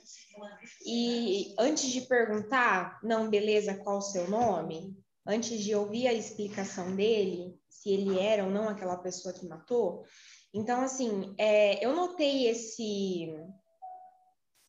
e 0.87 1.55
antes 1.59 1.91
de 1.91 2.03
perguntar, 2.03 3.01
não, 3.03 3.29
beleza, 3.29 3.79
qual 3.83 3.99
o 3.99 4.03
seu 4.03 4.29
nome? 4.29 4.97
Antes 5.27 5.61
de 5.61 5.75
ouvir 5.75 6.07
a 6.07 6.13
explicação 6.13 6.95
dele, 6.95 7.59
se 7.69 7.91
ele 7.91 8.19
era 8.19 8.45
ou 8.45 8.51
não 8.51 8.69
aquela 8.69 8.97
pessoa 8.97 9.35
que 9.35 9.47
matou. 9.47 10.05
Então, 10.53 10.83
assim, 10.83 11.35
é, 11.39 11.85
eu 11.85 11.95
notei 11.95 12.49
esse. 12.49 13.35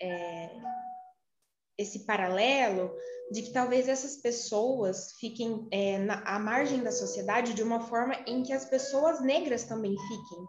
É, 0.01 0.49
esse 1.77 2.05
paralelo 2.05 2.95
de 3.31 3.41
que 3.41 3.51
talvez 3.51 3.87
essas 3.87 4.17
pessoas 4.17 5.13
fiquem 5.19 5.67
é, 5.71 5.97
na, 5.97 6.21
à 6.23 6.39
margem 6.39 6.83
da 6.83 6.91
sociedade 6.91 7.53
de 7.53 7.63
uma 7.63 7.81
forma 7.81 8.13
em 8.27 8.43
que 8.43 8.53
as 8.53 8.65
pessoas 8.65 9.21
negras 9.21 9.63
também 9.63 9.91
fiquem, 9.91 10.47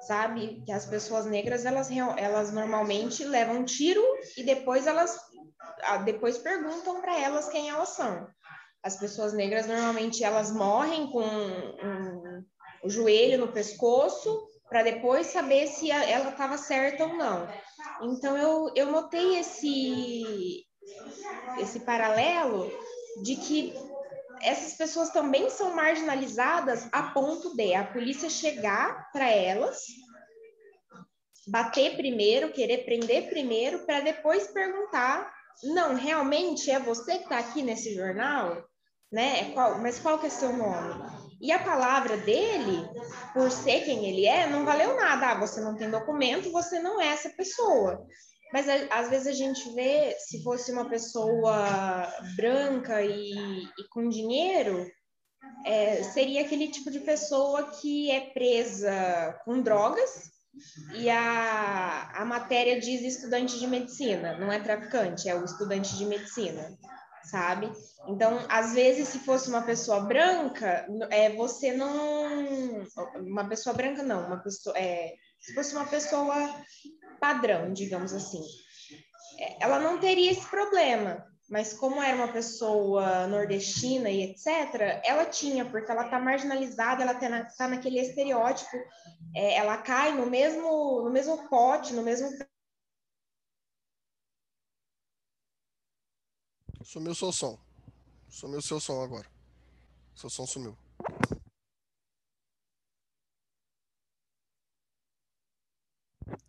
sabe? 0.00 0.62
Que 0.64 0.72
as 0.72 0.86
pessoas 0.86 1.26
negras 1.26 1.64
elas, 1.64 1.90
elas 1.90 2.52
normalmente 2.52 3.24
levam 3.24 3.58
um 3.58 3.64
tiro 3.64 4.02
e 4.36 4.42
depois 4.42 4.86
elas 4.86 5.18
depois 6.04 6.38
perguntam 6.38 7.00
para 7.00 7.18
elas 7.18 7.48
quem 7.48 7.68
elas 7.68 7.90
são. 7.90 8.26
As 8.82 8.96
pessoas 8.96 9.32
negras 9.32 9.66
normalmente 9.66 10.24
elas 10.24 10.50
morrem 10.52 11.10
com 11.10 11.24
um, 11.24 12.44
o 12.84 12.88
joelho 12.88 13.38
no 13.38 13.52
pescoço 13.52 14.48
para 14.68 14.82
depois 14.82 15.28
saber 15.28 15.66
se 15.66 15.90
ela 15.90 16.30
estava 16.30 16.58
certa 16.58 17.04
ou 17.04 17.14
não. 17.14 17.48
Então 18.02 18.36
eu, 18.36 18.72
eu 18.74 18.90
notei 18.90 19.38
esse 19.38 20.64
esse 21.60 21.80
paralelo 21.80 22.70
de 23.22 23.36
que 23.36 23.74
essas 24.42 24.74
pessoas 24.74 25.10
também 25.10 25.50
são 25.50 25.74
marginalizadas 25.74 26.88
a 26.92 27.02
ponto 27.04 27.54
de 27.56 27.74
a 27.74 27.84
polícia 27.84 28.28
chegar 28.28 29.10
para 29.12 29.28
elas, 29.28 29.82
bater 31.46 31.96
primeiro, 31.96 32.52
querer 32.52 32.84
prender 32.84 33.28
primeiro, 33.28 33.86
para 33.86 34.00
depois 34.00 34.46
perguntar: 34.48 35.32
não, 35.62 35.94
realmente 35.94 36.70
é 36.70 36.78
você 36.78 37.18
que 37.18 37.24
está 37.24 37.38
aqui 37.38 37.62
nesse 37.62 37.94
jornal? 37.94 38.64
Né? 39.10 39.52
Qual, 39.52 39.78
mas 39.78 39.98
qual 39.98 40.18
que 40.18 40.26
é 40.26 40.30
seu 40.30 40.52
nome? 40.52 41.18
E 41.40 41.52
a 41.52 41.58
palavra 41.58 42.16
dele, 42.16 42.84
por 43.32 43.50
ser 43.50 43.84
quem 43.84 44.06
ele 44.06 44.26
é, 44.26 44.46
não 44.48 44.64
valeu 44.64 44.96
nada. 44.96 45.30
Ah, 45.30 45.38
você 45.38 45.60
não 45.60 45.76
tem 45.76 45.90
documento, 45.90 46.50
você 46.50 46.80
não 46.80 47.00
é 47.00 47.08
essa 47.08 47.30
pessoa. 47.30 48.04
Mas 48.52 48.66
às 48.90 49.10
vezes 49.10 49.26
a 49.26 49.32
gente 49.32 49.72
vê, 49.74 50.16
se 50.18 50.42
fosse 50.42 50.72
uma 50.72 50.88
pessoa 50.88 52.10
branca 52.36 53.02
e, 53.02 53.32
e 53.32 53.88
com 53.90 54.08
dinheiro, 54.08 54.86
é, 55.64 56.02
seria 56.02 56.42
aquele 56.42 56.68
tipo 56.68 56.90
de 56.90 57.00
pessoa 57.00 57.70
que 57.80 58.10
é 58.10 58.30
presa 58.30 59.38
com 59.44 59.60
drogas 59.60 60.38
e 60.94 61.08
a, 61.08 62.10
a 62.14 62.24
matéria 62.24 62.80
diz 62.80 63.02
estudante 63.02 63.58
de 63.58 63.66
medicina, 63.66 64.36
não 64.38 64.50
é 64.50 64.58
traficante, 64.58 65.28
é 65.28 65.34
o 65.34 65.44
estudante 65.44 65.96
de 65.96 66.04
medicina, 66.04 66.76
sabe? 67.24 67.70
Então, 68.08 68.44
às 68.48 68.72
vezes, 68.72 69.08
se 69.08 69.18
fosse 69.20 69.48
uma 69.48 69.62
pessoa 69.62 70.00
branca, 70.00 70.86
é, 71.10 71.30
você 71.30 71.72
não. 71.72 72.86
Uma 73.16 73.46
pessoa 73.48 73.74
branca, 73.74 74.02
não, 74.02 74.26
uma 74.26 74.38
pessoa. 74.38 74.76
É, 74.78 75.14
se 75.38 75.54
fosse 75.54 75.74
uma 75.74 75.84
pessoa 75.86 76.34
padrão, 77.18 77.72
digamos 77.72 78.12
assim. 78.12 78.42
É, 79.38 79.64
ela 79.64 79.78
não 79.78 79.98
teria 79.98 80.30
esse 80.30 80.46
problema, 80.48 81.24
mas 81.48 81.72
como 81.72 82.02
era 82.02 82.16
uma 82.16 82.32
pessoa 82.32 83.26
nordestina 83.26 84.10
e 84.10 84.22
etc., 84.22 85.00
ela 85.04 85.24
tinha, 85.24 85.64
porque 85.64 85.90
ela 85.90 86.04
está 86.04 86.18
marginalizada, 86.18 87.02
ela 87.02 87.12
está 87.12 87.44
tá 87.56 87.68
naquele 87.68 88.00
estereótipo, 88.00 88.76
é, 89.34 89.54
ela 89.54 89.78
cai 89.78 90.12
no 90.12 90.26
mesmo, 90.26 91.02
no 91.02 91.10
mesmo 91.10 91.48
pote, 91.48 91.94
no 91.94 92.02
mesmo. 92.02 92.28
Sumiu 96.82 97.14
seu 97.14 97.32
som. 97.32 97.58
Sumiu 98.28 98.60
seu 98.60 98.80
som 98.80 99.02
agora. 99.02 99.26
Seu 100.14 100.28
som 100.28 100.46
sumiu. 100.46 100.76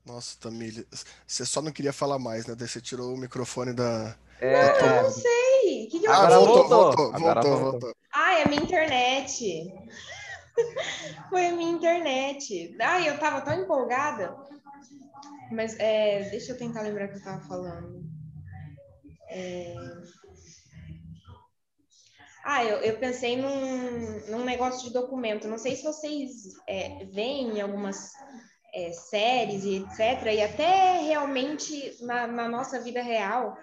Nossa, 0.10 0.36
Tamília, 0.40 0.84
você 1.28 1.46
só 1.46 1.62
não 1.62 1.72
queria 1.72 1.94
falar 1.94 2.18
mais, 2.18 2.48
né? 2.48 2.56
Daí 2.56 2.68
você 2.68 2.82
tirou 2.82 3.14
o 3.14 3.18
microfone 3.18 3.74
da. 3.74 4.16
É, 4.42 4.82
não, 4.82 4.88
eu 4.88 5.04
não 5.04 5.12
sei. 5.12 5.88
Que 5.88 6.00
que 6.00 6.08
ah, 6.08 6.28
eu 6.32 6.46
voltou, 6.46 6.68
voltou, 6.68 7.12
voltou, 7.12 7.20
voltou, 7.20 7.58
voltou. 7.58 7.96
Ah, 8.12 8.40
é 8.40 8.44
a 8.44 8.48
minha 8.48 8.64
internet. 8.64 9.72
Foi 11.30 11.46
a 11.46 11.52
minha 11.52 11.72
internet. 11.72 12.76
Ai, 12.82 13.08
eu 13.08 13.20
tava 13.20 13.42
tão 13.42 13.54
empolgada. 13.54 14.36
Mas 15.52 15.78
é, 15.78 16.28
deixa 16.32 16.54
eu 16.54 16.58
tentar 16.58 16.82
lembrar 16.82 17.06
o 17.06 17.12
que 17.12 17.18
eu 17.20 17.24
tava 17.24 17.48
falando. 17.48 18.04
É... 19.30 19.76
Ah, 22.44 22.64
eu, 22.64 22.78
eu 22.78 22.98
pensei 22.98 23.40
num, 23.40 24.22
num 24.28 24.44
negócio 24.44 24.88
de 24.88 24.94
documento. 24.94 25.48
Não 25.48 25.60
sei 25.60 25.76
se 25.76 25.84
vocês 25.84 26.56
é, 26.68 27.06
veem 27.06 27.62
algumas 27.62 28.12
é, 28.74 28.92
séries 28.92 29.64
e 29.64 29.78
etc. 29.78 30.34
E 30.34 30.42
até 30.42 31.02
realmente 31.02 31.98
na, 32.02 32.28
na 32.28 32.48
nossa 32.48 32.80
vida 32.80 33.02
real, 33.02 33.58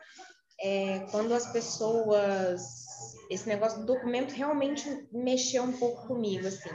é, 0.60 1.00
quando 1.10 1.32
as 1.32 1.46
pessoas. 1.46 2.86
Esse 3.28 3.48
negócio 3.48 3.80
do 3.80 3.86
documento 3.86 4.32
realmente 4.32 5.08
mexeu 5.12 5.64
um 5.64 5.72
pouco 5.72 6.06
comigo, 6.06 6.46
assim. 6.46 6.70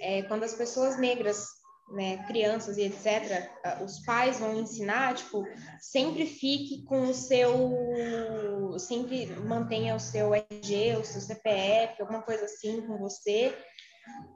É, 0.00 0.22
quando 0.22 0.44
as 0.44 0.54
pessoas 0.54 0.96
negras, 0.96 1.44
né, 1.92 2.24
crianças 2.28 2.78
e 2.78 2.82
etc., 2.82 3.50
os 3.84 3.98
pais 4.04 4.38
vão 4.38 4.60
ensinar, 4.60 5.14
tipo, 5.16 5.44
sempre 5.80 6.24
fique 6.24 6.84
com 6.84 7.08
o 7.08 7.14
seu. 7.14 8.78
Sempre 8.78 9.26
mantenha 9.26 9.96
o 9.96 10.00
seu 10.00 10.32
RG, 10.32 10.96
o 11.00 11.04
seu 11.04 11.20
CPF, 11.20 12.00
alguma 12.00 12.22
coisa 12.22 12.44
assim 12.44 12.86
com 12.86 12.96
você 12.98 13.52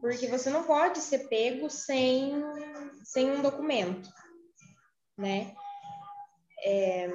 porque 0.00 0.26
você 0.26 0.50
não 0.50 0.64
pode 0.64 0.98
ser 0.98 1.28
pego 1.28 1.68
sem, 1.68 2.42
sem 3.04 3.30
um 3.30 3.42
documento, 3.42 4.08
né? 5.18 5.54
É, 6.64 7.10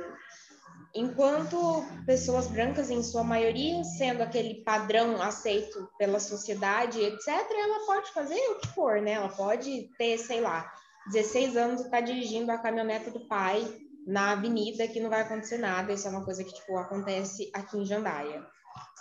enquanto 0.93 1.85
pessoas 2.05 2.47
brancas, 2.47 2.89
em 2.89 3.03
sua 3.03 3.23
maioria, 3.23 3.83
sendo 3.83 4.21
aquele 4.21 4.63
padrão 4.63 5.21
aceito 5.21 5.89
pela 5.97 6.19
sociedade, 6.19 7.01
etc., 7.01 7.27
ela 7.27 7.85
pode 7.85 8.11
fazer 8.11 8.39
o 8.49 8.59
que 8.59 8.67
for, 8.69 9.01
né? 9.01 9.13
Ela 9.13 9.29
pode 9.29 9.89
ter, 9.97 10.17
sei 10.17 10.41
lá, 10.41 10.71
16 11.11 11.57
anos 11.57 11.81
e 11.81 11.89
tá 11.89 12.01
dirigindo 12.01 12.51
a 12.51 12.57
caminhoneta 12.57 13.09
do 13.09 13.27
pai 13.27 13.65
na 14.05 14.31
avenida 14.31 14.87
que 14.87 14.99
não 14.99 15.09
vai 15.09 15.21
acontecer 15.21 15.57
nada. 15.57 15.93
Isso 15.93 16.07
é 16.07 16.11
uma 16.11 16.25
coisa 16.25 16.43
que, 16.43 16.53
tipo, 16.53 16.77
acontece 16.77 17.49
aqui 17.53 17.77
em 17.77 17.85
Jandaia, 17.85 18.45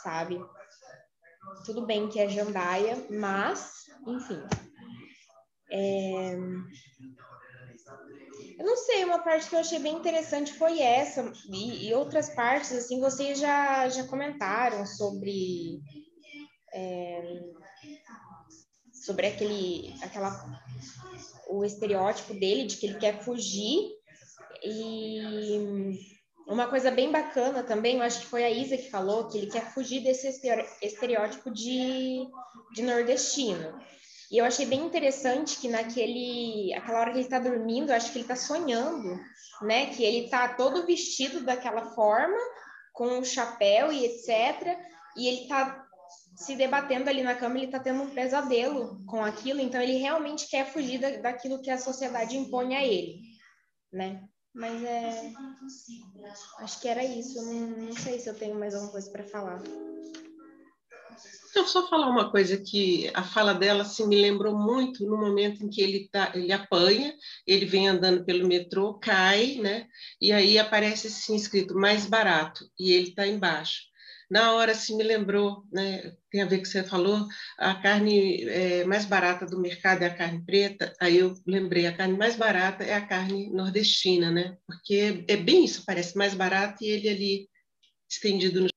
sabe? 0.03 0.41
Tudo 1.65 1.87
bem 1.87 2.09
que 2.09 2.19
é 2.19 2.29
Jandaia, 2.29 2.97
mas, 3.11 3.85
enfim. 4.07 4.41
É... 5.71 6.35
Eu 8.59 8.67
não 8.67 8.77
sei, 8.77 9.05
uma 9.05 9.21
parte 9.21 9.49
que 9.49 9.55
eu 9.55 9.61
achei 9.61 9.79
bem 9.79 9.97
interessante 9.97 10.53
foi 10.53 10.81
essa, 10.81 11.33
e, 11.49 11.89
e 11.89 11.95
outras 11.95 12.29
partes, 12.35 12.73
assim, 12.73 13.01
vocês 13.01 13.39
já, 13.39 13.89
já 13.89 14.07
comentaram 14.07 14.85
sobre. 14.85 15.81
É, 16.73 17.41
sobre 18.93 19.27
aquele, 19.27 19.95
aquela, 20.03 20.63
o 21.49 21.65
estereótipo 21.65 22.35
dele, 22.35 22.67
de 22.67 22.77
que 22.77 22.87
ele 22.87 22.99
quer 22.99 23.25
fugir, 23.25 23.91
e 24.63 26.20
uma 26.51 26.67
coisa 26.67 26.91
bem 26.91 27.13
bacana 27.13 27.63
também, 27.63 27.97
eu 27.97 28.03
acho 28.03 28.21
que 28.21 28.27
foi 28.27 28.43
a 28.45 28.51
Isa 28.51 28.77
que 28.77 28.91
falou, 28.91 29.29
que 29.29 29.39
ele 29.39 29.47
quer 29.47 29.73
fugir 29.73 30.03
desse 30.03 30.29
estereótipo 30.83 31.49
de, 31.49 32.27
de 32.75 32.83
nordestino. 32.83 33.81
E 34.31 34.39
eu 34.39 34.45
achei 34.45 34.67
bem 34.67 34.85
interessante 34.85 35.59
que 35.61 35.69
naquele, 35.69 36.75
aquela 36.75 37.01
hora 37.01 37.11
que 37.11 37.19
ele 37.19 37.25
está 37.25 37.39
dormindo, 37.39 37.93
acho 37.93 38.11
que 38.11 38.19
ele 38.19 38.25
está 38.25 38.35
sonhando, 38.35 39.19
né? 39.63 39.87
Que 39.87 40.05
ele 40.05 40.25
está 40.25 40.49
todo 40.55 40.87
vestido 40.87 41.41
daquela 41.43 41.95
forma, 41.95 42.39
com 42.93 43.21
o 43.21 43.25
chapéu 43.25 43.93
e 43.93 44.05
etc. 44.05 44.77
E 45.17 45.29
ele 45.29 45.43
está 45.43 45.85
se 46.37 46.57
debatendo 46.57 47.09
ali 47.09 47.23
na 47.23 47.35
cama, 47.35 47.59
ele 47.59 47.67
está 47.67 47.79
tendo 47.79 48.03
um 48.03 48.11
pesadelo 48.11 49.05
com 49.07 49.25
aquilo, 49.25 49.61
então 49.61 49.81
ele 49.81 49.99
realmente 49.99 50.49
quer 50.49 50.67
fugir 50.67 50.99
da, 50.99 51.11
daquilo 51.19 51.63
que 51.63 51.71
a 51.71 51.79
sociedade 51.79 52.37
impõe 52.37 52.75
a 52.75 52.85
ele, 52.85 53.21
né? 53.93 54.25
Mas 54.55 54.83
é. 54.83 55.33
Acho 56.59 56.81
que 56.81 56.89
era 56.89 57.05
isso. 57.05 57.41
Não, 57.45 57.87
não 57.87 57.93
sei 57.93 58.19
se 58.19 58.29
eu 58.29 58.35
tenho 58.35 58.59
mais 58.59 58.75
alguma 58.75 58.93
coisa 58.93 59.11
para 59.11 59.25
falar. 59.25 59.63
Eu 61.55 61.67
só 61.67 61.89
falar 61.89 62.09
uma 62.09 62.31
coisa 62.31 62.57
que 62.57 63.11
a 63.13 63.25
fala 63.25 63.53
dela 63.53 63.85
se 63.85 64.03
assim, 64.03 64.09
me 64.09 64.21
lembrou 64.21 64.57
muito 64.57 65.05
no 65.05 65.17
momento 65.17 65.65
em 65.65 65.69
que 65.69 65.81
ele 65.83 66.09
tá, 66.09 66.31
ele 66.35 66.53
apanha, 66.53 67.13
ele 67.45 67.67
vem 67.67 67.89
andando 67.89 68.25
pelo 68.25 68.47
metrô, 68.47 68.95
cai, 68.95 69.57
né? 69.57 69.89
E 70.21 70.33
aí 70.33 70.59
aparece 70.59 71.09
assim 71.09 71.35
escrito 71.35 71.75
mais 71.75 72.07
barato 72.07 72.65
e 72.79 72.93
ele 72.93 73.09
está 73.09 73.27
embaixo 73.27 73.90
na 74.31 74.53
hora 74.53 74.75
se 74.75 74.95
me 74.95 75.03
lembrou, 75.03 75.65
né, 75.73 76.15
tem 76.31 76.43
a 76.43 76.47
ver 76.47 76.57
com 76.57 76.61
o 76.61 76.65
que 76.65 76.69
você 76.69 76.85
falou, 76.85 77.27
a 77.59 77.75
carne 77.75 78.45
é, 78.49 78.85
mais 78.85 79.05
barata 79.05 79.45
do 79.45 79.59
mercado 79.61 80.03
é 80.03 80.07
a 80.07 80.15
carne 80.15 80.45
preta, 80.45 80.95
aí 81.01 81.19
eu 81.19 81.35
lembrei, 81.47 81.87
a 81.87 81.97
carne 81.97 82.17
mais 82.17 82.37
barata 82.37 82.85
é 82.85 82.95
a 82.95 83.07
carne 83.07 83.51
nordestina, 83.51 84.31
né, 84.31 84.57
porque 84.67 85.25
é 85.27 85.37
bem 85.37 85.65
isso, 85.65 85.85
parece 85.85 86.17
mais 86.17 86.35
barato 86.35 86.85
e 86.85 86.89
ele 86.89 87.09
ali 87.09 87.51
estendido 88.09 88.61
no 88.61 88.71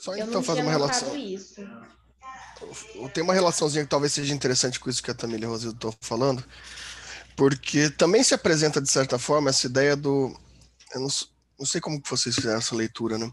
Só 0.00 0.16
então 0.16 0.42
fazer 0.42 0.62
uma 0.62 0.70
relação. 0.70 1.14
Isso. 1.14 1.60
Tem 3.12 3.22
uma 3.22 3.34
relaçãozinha 3.34 3.84
que 3.84 3.90
talvez 3.90 4.12
seja 4.12 4.34
interessante 4.34 4.80
com 4.80 4.88
isso 4.88 5.02
que 5.02 5.10
a 5.10 5.14
Tamília 5.14 5.48
Rosildo 5.48 5.88
está 5.88 5.98
falando, 6.00 6.44
porque 7.36 7.90
também 7.90 8.22
se 8.22 8.34
apresenta, 8.34 8.80
de 8.80 8.90
certa 8.90 9.18
forma, 9.18 9.50
essa 9.50 9.66
ideia 9.66 9.96
do. 9.96 10.34
Eu 10.92 11.00
não, 11.00 11.08
não 11.58 11.66
sei 11.66 11.80
como 11.80 12.00
que 12.00 12.10
vocês 12.10 12.34
fizeram 12.34 12.58
essa 12.58 12.74
leitura, 12.74 13.18
né? 13.18 13.32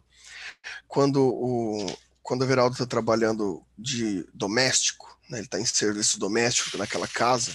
Quando 0.88 1.24
o, 1.24 1.86
quando 2.22 2.43
o 2.43 2.68
está 2.72 2.86
trabalhando 2.86 3.64
de 3.78 4.28
doméstico, 4.34 5.18
né, 5.30 5.38
ele 5.38 5.45
está 5.45 5.60
em 5.60 5.66
serviço 5.66 6.20
doméstico 6.20 6.78
naquela 6.78 7.08
casa, 7.08 7.53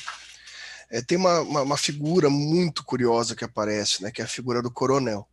é, 0.90 1.00
tem 1.00 1.16
uma, 1.16 1.40
uma, 1.40 1.62
uma, 1.62 1.76
figura 1.76 2.28
muito 2.28 2.84
curiosa 2.84 3.34
que 3.34 3.44
aparece, 3.44 4.02
né, 4.02 4.10
que 4.10 4.20
é 4.20 4.24
a 4.24 4.28
figura 4.28 4.60
do 4.60 4.70
coronel. 4.70 5.28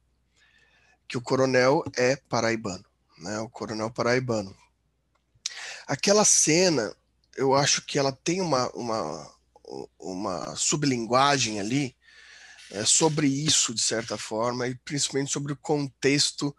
Que 1.07 1.17
o 1.17 1.21
coronel 1.21 1.83
é 1.97 2.15
paraibano, 2.15 2.85
né, 3.17 3.39
o 3.39 3.49
coronel 3.49 3.91
paraibano. 3.91 4.55
Aquela 5.87 6.23
cena, 6.23 6.95
eu 7.35 7.53
acho 7.53 7.85
que 7.85 7.97
ela 7.97 8.11
tem 8.11 8.41
uma, 8.41 8.69
uma, 8.71 9.33
uma 9.99 10.55
sublinguagem 10.55 11.59
ali 11.59 11.95
é, 12.71 12.85
sobre 12.85 13.27
isso, 13.27 13.73
de 13.73 13.81
certa 13.81 14.17
forma, 14.17 14.67
e 14.67 14.75
principalmente 14.75 15.31
sobre 15.31 15.53
o 15.53 15.57
contexto, 15.57 16.55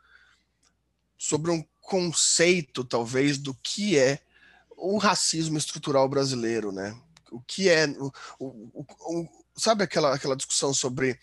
sobre 1.16 1.50
um 1.50 1.64
conceito, 1.80 2.84
talvez, 2.84 3.38
do 3.38 3.54
que 3.54 3.98
é 3.98 4.20
o 4.76 4.96
racismo 4.98 5.58
estrutural 5.58 6.08
brasileiro, 6.08 6.72
né? 6.72 6.98
O 7.30 7.40
que 7.40 7.68
é. 7.68 7.86
O, 7.86 8.12
o, 8.38 8.86
o, 9.00 9.28
sabe 9.56 9.84
aquela, 9.84 10.14
aquela 10.14 10.36
discussão 10.36 10.72
sobre 10.72 11.18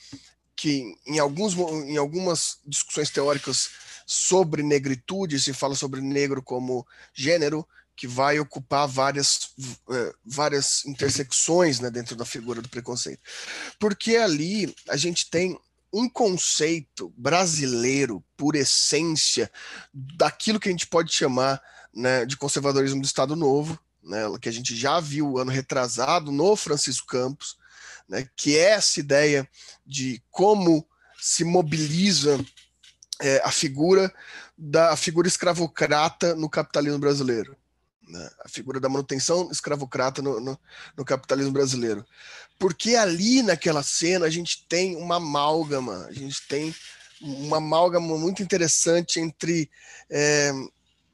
que 0.56 0.96
em, 1.06 1.20
alguns, 1.20 1.56
em 1.56 1.98
algumas 1.98 2.60
discussões 2.66 3.10
teóricas 3.10 3.70
sobre 4.06 4.64
negritude 4.64 5.40
se 5.40 5.54
fala 5.54 5.76
sobre 5.76 6.02
negro 6.02 6.42
como 6.42 6.88
gênero 7.14 7.68
que 7.98 8.08
vai 8.08 8.40
ocupar 8.40 8.88
várias, 8.88 9.50
eh, 9.90 10.14
várias 10.24 10.86
intersecções 10.86 11.80
né, 11.80 11.90
dentro 11.90 12.16
da 12.16 12.24
figura 12.24 12.62
do 12.62 12.70
preconceito. 12.70 13.20
Porque 13.80 14.16
ali 14.16 14.74
a 14.88 14.96
gente 14.96 15.28
tem 15.32 15.60
um 15.92 16.08
conceito 16.08 17.12
brasileiro, 17.18 18.24
por 18.38 18.56
essência, 18.56 19.52
daquilo 19.92 20.60
que 20.60 20.70
a 20.70 20.72
gente 20.72 20.86
pode 20.86 21.12
chamar 21.12 21.60
né, 21.92 22.24
de 22.24 22.38
conservadorismo 22.38 23.02
do 23.02 23.06
Estado 23.06 23.36
Novo, 23.36 23.80
né, 24.04 24.26
que 24.40 24.48
a 24.48 24.52
gente 24.52 24.76
já 24.76 25.00
viu 25.00 25.40
ano 25.40 25.50
retrasado 25.50 26.32
no 26.32 26.56
Francisco 26.56 27.08
Campos, 27.08 27.58
né, 28.08 28.30
que 28.36 28.56
é 28.56 28.74
essa 28.74 29.00
ideia 29.00 29.50
de 29.84 30.22
como 30.30 30.88
se 31.20 31.44
mobiliza 31.44 32.40
é, 33.20 33.42
a 33.44 33.52
figura 33.52 34.14
da 34.56 34.92
a 34.92 34.96
figura 34.96 35.28
escravocrata 35.28 36.36
no 36.36 36.48
capitalismo 36.48 37.00
brasileiro. 37.00 37.57
Né, 38.08 38.30
a 38.46 38.48
figura 38.48 38.80
da 38.80 38.88
manutenção 38.88 39.50
escravocrata 39.52 40.22
no, 40.22 40.40
no, 40.40 40.60
no 40.96 41.04
capitalismo 41.04 41.52
brasileiro. 41.52 42.06
Porque 42.58 42.96
ali 42.96 43.44
naquela 43.44 43.84
cena 43.84 44.26
a 44.26 44.30
gente 44.30 44.66
tem 44.68 44.96
uma 44.96 45.18
amálgama, 45.18 46.06
a 46.06 46.14
gente 46.14 46.48
tem 46.48 46.74
uma 47.22 47.58
amálgama 47.58 48.18
muito 48.18 48.42
interessante 48.42 49.20
entre 49.20 49.70
é, 50.10 50.52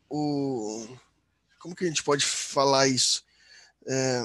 o. 0.09 0.87
Como 1.59 1.75
que 1.75 1.85
a 1.85 1.87
gente 1.87 2.03
pode 2.03 2.25
falar 2.25 2.87
isso? 2.87 3.23
É, 3.87 4.23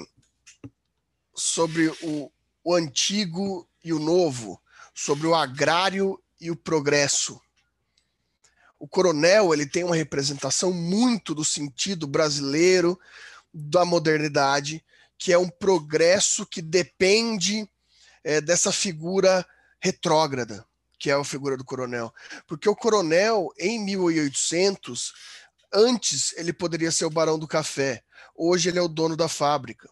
sobre 1.35 1.89
o, 2.03 2.31
o 2.64 2.75
antigo 2.75 3.66
e 3.83 3.93
o 3.93 3.99
novo, 3.99 4.61
sobre 4.95 5.27
o 5.27 5.35
agrário 5.35 6.21
e 6.41 6.51
o 6.51 6.57
progresso. 6.57 7.41
O 8.79 8.87
coronel 8.87 9.53
ele 9.53 9.66
tem 9.66 9.85
uma 9.85 9.97
representação 9.97 10.72
muito 10.72 11.35
do 11.35 11.45
sentido 11.45 12.07
brasileiro 12.07 12.99
da 13.53 13.85
modernidade, 13.85 14.85
que 15.16 15.33
é 15.33 15.39
um 15.39 15.49
progresso 15.49 16.47
que 16.47 16.62
depende 16.62 17.68
é, 18.22 18.41
dessa 18.41 18.70
figura 18.70 19.45
retrógrada, 19.81 20.64
que 20.99 21.11
é 21.11 21.14
a 21.14 21.24
figura 21.24 21.57
do 21.57 21.64
coronel. 21.64 22.12
Porque 22.47 22.68
o 22.68 22.76
coronel, 22.76 23.49
em 23.59 23.83
1800, 23.85 25.12
antes 25.72 26.33
ele 26.37 26.53
poderia 26.53 26.93
ser 26.93 27.05
o 27.05 27.11
barão 27.11 27.39
do 27.39 27.49
café, 27.49 28.03
hoje 28.35 28.68
ele 28.68 28.79
é 28.79 28.83
o 28.83 28.89
dono 28.89 29.16
da 29.16 29.29
fábrica. 29.29 29.89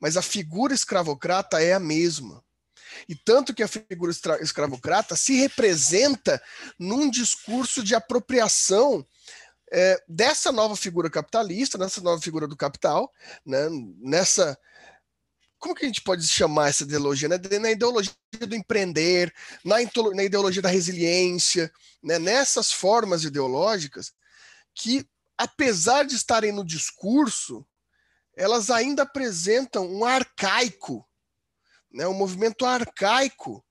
Mas 0.00 0.16
a 0.16 0.22
figura 0.22 0.74
escravocrata 0.74 1.62
é 1.62 1.72
a 1.72 1.80
mesma. 1.80 2.44
E 3.08 3.14
tanto 3.14 3.54
que 3.54 3.62
a 3.62 3.68
figura 3.68 4.12
escravocrata 4.40 5.16
se 5.16 5.34
representa 5.36 6.42
num 6.78 7.10
discurso 7.10 7.82
de 7.82 7.94
apropriação 7.94 9.06
é, 9.72 10.02
dessa 10.08 10.52
nova 10.52 10.76
figura 10.76 11.10
capitalista, 11.10 11.78
nessa 11.78 12.00
nova 12.00 12.20
figura 12.20 12.46
do 12.46 12.56
capital, 12.56 13.12
né, 13.44 13.68
nessa. 13.98 14.58
Como 15.58 15.74
que 15.74 15.84
a 15.84 15.88
gente 15.88 16.02
pode 16.02 16.26
chamar 16.28 16.68
essa 16.68 16.84
ideologia? 16.84 17.28
Né? 17.28 17.40
Na 17.58 17.70
ideologia 17.70 18.12
do 18.40 18.54
empreender, 18.54 19.34
na, 19.64 19.76
na 20.14 20.22
ideologia 20.22 20.62
da 20.62 20.68
resiliência, 20.68 21.72
né? 22.02 22.18
nessas 22.18 22.70
formas 22.70 23.24
ideológicas 23.24 24.12
que, 24.74 25.08
apesar 25.36 26.04
de 26.04 26.14
estarem 26.14 26.52
no 26.52 26.64
discurso, 26.64 27.66
elas 28.36 28.70
ainda 28.70 29.02
apresentam 29.02 29.90
um 29.90 30.04
arcaico, 30.04 31.04
né? 31.96 32.06
um 32.06 32.14
movimento 32.14 32.64
arcaico 32.64 33.64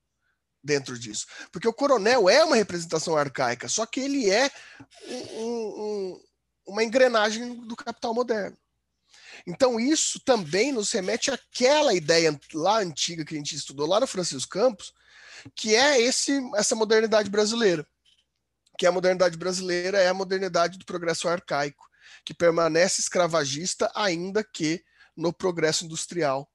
dentro 0.62 0.98
disso. 0.98 1.26
Porque 1.52 1.68
o 1.68 1.72
coronel 1.72 2.28
é 2.28 2.44
uma 2.44 2.56
representação 2.56 3.16
arcaica, 3.16 3.68
só 3.68 3.86
que 3.86 4.00
ele 4.00 4.28
é 4.28 4.50
um, 5.08 5.44
um, 5.44 6.24
uma 6.66 6.84
engrenagem 6.84 7.54
do 7.66 7.76
capital 7.76 8.12
moderno. 8.12 8.56
Então, 9.46 9.78
isso 9.78 10.18
também 10.24 10.72
nos 10.72 10.90
remete 10.90 11.30
àquela 11.30 11.94
ideia 11.94 12.38
lá 12.52 12.78
antiga 12.78 13.24
que 13.24 13.34
a 13.34 13.38
gente 13.38 13.54
estudou 13.54 13.86
lá 13.86 14.00
no 14.00 14.06
Francisco 14.06 14.50
Campos, 14.50 14.92
que 15.54 15.76
é 15.76 16.00
esse, 16.00 16.40
essa 16.56 16.74
modernidade 16.74 17.30
brasileira. 17.30 17.86
Que 18.76 18.86
a 18.86 18.92
modernidade 18.92 19.36
brasileira 19.36 19.98
é 19.98 20.08
a 20.08 20.14
modernidade 20.14 20.78
do 20.78 20.84
progresso 20.84 21.28
arcaico, 21.28 21.86
que 22.24 22.34
permanece 22.34 23.00
escravagista, 23.00 23.90
ainda 23.94 24.42
que 24.42 24.82
no 25.16 25.32
progresso 25.32 25.84
industrial. 25.84 26.50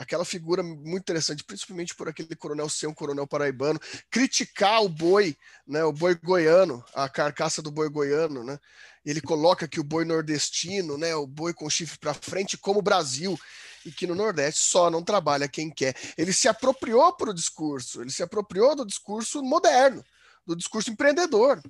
Aquela 0.00 0.24
figura 0.24 0.62
muito 0.62 1.02
interessante, 1.02 1.44
principalmente 1.44 1.94
por 1.94 2.08
aquele 2.08 2.34
coronel 2.34 2.70
ser 2.70 2.86
um 2.86 2.94
coronel 2.94 3.26
paraibano, 3.26 3.78
criticar 4.10 4.82
o 4.82 4.88
boi, 4.88 5.36
né, 5.66 5.84
o 5.84 5.92
boi 5.92 6.14
goiano, 6.14 6.82
a 6.94 7.06
carcaça 7.06 7.60
do 7.60 7.70
boi 7.70 7.90
goiano, 7.90 8.42
né? 8.42 8.58
Ele 9.04 9.20
coloca 9.20 9.68
que 9.68 9.78
o 9.78 9.84
boi 9.84 10.06
nordestino, 10.06 10.96
né, 10.96 11.14
o 11.14 11.26
boi 11.26 11.52
com 11.52 11.68
chifre 11.68 11.98
para 11.98 12.14
frente, 12.14 12.56
como 12.56 12.78
o 12.78 12.82
Brasil, 12.82 13.38
e 13.84 13.92
que 13.92 14.06
no 14.06 14.14
Nordeste 14.14 14.62
só 14.62 14.90
não 14.90 15.02
trabalha 15.02 15.46
quem 15.46 15.68
quer. 15.68 15.94
Ele 16.16 16.32
se 16.32 16.48
apropriou 16.48 17.12
para 17.12 17.28
o 17.28 17.34
discurso, 17.34 18.00
ele 18.00 18.10
se 18.10 18.22
apropriou 18.22 18.74
do 18.74 18.86
discurso 18.86 19.42
moderno, 19.42 20.02
do 20.46 20.56
discurso 20.56 20.90
empreendedor. 20.90 21.60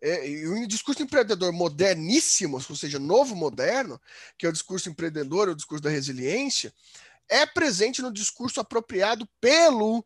É, 0.00 0.28
e 0.28 0.46
o 0.46 0.68
discurso 0.68 1.02
empreendedor 1.02 1.52
moderníssimo, 1.52 2.62
ou 2.68 2.76
seja, 2.76 2.98
novo 2.98 3.34
moderno, 3.34 4.00
que 4.36 4.46
é 4.46 4.48
o 4.48 4.52
discurso 4.52 4.88
empreendedor, 4.88 5.48
o 5.48 5.56
discurso 5.56 5.82
da 5.82 5.90
resiliência, 5.90 6.72
é 7.28 7.46
presente 7.46 8.02
no 8.02 8.12
discurso 8.12 8.60
apropriado 8.60 9.28
pelo 9.40 10.04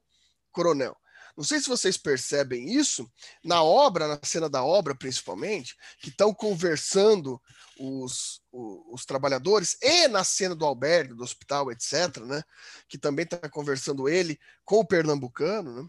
coronel. 0.51 0.97
Não 1.37 1.45
sei 1.45 1.61
se 1.61 1.69
vocês 1.69 1.97
percebem 1.97 2.75
isso 2.75 3.11
na 3.43 3.63
obra, 3.63 4.07
na 4.07 4.21
cena 4.23 4.51
da 4.51 4.63
obra 4.63 4.95
principalmente, 4.95 5.75
que 5.99 6.11
estão 6.11 6.35
conversando 6.35 7.41
os, 7.79 8.43
os, 8.53 8.83
os, 8.89 9.07
trabalhadores, 9.07 9.77
e 9.81 10.09
na 10.09 10.25
cena 10.25 10.55
do 10.55 10.67
albergue, 10.67 11.15
do 11.15 11.23
hospital, 11.23 11.73
etc., 11.73 12.19
né, 12.19 12.43
que 12.87 12.99
também 12.99 13.25
está 13.25 13.49
conversando 13.49 14.09
ele 14.09 14.39
com 14.65 14.81
o 14.81 14.87
pernambucano, 14.87 15.83
né, 15.83 15.89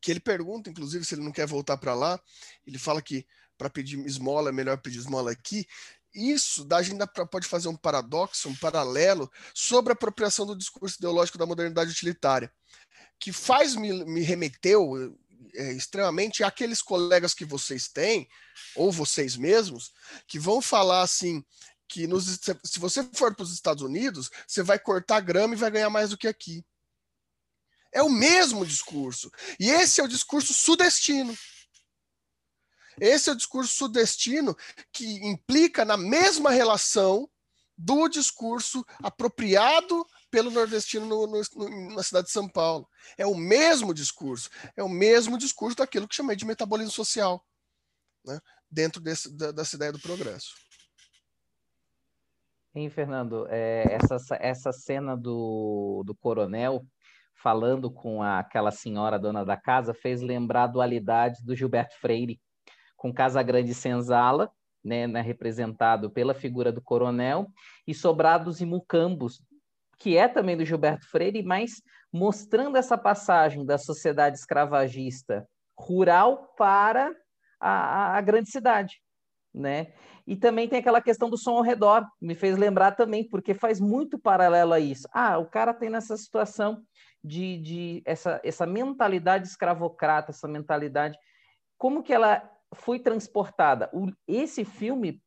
que 0.00 0.10
ele 0.12 0.20
pergunta, 0.20 0.70
inclusive, 0.70 1.04
se 1.04 1.14
ele 1.14 1.24
não 1.24 1.32
quer 1.32 1.46
voltar 1.46 1.76
para 1.78 1.94
lá. 1.94 2.20
Ele 2.66 2.78
fala 2.78 3.00
que 3.00 3.26
para 3.56 3.70
pedir 3.70 3.98
esmola 4.00 4.50
é 4.50 4.52
melhor 4.52 4.76
pedir 4.76 4.98
esmola 4.98 5.32
aqui 5.32 5.66
isso 6.14 6.66
a 6.70 6.82
gente 6.82 7.04
pode 7.30 7.46
fazer 7.46 7.68
um 7.68 7.76
paradoxo, 7.76 8.48
um 8.48 8.54
paralelo 8.54 9.30
sobre 9.52 9.92
a 9.92 9.94
apropriação 9.94 10.46
do 10.46 10.56
discurso 10.56 10.96
ideológico 10.98 11.38
da 11.38 11.46
modernidade 11.46 11.90
utilitária, 11.90 12.52
que 13.18 13.32
faz 13.32 13.74
me, 13.74 14.04
me 14.04 14.20
remeteu 14.20 15.16
é, 15.54 15.72
extremamente 15.72 16.44
àqueles 16.44 16.80
colegas 16.80 17.34
que 17.34 17.44
vocês 17.44 17.88
têm, 17.88 18.28
ou 18.76 18.92
vocês 18.92 19.36
mesmos, 19.36 19.92
que 20.26 20.38
vão 20.38 20.60
falar 20.60 21.02
assim 21.02 21.44
que 21.88 22.06
nos, 22.06 22.40
se 22.64 22.78
você 22.78 23.08
for 23.12 23.34
para 23.34 23.44
os 23.44 23.52
Estados 23.52 23.82
Unidos, 23.82 24.30
você 24.46 24.62
vai 24.62 24.78
cortar 24.78 25.20
grama 25.20 25.54
e 25.54 25.58
vai 25.58 25.70
ganhar 25.70 25.90
mais 25.90 26.10
do 26.10 26.18
que 26.18 26.26
aqui. 26.26 26.64
É 27.92 28.02
o 28.02 28.10
mesmo 28.10 28.66
discurso. 28.66 29.30
E 29.60 29.70
esse 29.70 30.00
é 30.00 30.04
o 30.04 30.08
discurso 30.08 30.52
sudestino. 30.52 31.36
Esse 33.00 33.30
é 33.30 33.32
o 33.32 33.36
discurso 33.36 33.74
sudestino 33.74 34.56
que 34.92 35.04
implica 35.26 35.84
na 35.84 35.96
mesma 35.96 36.50
relação 36.50 37.28
do 37.76 38.08
discurso 38.08 38.84
apropriado 39.02 40.06
pelo 40.30 40.50
nordestino 40.50 41.06
no, 41.06 41.26
no, 41.26 41.94
na 41.94 42.02
cidade 42.02 42.26
de 42.26 42.32
São 42.32 42.48
Paulo. 42.48 42.88
É 43.16 43.26
o 43.26 43.34
mesmo 43.34 43.92
discurso, 43.92 44.48
é 44.76 44.82
o 44.82 44.88
mesmo 44.88 45.36
discurso 45.36 45.76
daquilo 45.76 46.08
que 46.08 46.14
chamei 46.14 46.36
de 46.36 46.44
metabolismo 46.44 46.92
social, 46.92 47.44
né? 48.24 48.40
dentro 48.70 49.00
desse, 49.00 49.36
da, 49.36 49.52
dessa 49.52 49.76
ideia 49.76 49.92
do 49.92 50.00
progresso. 50.00 50.54
Hein, 52.74 52.90
Fernando, 52.90 53.46
é, 53.48 53.84
essa, 53.94 54.16
essa 54.40 54.72
cena 54.72 55.16
do, 55.16 56.02
do 56.04 56.14
coronel 56.14 56.84
falando 57.36 57.90
com 57.90 58.22
a, 58.22 58.40
aquela 58.40 58.72
senhora 58.72 59.18
dona 59.18 59.44
da 59.44 59.56
casa 59.56 59.94
fez 59.94 60.20
lembrar 60.20 60.64
a 60.64 60.68
dualidade 60.68 61.44
do 61.44 61.54
Gilberto 61.54 61.94
Freire 62.00 62.40
com 63.04 63.12
Casa 63.12 63.42
Grande 63.42 63.72
e 63.72 63.74
Senzala, 63.74 64.50
né, 64.82 65.06
né, 65.06 65.20
representado 65.20 66.08
pela 66.08 66.32
figura 66.32 66.72
do 66.72 66.80
coronel, 66.80 67.48
e 67.86 67.92
Sobrados 67.92 68.62
e 68.62 68.64
Mucambos, 68.64 69.42
que 69.98 70.16
é 70.16 70.26
também 70.26 70.56
do 70.56 70.64
Gilberto 70.64 71.06
Freire, 71.10 71.42
mas 71.42 71.82
mostrando 72.10 72.78
essa 72.78 72.96
passagem 72.96 73.62
da 73.62 73.76
sociedade 73.76 74.38
escravagista 74.38 75.46
rural 75.78 76.54
para 76.56 77.14
a, 77.60 78.16
a, 78.16 78.20
grande 78.22 78.50
cidade, 78.50 79.02
né? 79.52 79.92
E 80.26 80.34
também 80.34 80.66
tem 80.66 80.78
aquela 80.78 81.02
questão 81.02 81.28
do 81.28 81.36
som 81.36 81.58
ao 81.58 81.62
redor, 81.62 82.06
me 82.18 82.34
fez 82.34 82.56
lembrar 82.56 82.92
também, 82.92 83.28
porque 83.28 83.52
faz 83.52 83.78
muito 83.80 84.18
paralelo 84.18 84.72
a 84.72 84.80
isso. 84.80 85.06
Ah, 85.12 85.36
o 85.36 85.44
cara 85.44 85.74
tem 85.74 85.90
nessa 85.90 86.16
situação 86.16 86.82
de, 87.22 87.58
de 87.58 88.02
essa, 88.06 88.40
essa 88.42 88.64
mentalidade 88.64 89.46
escravocrata, 89.46 90.30
essa 90.30 90.48
mentalidade, 90.48 91.18
como 91.76 92.02
que 92.02 92.14
ela 92.14 92.50
foi 92.74 92.98
transportada? 92.98 93.90
O, 93.92 94.10
esse 94.26 94.64
filme 94.64 95.22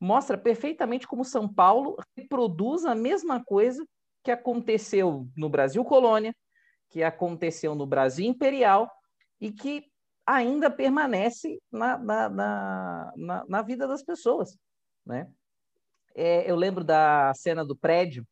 mostra 0.00 0.36
perfeitamente 0.36 1.06
como 1.06 1.24
São 1.24 1.52
Paulo 1.52 1.96
reproduz 2.16 2.84
a 2.84 2.94
mesma 2.94 3.42
coisa 3.44 3.86
que 4.22 4.30
aconteceu 4.30 5.28
no 5.36 5.48
Brasil 5.48 5.84
colônia, 5.84 6.34
que 6.88 7.02
aconteceu 7.02 7.74
no 7.74 7.86
Brasil 7.86 8.26
imperial 8.26 8.90
e 9.40 9.50
que 9.50 9.84
ainda 10.26 10.70
permanece 10.70 11.60
na, 11.70 11.98
na, 11.98 12.28
na, 13.16 13.44
na, 13.48 13.62
vida 13.62 13.88
das 13.88 14.02
pessoas, 14.02 14.56
né? 15.04 15.28
É, 16.14 16.48
eu 16.50 16.54
lembro 16.54 16.84
da 16.84 17.32
cena 17.34 17.64
do 17.64 17.76
prédio, 17.76 18.26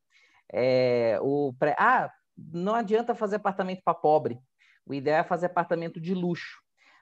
é, 0.53 1.18
o 1.23 1.53
pré... 1.59 1.75
ah, 1.79 2.11
não 2.37 2.75
adianta 2.75 3.14
fazer 3.14 3.37
apartamento 3.37 3.83
para 3.83 3.95
pobre, 3.95 4.39
o 4.87 4.95
ideal 4.95 5.21
é 5.21 5.25
fazer 5.25 5.47
apartamento 5.47 6.01
de 6.01 6.14
luxo. 6.14 6.61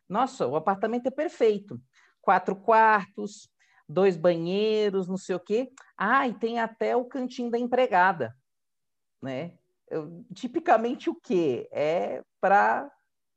Nossa, 0.08 0.46
o 0.46 0.56
apartamento 0.56 1.06
é 1.06 1.10
perfeito, 1.10 1.80
quatro 2.20 2.56
quartos, 2.56 3.50
dois 3.88 4.16
banheiros, 4.16 5.08
não 5.08 5.16
sei 5.16 5.36
o 5.36 5.40
quê. 5.40 5.70
Ah, 5.96 6.26
e 6.26 6.34
tem 6.34 6.58
até 6.58 6.96
o 6.96 7.04
cantinho 7.04 7.50
da 7.50 7.58
empregada, 7.58 8.36
né? 9.22 9.58
Eu, 9.88 10.24
tipicamente 10.34 11.08
o 11.08 11.14
quê? 11.14 11.68
É 11.72 12.22
para 12.40 12.90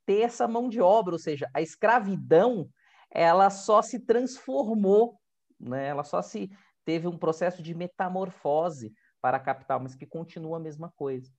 ter 0.04 0.20
essa 0.22 0.46
mão 0.46 0.68
de 0.68 0.80
obra, 0.80 1.14
ou 1.14 1.18
seja, 1.18 1.48
a 1.54 1.62
escravidão 1.62 2.68
ela 3.10 3.50
só 3.50 3.82
se 3.82 4.00
transformou, 4.00 5.18
né? 5.60 5.88
ela 5.88 6.02
só 6.02 6.22
se 6.22 6.50
teve 6.84 7.06
um 7.06 7.16
processo 7.16 7.62
de 7.62 7.74
metamorfose 7.74 8.92
para 9.20 9.36
a 9.36 9.40
capital, 9.40 9.80
mas 9.80 9.94
que 9.94 10.06
continua 10.06 10.56
a 10.56 10.60
mesma 10.60 10.90
coisa. 10.96 11.30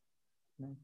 Né? 0.58 0.76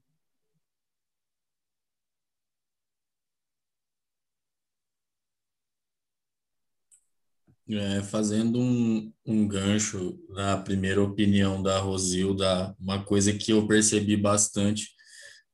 É, 7.72 8.02
fazendo 8.02 8.60
um, 8.60 9.14
um 9.24 9.48
gancho 9.48 10.18
da 10.34 10.58
primeira 10.58 11.04
opinião 11.04 11.62
da 11.62 11.78
Rosilda, 11.78 12.76
uma 12.80 13.04
coisa 13.04 13.32
que 13.32 13.52
eu 13.52 13.68
percebi 13.68 14.18
bastante 14.18 14.90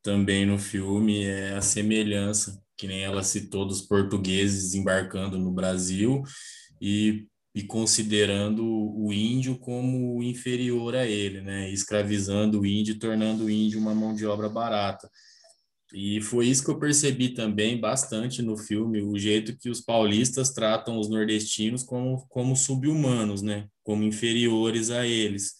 também 0.02 0.46
no 0.46 0.58
filme 0.58 1.24
é 1.24 1.56
a 1.56 1.62
semelhança, 1.62 2.62
que 2.78 2.88
nem 2.88 3.04
ela 3.04 3.24
citou, 3.24 3.66
dos 3.66 3.82
portugueses 3.82 4.76
embarcando 4.76 5.38
no 5.38 5.52
Brasil 5.52 6.22
e, 6.80 7.28
e 7.56 7.64
considerando 7.64 8.64
o 8.64 9.12
índio 9.12 9.58
como 9.58 10.22
inferior 10.22 10.96
a 10.96 11.06
ele, 11.06 11.42
né? 11.42 11.70
escravizando 11.72 12.62
o 12.62 12.66
índio, 12.66 13.00
tornando 13.00 13.46
o 13.46 13.50
índio 13.50 13.80
uma 13.80 13.96
mão 13.96 14.14
de 14.14 14.26
obra 14.26 14.48
barata. 14.48 15.10
E 15.94 16.20
foi 16.22 16.48
isso 16.48 16.64
que 16.64 16.72
eu 16.72 16.80
percebi 16.80 17.30
também 17.30 17.80
bastante 17.80 18.42
no 18.42 18.58
filme, 18.58 19.02
o 19.02 19.18
jeito 19.18 19.58
que 19.58 19.70
os 19.70 19.82
paulistas 19.82 20.52
tratam 20.52 21.00
os 21.00 21.10
nordestinos 21.10 21.84
como, 21.84 22.26
como 22.28 22.56
subhumanos, 22.56 23.42
né? 23.42 23.68
como 23.84 24.04
inferiores 24.04 24.90
a 24.90 25.06
eles. 25.06 25.54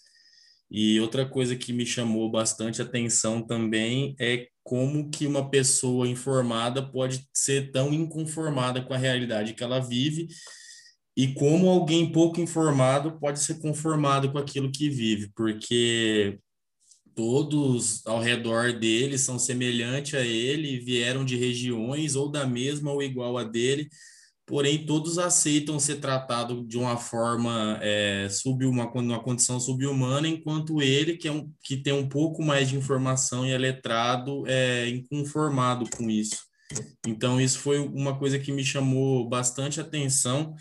E 0.70 1.00
outra 1.00 1.26
coisa 1.26 1.56
que 1.56 1.72
me 1.72 1.86
chamou 1.86 2.30
bastante 2.30 2.82
atenção 2.82 3.42
também 3.42 4.16
é 4.20 4.48
como 4.64 5.12
que 5.12 5.28
uma 5.28 5.50
pessoa 5.50 6.08
informada 6.08 6.82
pode 6.82 7.24
ser 7.32 7.72
tão 7.72 7.94
inconformada 7.94 8.82
com 8.82 8.94
a 8.94 8.98
realidade 8.98 9.54
que 9.54 9.64
ela 9.64 9.80
vive 9.80 10.28
e 11.16 11.34
como 11.34 11.70
alguém 11.70 12.12
pouco 12.12 12.42
informado 12.42 13.20
pode 13.20 13.40
ser 13.40 13.60
conformado 13.60 14.32
com 14.32 14.40
aquilo 14.40 14.72
que 14.72 14.90
vive, 14.90 15.32
porque 15.36 16.40
todos 17.16 18.06
ao 18.06 18.20
redor 18.20 18.74
dele 18.74 19.18
são 19.18 19.40
semelhantes 19.40 20.14
a 20.14 20.22
ele, 20.22 20.80
vieram 20.80 21.24
de 21.24 21.36
regiões 21.36 22.16
ou 22.16 22.30
da 22.30 22.46
mesma 22.46 22.92
ou 22.92 23.02
igual 23.02 23.38
a 23.38 23.44
dele, 23.44 23.90
porém 24.46 24.86
todos 24.86 25.18
aceitam 25.18 25.80
ser 25.80 25.96
tratados 25.96 26.68
de 26.68 26.78
uma 26.78 26.98
forma 26.98 27.80
é, 27.82 28.28
sub 28.30 28.66
uma, 28.66 28.92
uma 28.92 29.20
condição 29.24 29.60
subhumana, 29.60 30.28
enquanto 30.28 30.82
ele, 30.82 31.18
que, 31.18 31.28
é 31.28 31.32
um, 31.32 31.50
que 31.64 31.78
tem 31.78 31.94
um 31.94 32.08
pouco 32.08 32.44
mais 32.44 32.70
de 32.70 32.76
informação 32.76 33.46
e 33.46 33.52
é 33.52 33.58
letrado, 33.58 34.44
é 34.48 34.90
inconformado 34.90 35.90
com 35.90 36.10
isso. 36.10 36.44
Então, 37.08 37.40
isso 37.40 37.60
foi 37.60 37.80
uma 37.80 38.18
coisa 38.18 38.40
que 38.40 38.52
me 38.52 38.64
chamou 38.64 39.28
bastante 39.28 39.80
atenção. 39.80 40.56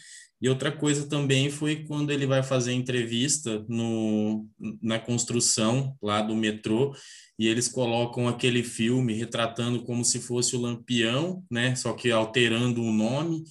E 0.45 0.49
outra 0.51 0.71
coisa 0.71 1.09
também 1.09 1.51
foi 1.51 1.87
quando 1.87 2.11
ele 2.11 2.27
vai 2.27 2.43
fazer 2.43 2.75
entrevista 2.75 3.65
no, 3.67 4.47
na 4.83 4.99
construção 4.99 5.97
lá 6.03 6.21
do 6.21 6.37
metrô, 6.37 6.95
e 7.39 7.49
eles 7.49 7.67
colocam 7.67 8.29
aquele 8.29 8.63
filme 8.63 9.15
retratando 9.15 9.83
como 9.85 10.05
se 10.05 10.21
fosse 10.21 10.55
o 10.55 10.61
Lampião, 10.61 11.43
né? 11.51 11.75
Só 11.75 11.95
que 11.95 12.11
alterando 12.11 12.83
o 12.83 12.93
nome 12.93 13.43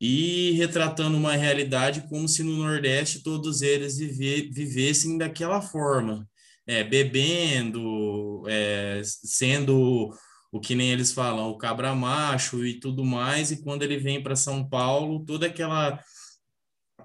e 0.00 0.50
retratando 0.56 1.16
uma 1.16 1.36
realidade 1.36 2.04
como 2.08 2.26
se 2.26 2.42
no 2.42 2.56
Nordeste 2.56 3.22
todos 3.22 3.62
eles 3.62 3.98
vive, 3.98 4.50
vivessem 4.52 5.18
daquela 5.18 5.62
forma, 5.62 6.28
é, 6.66 6.82
bebendo, 6.82 8.42
é, 8.48 9.02
sendo 9.04 10.12
o 10.52 10.60
que 10.60 10.74
nem 10.74 10.90
eles 10.90 11.12
falam, 11.12 11.50
o 11.50 11.58
cabra 11.58 11.94
macho 11.94 12.64
e 12.64 12.80
tudo 12.80 13.04
mais, 13.04 13.50
e 13.50 13.62
quando 13.62 13.82
ele 13.82 13.98
vem 13.98 14.22
para 14.22 14.36
São 14.36 14.66
Paulo, 14.68 15.24
toda 15.24 15.46
aquela 15.46 16.02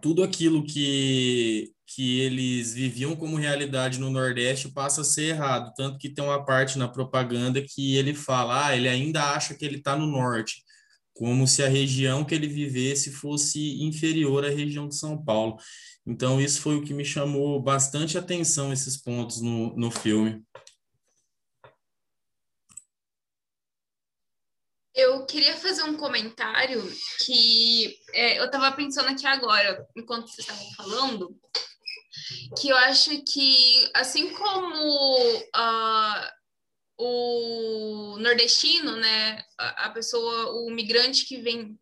tudo 0.02 0.24
aquilo 0.24 0.64
que 0.64 1.72
que 1.96 2.22
eles 2.22 2.74
viviam 2.74 3.16
como 3.16 3.36
realidade 3.38 4.00
no 4.00 4.10
Nordeste 4.10 4.70
passa 4.70 5.02
a 5.02 5.04
ser 5.04 5.26
errado, 5.30 5.72
tanto 5.76 6.00
que 6.00 6.10
tem 6.10 6.24
uma 6.24 6.44
parte 6.44 6.78
na 6.80 6.88
propaganda 6.88 7.62
que 7.62 7.96
ele 7.96 8.16
fala, 8.16 8.68
ah, 8.68 8.76
ele 8.76 8.90
ainda 8.90 9.22
acha 9.34 9.54
que 9.54 9.64
ele 9.64 9.78
está 9.78 9.96
no 9.96 10.08
Norte 10.08 10.64
como 11.14 11.48
se 11.48 11.64
a 11.64 11.70
região 11.70 12.26
que 12.26 12.34
ele 12.34 12.48
vivesse 12.48 13.12
fosse 13.12 13.82
inferior 13.84 14.44
à 14.44 14.50
região 14.50 14.88
de 14.88 14.96
São 14.96 15.24
Paulo. 15.24 15.58
Então, 16.06 16.42
isso 16.42 16.60
foi 16.62 16.76
o 16.76 16.84
que 16.84 16.94
me 16.94 17.06
chamou 17.06 17.62
bastante 17.62 18.18
atenção, 18.18 18.74
esses 18.74 18.98
pontos 18.98 19.40
no, 19.40 19.76
no 19.76 19.92
filme. 19.92 20.42
Eu 24.96 25.26
queria 25.26 25.56
fazer 25.56 25.84
um 25.84 25.98
comentário 25.98 26.82
que 27.26 27.98
é, 28.14 28.40
eu 28.40 28.46
estava 28.46 28.72
pensando 28.76 29.10
aqui 29.10 29.26
agora, 29.26 29.88
enquanto 29.96 30.28
vocês 30.28 30.48
estavam 30.48 30.72
falando, 30.76 31.36
que 32.60 32.70
eu 32.70 32.78
acho 32.78 33.24
que, 33.24 33.90
assim 33.94 34.32
como 34.34 35.38
uh, 35.38 36.30
o 36.98 38.18
nordestino, 38.20 38.96
né, 38.96 39.44
a, 39.58 39.86
a 39.86 39.90
pessoa, 39.90 40.52
o 40.64 40.70
migrante 40.70 41.26
que 41.26 41.42
vem, 41.42 41.78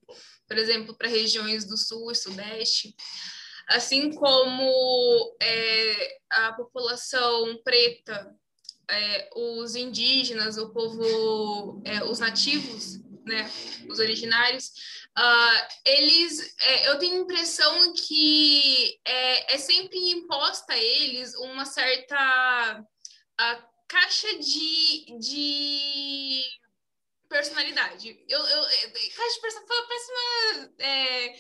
por 0.48 0.58
exemplo, 0.58 0.96
para 0.96 1.10
regiões 1.10 1.66
do 1.66 1.78
sul 1.78 2.12
e 2.12 2.16
sudeste, 2.16 2.96
assim 3.68 4.12
como 4.14 5.36
é, 5.42 6.18
a 6.30 6.54
população 6.54 7.62
preta, 7.64 8.34
é, 8.92 9.30
os 9.36 9.76
indígenas, 9.76 10.58
o 10.58 10.70
povo, 10.70 11.82
é, 11.86 12.04
os 12.04 12.20
nativos, 12.20 13.00
né, 13.26 13.50
os 13.90 14.00
originários, 14.00 14.72
uh, 15.18 15.68
eles, 15.86 16.56
é, 16.60 16.90
eu 16.90 17.00
tenho 17.00 17.16
a 17.16 17.24
impressão 17.24 17.94
que 17.94 19.00
é, 19.06 19.56
é 19.56 19.58
sempre 19.58 19.98
imposta 20.12 20.74
a 20.74 20.78
eles 20.78 21.36
uma 21.36 21.66
certa 21.66 22.84
caixa 23.88 24.38
de, 24.40 25.18
de 25.20 26.44
personalidade. 27.28 28.24
Eu, 28.28 28.40
eu, 28.40 28.64
é, 28.66 28.88
caixa 29.16 29.36
de 29.36 29.42
personalidade 29.42 29.68
foi 29.68 29.78
a 29.78 29.88
péssima 29.88 30.74
é, 30.80 31.36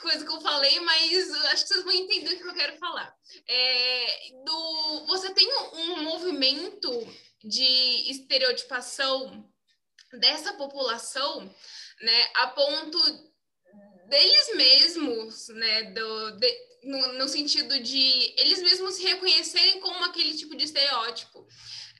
coisa 0.00 0.24
que 0.24 0.30
eu 0.30 0.40
falei, 0.40 0.78
mas 0.80 1.30
acho 1.46 1.62
que 1.62 1.68
vocês 1.68 1.84
vão 1.84 1.92
entender 1.92 2.34
o 2.34 2.38
que 2.38 2.48
eu 2.48 2.54
quero 2.54 2.76
falar. 2.78 3.14
É, 3.48 4.30
do, 4.44 5.06
você 5.06 5.32
tem 5.34 5.48
um 5.72 6.02
movimento 6.02 6.90
de 7.44 8.10
estereotipação 8.10 9.48
dessa 10.18 10.54
população, 10.54 11.54
né, 12.00 12.30
a 12.36 12.48
ponto 12.48 12.98
deles 14.08 14.54
mesmos, 14.54 15.48
né? 15.48 15.82
Do, 15.92 16.30
de, 16.38 16.66
no, 16.84 17.12
no, 17.14 17.28
sentido 17.28 17.80
de 17.80 18.34
eles 18.38 18.62
mesmos 18.62 18.94
se 18.94 19.02
reconhecerem 19.02 19.80
como 19.80 20.04
aquele 20.04 20.34
tipo 20.34 20.56
de 20.56 20.64
estereótipo. 20.64 21.46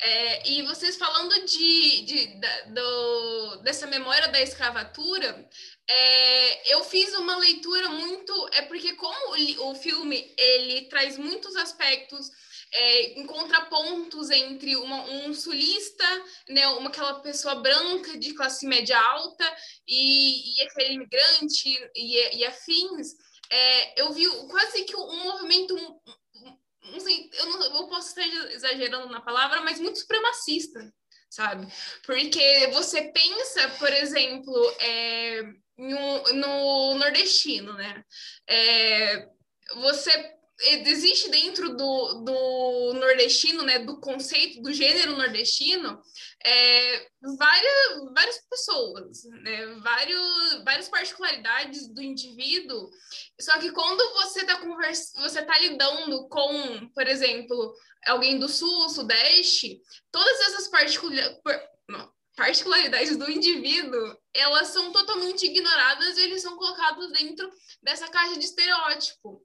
É, 0.01 0.51
e 0.51 0.63
vocês 0.63 0.97
falando 0.97 1.35
de, 1.47 2.03
de 2.03 2.41
da, 2.41 2.61
do, 2.67 3.57
dessa 3.63 3.87
memória 3.87 4.29
da 4.29 4.41
escravatura, 4.43 5.49
é, 5.89 6.75
eu 6.75 6.83
fiz 6.85 7.15
uma 7.15 7.37
leitura 7.37 7.89
muito. 7.89 8.49
É 8.53 8.63
porque, 8.63 8.95
como 8.95 9.71
o, 9.71 9.75
filme 9.75 10.35
ele 10.37 10.89
traz 10.89 11.17
muitos 11.17 11.55
aspectos 11.57 12.31
é, 12.73 13.21
em 13.21 13.27
contrapontos 13.27 14.31
entre 14.31 14.77
uma, 14.77 15.05
um 15.05 15.33
sulista, 15.33 16.05
né, 16.49 16.67
uma 16.69 16.89
aquela 16.89 17.21
pessoa 17.21 17.57
branca 17.57 18.19
de 18.19 18.35
classe 18.35 18.67
média 18.67 18.99
alta 18.99 19.57
e, 19.87 20.59
e 20.59 20.63
aquele 20.63 20.95
imigrante 20.95 21.91
e, 21.95 22.39
e 22.39 22.45
afins, 22.45 23.15
é, 23.51 24.03
eu 24.03 24.13
vi 24.13 24.29
quase 24.49 24.85
que 24.85 24.97
um 24.97 25.23
movimento, 25.23 25.77
não 26.83 27.01
sei, 27.01 27.31
eu, 27.35 27.47
não, 27.47 27.63
eu 27.79 27.87
posso 27.87 28.09
estar 28.09 28.27
exagerando 28.53 29.09
na 29.09 29.21
palavra, 29.21 29.61
mas 29.61 29.79
muito 29.79 30.01
supremacista, 30.01 30.93
sabe? 31.31 31.73
Porque 32.05 32.69
você 32.73 33.03
pensa, 33.03 33.69
por 33.79 33.93
exemplo, 33.93 34.77
é, 34.81 35.43
no, 35.77 36.33
no 36.33 36.95
nordestino, 36.95 37.73
né? 37.75 38.05
É, 38.49 39.29
você 39.75 40.37
existe 40.61 41.29
dentro 41.31 41.77
do, 41.77 42.25
do 42.25 42.95
nordestino, 42.95 43.63
né, 43.63 43.79
do 43.81 44.01
conceito 44.01 44.63
do 44.63 44.73
gênero 44.73 45.17
nordestino, 45.17 46.01
é, 46.45 47.09
várias, 47.37 48.13
várias 48.15 48.41
pessoas, 48.49 49.25
né, 49.43 49.67
vários, 49.83 50.65
várias 50.65 50.89
particularidades 50.89 51.89
do 51.89 52.03
indivíduo. 52.03 52.89
Só 53.39 53.59
que 53.59 53.71
quando 53.71 54.03
você 54.15 54.41
está 54.41 54.57
você 55.17 55.43
tá 55.43 55.59
lidando 55.59 56.27
com, 56.29 56.89
por 56.95 57.07
exemplo, 57.07 57.75
alguém 58.07 58.39
do 58.39 58.49
sul, 58.49 58.89
sudeste, 58.89 59.81
todas 60.11 60.41
essas 60.41 60.71
particularidades 62.35 63.17
do 63.17 63.31
indivíduo, 63.31 64.17
elas 64.41 64.69
são 64.69 64.93
totalmente 64.93 65.47
ignoradas 65.47 66.17
e 66.17 66.23
eles 66.23 66.43
são 66.43 66.57
colocados 66.57 67.11
dentro 67.13 67.51
dessa 67.83 68.09
caixa 68.09 68.39
de 68.39 68.45
estereótipo. 68.45 69.43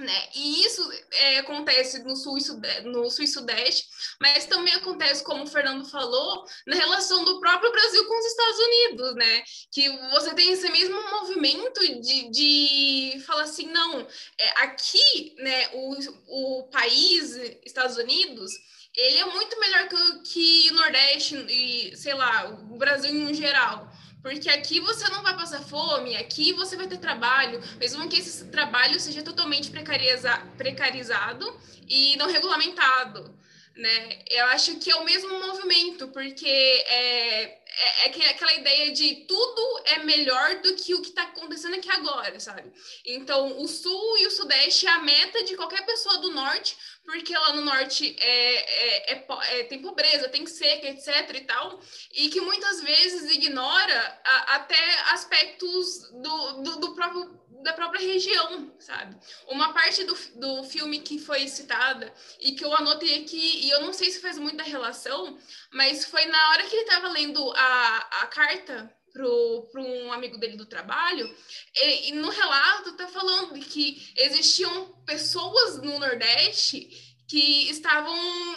Né? 0.00 0.28
E 0.34 0.64
isso 0.64 0.90
é, 1.12 1.38
acontece 1.38 2.02
no 2.02 2.16
sul, 2.16 2.38
e 2.38 2.80
no 2.84 3.10
sul 3.10 3.24
e 3.24 3.28
sudeste, 3.28 3.86
mas 4.18 4.46
também 4.46 4.74
acontece, 4.74 5.22
como 5.22 5.44
o 5.44 5.46
Fernando 5.46 5.84
falou, 5.84 6.44
na 6.66 6.74
relação 6.74 7.22
do 7.22 7.38
próprio 7.38 7.70
Brasil 7.70 8.06
com 8.06 8.18
os 8.18 8.26
Estados 8.26 8.58
Unidos, 8.58 9.14
né? 9.14 9.42
Que 9.70 9.90
você 10.10 10.34
tem 10.34 10.52
esse 10.52 10.70
mesmo 10.70 10.96
movimento 11.10 11.80
de, 12.00 12.30
de 12.30 13.22
falar 13.26 13.42
assim, 13.42 13.66
não, 13.66 14.00
é, 14.38 14.48
aqui, 14.62 15.34
né, 15.38 15.68
o, 15.74 15.94
o 16.28 16.68
país, 16.70 17.36
Estados 17.62 17.98
Unidos, 17.98 18.52
ele 18.96 19.18
é 19.18 19.24
muito 19.26 19.60
melhor 19.60 19.88
que, 19.88 20.18
que 20.22 20.70
o 20.70 20.74
Nordeste 20.74 21.36
e, 21.36 21.96
sei 21.96 22.14
lá, 22.14 22.48
o 22.48 22.78
Brasil 22.78 23.14
em 23.14 23.34
geral. 23.34 23.90
Porque 24.22 24.50
aqui 24.50 24.80
você 24.80 25.08
não 25.08 25.22
vai 25.22 25.34
passar 25.34 25.60
fome, 25.62 26.16
aqui 26.16 26.52
você 26.52 26.76
vai 26.76 26.86
ter 26.86 26.98
trabalho, 26.98 27.60
mesmo 27.78 28.08
que 28.08 28.18
esse 28.18 28.46
trabalho 28.46 29.00
seja 29.00 29.22
totalmente 29.22 29.70
precariza, 29.70 30.36
precarizado 30.56 31.58
e 31.88 32.16
não 32.16 32.26
regulamentado. 32.26 33.38
Né? 33.74 34.18
Eu 34.28 34.46
acho 34.46 34.76
que 34.76 34.90
é 34.90 34.96
o 34.96 35.04
mesmo 35.04 35.40
movimento, 35.40 36.08
porque 36.08 36.46
é, 36.46 37.42
é, 37.44 37.58
é 38.04 38.30
aquela 38.30 38.52
ideia 38.54 38.92
de 38.92 39.24
tudo 39.26 39.82
é 39.86 40.00
melhor 40.00 40.56
do 40.56 40.74
que 40.74 40.94
o 40.94 41.00
que 41.00 41.08
está 41.08 41.22
acontecendo 41.22 41.76
aqui 41.76 41.90
agora, 41.90 42.38
sabe? 42.40 42.70
Então, 43.06 43.58
o 43.58 43.66
Sul 43.66 44.18
e 44.18 44.26
o 44.26 44.30
Sudeste 44.30 44.86
é 44.86 44.90
a 44.90 44.98
meta 44.98 45.44
de 45.44 45.56
qualquer 45.56 45.86
pessoa 45.86 46.18
do 46.18 46.30
Norte, 46.32 46.76
porque 47.04 47.36
lá 47.36 47.54
no 47.54 47.62
norte 47.62 48.16
é, 48.20 48.54
é, 48.54 49.12
é, 49.14 49.26
é, 49.60 49.64
tem 49.64 49.80
pobreza, 49.80 50.28
tem 50.28 50.46
seca, 50.46 50.88
etc. 50.88 51.34
e 51.34 51.40
tal, 51.40 51.80
e 52.12 52.28
que 52.28 52.40
muitas 52.40 52.80
vezes 52.82 53.30
ignora 53.30 54.20
a, 54.24 54.56
até 54.56 55.00
aspectos 55.12 56.10
do, 56.12 56.62
do, 56.62 56.76
do, 56.80 56.94
próprio 56.94 57.40
da 57.62 57.72
própria 57.74 58.00
região, 58.00 58.74
sabe? 58.78 59.16
Uma 59.46 59.72
parte 59.74 60.02
do, 60.04 60.14
do 60.36 60.64
filme 60.64 61.00
que 61.00 61.18
foi 61.18 61.46
citada 61.46 62.12
e 62.40 62.52
que 62.52 62.64
eu 62.64 62.74
anotei 62.74 63.22
aqui, 63.22 63.66
e 63.66 63.70
eu 63.70 63.80
não 63.82 63.92
sei 63.92 64.10
se 64.10 64.20
faz 64.20 64.38
muita 64.38 64.62
relação, 64.62 65.38
mas 65.70 66.04
foi 66.06 66.24
na 66.26 66.50
hora 66.50 66.62
que 66.64 66.74
ele 66.74 66.84
estava 66.84 67.08
lendo 67.08 67.52
a, 67.54 67.96
a 68.22 68.26
carta 68.28 68.90
para 69.12 69.80
um 69.80 70.12
amigo 70.12 70.38
dele 70.38 70.56
do 70.56 70.66
trabalho, 70.66 71.34
e, 71.74 72.08
e 72.08 72.12
no 72.12 72.30
relato 72.30 72.90
está 72.90 73.08
falando 73.08 73.54
de 73.54 73.60
que 73.60 74.12
existiam 74.16 74.86
pessoas 75.04 75.78
no 75.78 75.98
Nordeste 75.98 77.10
que 77.30 77.70
estavam 77.70 78.12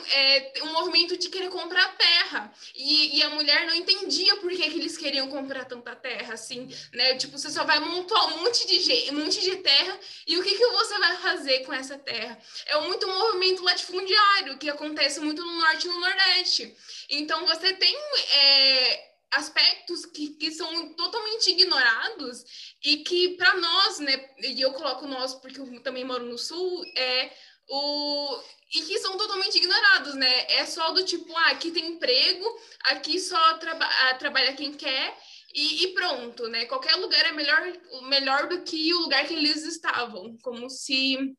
é, 0.08 0.54
um 0.64 0.72
movimento 0.72 1.16
de 1.16 1.30
querer 1.30 1.50
comprar 1.50 1.96
terra. 1.96 2.52
E, 2.74 3.20
e, 3.20 3.22
a 3.22 3.30
mulher 3.30 3.68
não 3.68 3.76
entendia 3.76 4.36
por 4.38 4.50
que, 4.50 4.68
que 4.68 4.80
eles 4.80 4.98
queriam 4.98 5.28
comprar 5.30 5.66
tanta 5.66 5.96
terra 5.96 6.34
assim 6.34 6.68
né? 6.92 7.14
Tipo 7.16 7.38
você 7.38 7.52
só 7.52 7.64
vai 7.64 7.80
montar 7.80 8.26
um 8.26 8.44
monte 8.44 8.66
de 8.66 9.12
um 9.12 9.24
monte 9.24 9.42
de 9.42 9.58
terra 9.58 10.00
e 10.26 10.40
o 10.40 10.44
que 10.44 10.56
que 10.56 10.68
você 10.68 10.98
vai 10.98 11.18
fazer 11.18 11.60
com 11.60 11.72
essa 11.72 12.00
terra? 12.00 12.36
É 12.66 12.82
muito 12.82 13.08
um 13.08 13.20
movimento 13.20 13.64
latifundiário 13.64 14.58
que 14.58 14.68
acontece 14.68 15.20
muito 15.20 15.46
no 15.46 15.60
norte 15.60 15.86
e 15.86 15.92
no 15.92 16.00
nordeste. 16.00 16.76
Então 17.12 17.46
você 17.46 17.74
tem 17.74 17.96
é, 17.96 19.13
aspectos 19.36 20.06
que, 20.06 20.30
que 20.36 20.52
são 20.52 20.94
totalmente 20.94 21.52
ignorados 21.52 22.44
e 22.84 22.98
que 22.98 23.36
para 23.36 23.56
nós, 23.56 24.00
né, 24.00 24.30
e 24.40 24.62
eu 24.62 24.74
coloco 24.74 25.08
nós 25.08 25.34
porque 25.36 25.60
eu 25.60 25.82
também 25.82 26.04
moro 26.04 26.26
no 26.26 26.38
sul, 26.38 26.84
é 26.96 27.32
o 27.68 28.40
e 28.74 28.82
que 28.82 28.98
são 28.98 29.16
totalmente 29.18 29.56
ignorados, 29.56 30.16
né? 30.16 30.52
É 30.52 30.66
só 30.66 30.92
do 30.92 31.06
tipo, 31.06 31.36
ah, 31.38 31.52
aqui 31.52 31.70
tem 31.70 31.90
emprego, 31.90 32.46
aqui 32.86 33.20
só 33.20 33.58
traba 33.60 33.86
ah, 33.86 34.16
trabalha 34.16 34.56
quem 34.56 34.74
quer 34.74 35.16
e, 35.54 35.84
e, 35.84 35.88
pronto, 35.94 36.48
né? 36.48 36.66
Qualquer 36.66 36.96
lugar 36.96 37.24
é 37.26 37.32
melhor, 37.32 37.62
melhor 38.04 38.48
do 38.48 38.64
que 38.64 38.92
o 38.94 39.02
lugar 39.02 39.28
que 39.28 39.36
eles 39.36 39.64
estavam, 39.64 40.36
como 40.42 40.68
se 40.70 41.36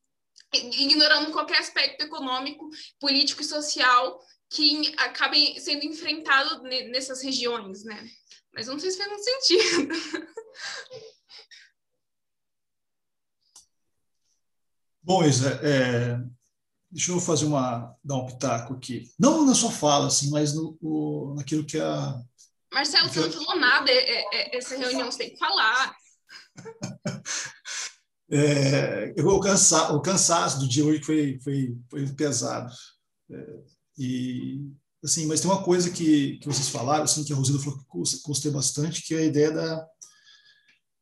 ignorando 0.52 1.32
qualquer 1.32 1.58
aspecto 1.58 2.04
econômico, 2.04 2.68
político 3.00 3.42
e 3.42 3.44
social 3.44 4.20
que 4.50 4.94
acabem 4.98 5.58
sendo 5.60 5.84
enfrentado 5.84 6.62
nessas 6.62 7.22
regiões, 7.22 7.84
né? 7.84 8.08
Mas 8.54 8.66
não 8.66 8.78
sei 8.78 8.90
se 8.90 8.98
faz 8.98 9.08
muito 9.10 9.24
sentido. 9.24 9.88
Bom, 15.02 15.22
Isa, 15.22 15.60
é, 15.62 16.16
deixa 16.90 17.12
eu 17.12 17.20
fazer 17.20 17.44
uma 17.44 17.94
dar 18.02 18.16
um 18.16 18.26
pitaco 18.26 18.72
aqui. 18.72 19.12
Não 19.18 19.44
na 19.44 19.54
sua 19.54 19.70
fala, 19.70 20.06
assim, 20.06 20.30
mas 20.30 20.54
no, 20.54 20.78
o, 20.80 21.34
naquilo 21.36 21.66
que 21.66 21.78
a. 21.78 22.18
Marcelo, 22.72 23.08
você 23.08 23.20
não 23.20 23.30
falou 23.30 23.60
nada. 23.60 23.90
É, 23.90 24.24
é, 24.32 24.56
essa 24.56 24.76
reunião 24.76 25.10
você 25.10 25.18
tem 25.18 25.30
que 25.30 25.38
falar. 25.38 25.94
é, 28.30 29.14
o, 29.18 29.40
cansa, 29.40 29.92
o 29.92 30.00
cansaço 30.00 30.60
do 30.60 30.68
dia 30.68 30.84
hoje 30.84 31.02
foi, 31.02 31.38
foi, 31.42 31.76
foi 31.90 32.06
pesado. 32.14 32.72
É, 33.30 33.73
e 33.98 34.60
assim, 35.04 35.26
mas 35.26 35.40
tem 35.40 35.50
uma 35.50 35.62
coisa 35.62 35.90
que, 35.90 36.38
que 36.38 36.46
vocês 36.46 36.68
falaram, 36.68 37.04
assim, 37.04 37.24
que 37.24 37.32
a 37.32 37.36
Rosina 37.36 37.58
falou 37.58 37.78
que 37.78 38.22
gostei 38.26 38.50
bastante, 38.50 39.02
que 39.02 39.14
é 39.14 39.18
a 39.18 39.24
ideia 39.24 39.50
da, 39.50 39.86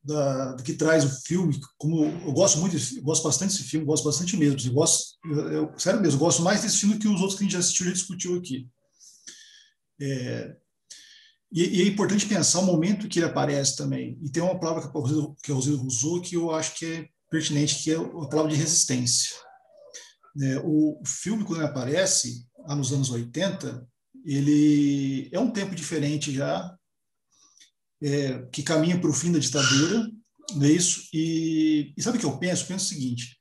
da, 0.02 0.56
que 0.64 0.74
traz 0.74 1.04
o 1.04 1.22
filme. 1.22 1.58
Como 1.78 2.04
eu 2.04 2.32
gosto 2.32 2.58
muito, 2.58 2.76
eu 2.76 3.02
gosto 3.02 3.22
bastante 3.22 3.52
desse 3.52 3.64
filme, 3.64 3.86
gosto 3.86 4.04
bastante 4.04 4.36
mesmo. 4.36 4.58
Eu 4.68 4.72
gosto, 4.72 5.18
eu, 5.24 5.52
eu, 5.52 5.78
sério 5.78 6.00
mesmo, 6.00 6.16
eu 6.16 6.24
gosto 6.24 6.42
mais 6.42 6.62
desse 6.62 6.78
filme 6.78 6.98
que 6.98 7.06
os 7.06 7.20
outros 7.20 7.38
que 7.38 7.44
a 7.44 7.44
gente 7.44 7.52
já 7.52 7.60
assistiu 7.60 7.88
e 7.88 7.92
discutiu 7.92 8.36
aqui. 8.36 8.68
É, 10.00 10.56
e, 11.52 11.80
e, 11.80 11.82
é 11.82 11.86
importante 11.86 12.26
pensar 12.26 12.60
o 12.60 12.66
momento 12.66 13.08
que 13.08 13.18
ele 13.18 13.26
aparece 13.26 13.76
também. 13.76 14.18
E 14.22 14.30
tem 14.30 14.42
uma 14.42 14.58
palavra 14.58 14.82
que 14.82 14.88
a 14.88 15.00
Rosina, 15.00 15.36
que 15.42 15.52
a 15.52 15.54
Rosina 15.54 15.82
usou 15.82 16.20
que 16.20 16.34
eu 16.34 16.50
acho 16.50 16.74
que 16.74 16.86
é 16.86 17.08
pertinente, 17.30 17.82
que 17.82 17.92
é 17.92 17.96
a 17.96 18.28
palavra 18.28 18.50
de 18.50 18.56
resistência. 18.56 19.36
É, 20.40 20.58
o, 20.64 20.98
o 21.00 21.06
filme, 21.06 21.44
quando 21.44 21.60
ele 21.60 21.68
aparece, 21.68 22.46
lá 22.66 22.74
nos 22.74 22.92
anos 22.92 23.10
80, 23.10 23.86
ele 24.24 25.28
é 25.32 25.38
um 25.38 25.50
tempo 25.50 25.74
diferente 25.74 26.32
já, 26.32 26.76
é, 28.02 28.42
que 28.52 28.62
caminha 28.62 29.00
para 29.00 29.10
o 29.10 29.14
fim 29.14 29.32
da 29.32 29.38
ditadura, 29.38 30.10
é 30.60 30.68
isso? 30.68 31.08
E, 31.12 31.92
e 31.96 32.02
sabe 32.02 32.18
o 32.18 32.20
que 32.20 32.26
eu 32.26 32.38
penso? 32.38 32.64
Eu 32.64 32.68
penso 32.68 32.86
o 32.86 32.88
seguinte, 32.88 33.36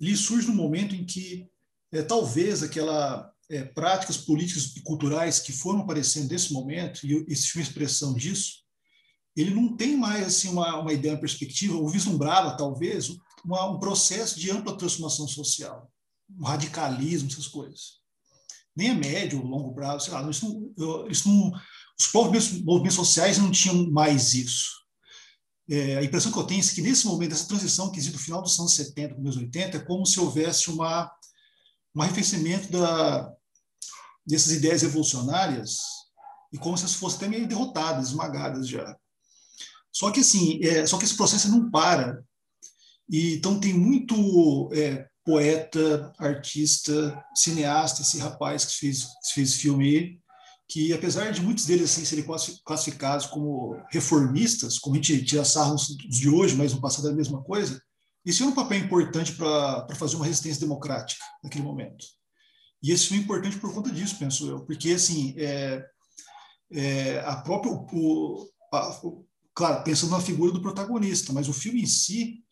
ele 0.00 0.16
surge 0.16 0.48
no 0.48 0.54
momento 0.54 0.94
em 0.94 1.04
que 1.04 1.48
é, 1.92 2.02
talvez 2.02 2.62
aquela 2.62 3.30
é, 3.50 3.64
práticas 3.64 4.16
políticas 4.16 4.74
e 4.76 4.82
culturais 4.82 5.38
que 5.38 5.52
foram 5.52 5.80
aparecendo 5.80 6.30
nesse 6.30 6.52
momento, 6.52 7.06
e 7.06 7.24
esse 7.28 7.58
é 7.58 7.62
expressão 7.62 8.14
disso, 8.14 8.64
ele 9.36 9.52
não 9.52 9.76
tem 9.76 9.96
mais 9.96 10.26
assim 10.26 10.48
uma, 10.48 10.80
uma 10.80 10.92
ideia, 10.92 11.14
uma 11.14 11.20
perspectiva, 11.20 11.76
ou 11.76 11.88
vislumbrava 11.88 12.56
talvez 12.56 13.10
uma, 13.44 13.68
um 13.68 13.80
processo 13.80 14.38
de 14.38 14.50
ampla 14.50 14.76
transformação 14.76 15.26
social, 15.26 15.92
um 16.38 16.44
radicalismo, 16.44 17.28
essas 17.28 17.48
coisas 17.48 18.03
nem 18.76 18.90
a 18.90 18.94
médio 18.94 19.40
ou 19.40 19.46
longo 19.46 19.74
prazo, 19.74 20.04
sei 20.04 20.14
lá, 20.14 20.28
isso 20.28 20.72
não, 20.76 21.08
isso 21.08 21.28
não, 21.28 21.52
os 21.98 22.12
movimentos, 22.12 22.62
movimentos 22.62 22.96
sociais 22.96 23.38
não 23.38 23.50
tinham 23.50 23.90
mais 23.90 24.34
isso. 24.34 24.70
é, 25.70 25.98
a 25.98 26.02
impressão 26.02 26.32
que 26.32 26.38
eu 26.38 26.44
tenho 26.44 26.60
é 26.60 26.64
que 26.64 26.82
nesse 26.82 27.06
momento, 27.06 27.32
essa 27.32 27.48
transição 27.48 27.90
que 27.90 27.98
existe 27.98 28.16
do 28.16 28.22
final 28.22 28.42
dos 28.42 28.58
anos 28.58 28.74
70 28.74 29.14
para 29.14 29.28
os 29.28 29.36
80, 29.36 29.76
é 29.76 29.80
como 29.80 30.04
se 30.04 30.20
houvesse 30.20 30.70
uma, 30.70 31.10
um 31.94 32.02
arrefecimento 32.02 32.70
da, 32.70 33.32
dessas 34.26 34.52
ideias 34.52 34.82
revolucionárias 34.82 35.78
e 36.52 36.58
como 36.58 36.76
se 36.76 36.84
elas 36.84 36.94
fossem 36.94 37.16
até 37.18 37.28
meio 37.28 37.48
derrotadas, 37.48 38.08
esmagadas 38.08 38.68
já. 38.68 38.96
Só 39.92 40.10
que 40.10 40.20
assim, 40.20 40.58
é, 40.64 40.86
só 40.86 40.98
que 40.98 41.04
esse 41.04 41.16
processo 41.16 41.48
não 41.48 41.70
para. 41.70 42.22
E, 43.08 43.34
então 43.34 43.60
tem 43.60 43.72
muito 43.72 44.70
é, 44.72 45.08
poeta, 45.24 46.12
artista, 46.18 47.24
cineasta, 47.34 48.02
esse 48.02 48.18
rapaz 48.18 48.64
que 48.64 48.74
fez, 48.74 49.06
fez 49.32 49.54
filme 49.54 50.20
que 50.68 50.92
apesar 50.92 51.30
de 51.30 51.42
muitos 51.42 51.66
deles 51.66 51.90
assim 51.90 52.04
serem 52.04 52.24
classificados 52.64 53.26
como 53.26 53.76
reformistas, 53.90 54.78
como 54.78 54.94
a 54.94 54.98
gente 54.98 55.24
tira 55.24 55.44
sarro 55.44 55.76
de 55.76 56.28
hoje, 56.28 56.56
mas 56.56 56.72
no 56.72 56.80
passado 56.80 57.08
é 57.08 57.12
a 57.12 57.14
mesma 57.14 57.42
coisa, 57.42 57.80
isso 58.24 58.42
é 58.42 58.46
um 58.46 58.54
papel 58.54 58.78
importante 58.78 59.32
para 59.32 59.86
fazer 59.94 60.16
uma 60.16 60.24
resistência 60.24 60.60
democrática 60.60 61.22
naquele 61.42 61.64
momento. 61.64 62.06
E 62.82 62.90
esse 62.90 63.06
filme 63.06 63.22
é 63.22 63.24
importante 63.24 63.58
por 63.58 63.72
conta 63.74 63.90
disso, 63.90 64.18
penso 64.18 64.48
eu, 64.48 64.64
porque 64.64 64.90
assim 64.90 65.34
é, 65.36 65.84
é 66.72 67.20
a 67.20 67.36
própria, 67.36 67.72
o, 67.72 68.48
a, 68.72 69.00
o, 69.06 69.26
claro, 69.54 69.84
pensando 69.84 70.10
na 70.10 70.20
figura 70.20 70.52
do 70.52 70.62
protagonista, 70.62 71.32
mas 71.32 71.48
o 71.48 71.52
filme 71.52 71.82
em 71.82 71.86
si 71.86 72.42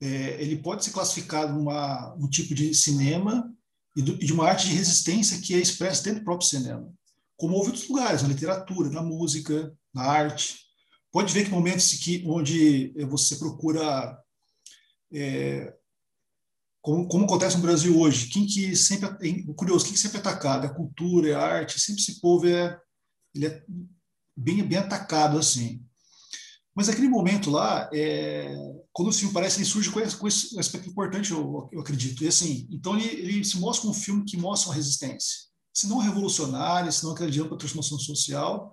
é, 0.00 0.42
ele 0.42 0.56
pode 0.58 0.84
ser 0.84 0.90
classificado 0.90 1.52
numa 1.52 2.14
um 2.16 2.28
tipo 2.28 2.54
de 2.54 2.74
cinema 2.74 3.50
e, 3.96 4.02
do, 4.02 4.14
e 4.14 4.26
de 4.26 4.32
uma 4.32 4.48
arte 4.48 4.68
de 4.68 4.74
resistência 4.74 5.40
que 5.40 5.54
é 5.54 5.58
expressa 5.58 6.02
dentro 6.02 6.20
do 6.20 6.24
próprio 6.24 6.48
cinema 6.48 6.92
como 7.36 7.54
houve 7.56 7.70
outros 7.70 7.88
lugares, 7.88 8.22
na 8.22 8.28
literatura, 8.28 8.90
na 8.90 9.02
música, 9.02 9.76
na 9.92 10.02
arte. 10.02 10.58
Pode 11.10 11.32
ver 11.32 11.44
que 11.44 11.50
momentos 11.50 11.92
que, 11.94 12.24
onde 12.26 12.92
você 13.08 13.36
procura, 13.36 14.18
é, 15.12 15.72
como, 16.80 17.06
como, 17.08 17.24
acontece 17.24 17.56
no 17.56 17.62
Brasil 17.62 17.98
hoje, 17.98 18.28
quem 18.28 18.46
que 18.46 18.74
sempre, 18.76 19.08
é 19.28 19.54
curioso, 19.54 19.84
quem 19.84 19.94
que 19.94 19.98
sempre 19.98 20.18
é 20.18 20.20
atacado? 20.20 20.64
É 20.64 20.68
a 20.68 20.74
cultura, 20.74 21.28
é 21.28 21.34
a 21.34 21.40
arte, 21.40 21.80
sempre 21.80 22.02
esse 22.02 22.20
povo 22.20 22.46
é, 22.46 22.78
ele 23.34 23.46
é 23.46 23.62
bem, 24.36 24.62
bem 24.66 24.78
atacado 24.78 25.38
assim. 25.38 25.84
Mas 26.74 26.88
aquele 26.88 27.08
momento 27.08 27.50
lá, 27.50 27.88
é, 27.92 28.52
quando 28.92 29.08
o 29.08 29.12
filme 29.12 29.32
parece, 29.32 29.58
ele 29.58 29.64
surge 29.64 29.90
com 29.90 30.00
esse, 30.00 30.58
aspecto 30.58 30.88
importante, 30.88 31.30
eu, 31.30 31.68
eu 31.72 31.80
acredito. 31.80 32.24
E 32.24 32.28
assim, 32.28 32.66
então 32.70 32.98
ele, 32.98 33.08
ele 33.08 33.44
se 33.44 33.58
mostra 33.58 33.88
um 33.88 33.94
filme 33.94 34.24
que 34.24 34.36
mostra 34.36 34.70
uma 34.70 34.76
resistência 34.76 35.54
se 35.74 35.88
não 35.88 35.98
revolucionária, 35.98 36.92
se 36.92 37.02
não 37.02 37.10
acreditando 37.10 37.48
para 37.48 37.56
a 37.56 37.58
transformação 37.58 37.98
social, 37.98 38.72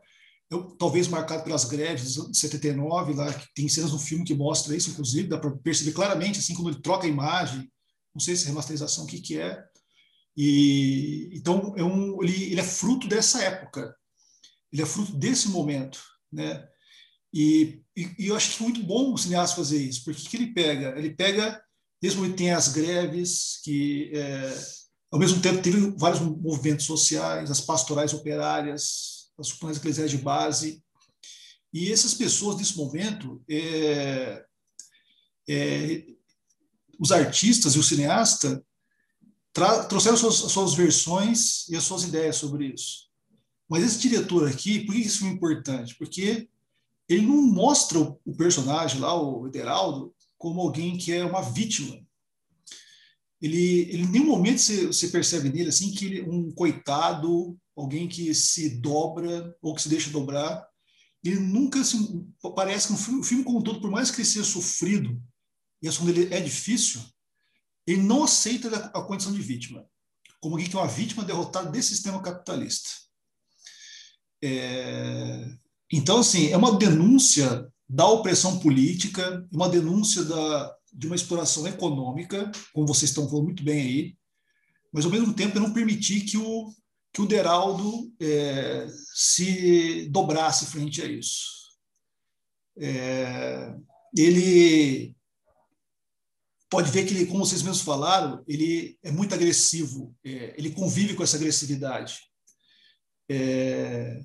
eu, 0.52 0.76
talvez 0.78 1.08
marcado 1.08 1.44
pelas 1.44 1.66
greves 1.66 2.14
de 2.14 2.38
79, 2.38 3.14
lá 3.14 3.34
que 3.34 3.48
tem 3.56 3.68
cenas 3.68 3.92
no 3.92 3.98
filme 3.98 4.24
que 4.24 4.36
mostra 4.36 4.76
isso, 4.76 4.92
inclusive, 4.92 5.28
dá 5.28 5.38
para 5.40 5.50
perceber 5.58 5.94
claramente, 5.94 6.40
assim, 6.40 6.54
quando 6.54 6.70
ele 6.70 6.82
troca 6.82 7.08
a 7.08 7.10
imagem, 7.10 7.72
não 8.14 8.20
sei 8.20 8.36
se 8.36 8.44
é 8.44 8.48
remasterização, 8.50 9.06
o 9.06 9.08
que, 9.08 9.20
que 9.20 9.40
é. 9.40 9.64
E, 10.38 11.32
então, 11.34 11.74
é 11.76 11.84
um, 11.84 12.22
ele, 12.22 12.52
ele 12.52 12.60
é 12.60 12.64
fruto 12.64 13.08
dessa 13.08 13.42
época, 13.42 13.96
ele 14.72 14.84
é 14.84 14.86
fruto 14.86 15.14
desse 15.14 15.50
momento, 15.50 16.00
né? 16.32 16.68
E, 17.34 17.82
e, 17.96 18.10
e 18.20 18.28
eu 18.28 18.36
acho 18.36 18.58
que 18.58 18.64
é 18.64 18.68
muito 18.68 18.84
bom 18.84 19.14
o 19.14 19.18
cineasta 19.18 19.56
fazer 19.56 19.82
isso, 19.82 20.04
porque 20.04 20.28
que 20.28 20.38
ele 20.38 20.54
pega? 20.54 20.98
Ele 20.98 21.12
pega, 21.12 21.62
mesmo 22.02 22.26
ele 22.26 22.34
tem 22.34 22.52
as 22.52 22.68
greves, 22.68 23.60
que 23.64 24.12
é, 24.14 24.64
ao 25.12 25.20
mesmo 25.20 25.42
tempo, 25.42 25.62
teve 25.62 25.92
vários 25.98 26.22
movimentos 26.22 26.86
sociais, 26.86 27.52
as 27.52 27.60
pastorais 27.60 28.14
operárias, 28.14 29.30
as 29.38 29.52
comunidades 29.52 29.82
eclesiais 29.82 30.12
de 30.12 30.18
base. 30.18 30.82
E 31.74 31.92
essas 31.92 32.14
pessoas, 32.14 32.58
nesse 32.58 32.78
momento, 32.78 33.44
é, 33.50 34.46
é, 35.50 36.06
os 36.98 37.12
artistas 37.12 37.76
e 37.76 37.80
o 37.80 37.84
cineasta 37.84 38.64
trouxeram 39.90 40.16
suas, 40.16 40.36
suas 40.36 40.74
versões 40.76 41.68
e 41.68 41.76
as 41.76 41.84
suas 41.84 42.04
ideias 42.04 42.38
sobre 42.38 42.68
isso. 42.68 43.10
Mas 43.70 43.84
esse 43.84 44.00
diretor 44.00 44.48
aqui, 44.48 44.86
por 44.86 44.96
que 44.96 45.02
isso 45.02 45.26
é 45.26 45.30
importante? 45.30 45.96
Porque 45.96 46.50
ele 47.14 47.26
não 47.26 47.42
mostra 47.42 48.00
o 48.00 48.36
personagem 48.36 49.00
lá, 49.00 49.20
o 49.20 49.48
Ederaldo, 49.48 50.14
como 50.38 50.62
alguém 50.62 50.98
que 50.98 51.12
é 51.12 51.24
uma 51.24 51.42
vítima 51.42 52.02
ele, 53.42 53.82
ele 53.92 54.04
em 54.04 54.08
nenhum 54.08 54.28
momento 54.28 54.60
você, 54.60 54.86
você 54.86 55.08
percebe 55.08 55.50
nele 55.50 55.70
assim 55.70 55.92
que 55.92 56.06
ele 56.06 56.20
é 56.20 56.24
um 56.24 56.52
coitado, 56.52 57.60
alguém 57.76 58.08
que 58.08 58.34
se 58.36 58.78
dobra 58.80 59.56
ou 59.62 59.74
que 59.74 59.82
se 59.82 59.90
deixa 59.90 60.12
dobrar. 60.12 60.66
Ele 61.24 61.40
nunca 61.40 61.82
assim, 61.82 62.32
parece 62.56 62.88
que 62.88 62.94
um 62.94 62.98
filme, 62.98 63.20
o 63.20 63.24
filme 63.24 63.44
como 63.44 63.60
um 63.60 63.64
todo, 63.64 63.82
por 63.82 63.90
mais 63.90 64.12
que 64.12 64.18
ele 64.18 64.28
seja 64.28 64.46
sofrido 64.46 65.22
e 65.82 65.88
a 65.88 65.90
ação 65.90 66.06
dele 66.06 66.32
é 66.34 66.40
difícil, 66.40 67.02
ele 67.88 68.04
não 68.04 68.24
aceita 68.24 68.70
a 68.94 69.02
condição 69.02 69.34
de 69.34 69.42
vítima, 69.42 69.88
como 70.40 70.56
alguém 70.56 70.70
que 70.70 70.76
é 70.76 70.80
uma 70.80 70.88
vítima 70.88 71.24
derrotada 71.24 71.72
desse 71.72 71.90
sistema 71.90 72.22
capitalista. 72.22 72.90
É, 74.44 75.58
então, 75.92 76.20
assim, 76.20 76.50
é 76.50 76.58
uma 76.58 76.78
denúncia 76.78 77.68
da 77.88 78.08
opressão 78.08 78.60
política, 78.60 79.46
uma 79.52 79.68
denúncia 79.68 80.24
da, 80.24 80.76
de 80.94 81.08
uma 81.08 81.16
exploração 81.16 81.68
econômica, 81.68 82.50
como 82.74 82.88
vocês 82.88 83.12
estão 83.12 83.28
falando 83.28 83.46
muito 83.46 83.64
bem 83.64 83.82
aí, 83.82 84.18
mas 84.94 85.06
ao 85.06 85.12
mesmo 85.12 85.34
tempo 85.34 85.60
não 85.60 85.74
permitir 85.74 86.22
que 86.22 86.38
o, 86.38 86.74
que 87.14 87.22
o 87.22 87.26
Deraldo 87.26 88.12
é, 88.20 88.88
se 89.14 90.08
dobrasse 90.10 90.66
frente 90.68 91.02
a 91.02 91.06
isso. 91.06 91.62
É, 92.78 93.76
ele 94.16 95.16
pode 96.70 96.90
ver 96.90 97.06
que 97.06 97.14
ele, 97.14 97.26
como 97.26 97.46
vocês 97.46 97.62
mesmos 97.62 97.82
falaram, 97.82 98.42
ele 98.48 98.98
é 99.04 99.12
muito 99.12 99.36
agressivo, 99.36 100.16
é, 100.24 100.56
ele 100.58 100.72
convive 100.72 101.14
com 101.16 101.24
essa 101.24 101.36
agressividade. 101.36 102.22
É, 103.30 104.22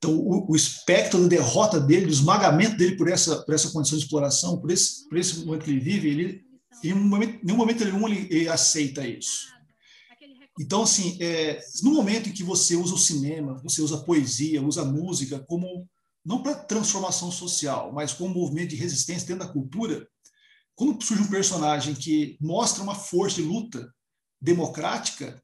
então, 0.00 0.16
o, 0.16 0.50
o, 0.50 0.56
espectro 0.56 1.20
da 1.20 1.28
derrota 1.28 1.78
dele, 1.78 2.06
do 2.06 2.12
esmagamento 2.12 2.74
dele 2.74 2.96
por 2.96 3.06
essa, 3.06 3.42
por 3.42 3.54
essa 3.54 3.70
condição 3.70 3.98
de 3.98 4.04
exploração, 4.04 4.58
por 4.58 4.70
esse, 4.70 5.06
por 5.06 5.18
esse 5.18 5.44
momento 5.44 5.64
que 5.64 5.70
ele 5.70 5.80
vive, 5.80 6.08
ele, 6.08 6.42
em 6.82 6.94
momento, 6.94 7.44
nenhum 7.44 7.58
momento 7.58 7.84
nenhum 7.84 8.08
ele, 8.08 8.26
ele 8.30 8.48
aceita 8.48 9.06
isso. 9.06 9.46
Então, 10.58 10.84
assim, 10.84 11.18
é, 11.20 11.60
no 11.82 11.92
momento 11.92 12.30
em 12.30 12.32
que 12.32 12.42
você 12.42 12.76
usa 12.76 12.94
o 12.94 12.98
cinema, 12.98 13.60
você 13.62 13.82
usa 13.82 13.96
a 13.96 14.02
poesia, 14.02 14.62
usa 14.62 14.80
a 14.80 14.86
música 14.86 15.38
como 15.40 15.86
não 16.24 16.42
para 16.42 16.54
transformação 16.54 17.30
social, 17.30 17.92
mas 17.92 18.14
como 18.14 18.34
movimento 18.34 18.70
de 18.70 18.76
resistência 18.76 19.28
dentro 19.28 19.46
da 19.46 19.52
cultura, 19.52 20.08
quando 20.74 21.02
surge 21.04 21.22
um 21.22 21.28
personagem 21.28 21.94
que 21.94 22.38
mostra 22.40 22.82
uma 22.82 22.94
força 22.94 23.36
de 23.36 23.42
luta 23.42 23.94
democrática, 24.40 25.42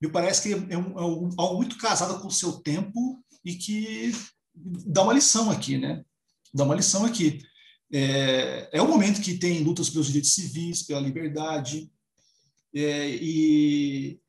me 0.00 0.08
parece 0.08 0.42
que 0.42 0.72
é, 0.72 0.78
um, 0.78 0.98
é 0.98 1.04
um, 1.04 1.30
algo 1.36 1.56
muito 1.56 1.76
casado 1.76 2.20
com 2.20 2.28
o 2.28 2.32
seu 2.32 2.52
tempo 2.52 3.20
e 3.44 3.54
que 3.54 4.12
dá 4.54 5.02
uma 5.02 5.12
lição 5.12 5.50
aqui, 5.50 5.78
né? 5.78 6.04
Dá 6.52 6.64
uma 6.64 6.74
lição 6.74 7.04
aqui. 7.04 7.42
É, 7.90 8.68
é 8.72 8.82
o 8.82 8.88
momento 8.88 9.22
que 9.22 9.38
tem 9.38 9.62
lutas 9.62 9.88
pelos 9.88 10.06
direitos 10.06 10.34
civis, 10.34 10.82
pela 10.82 11.00
liberdade, 11.00 11.90
é, 12.74 13.08
e 13.10 14.20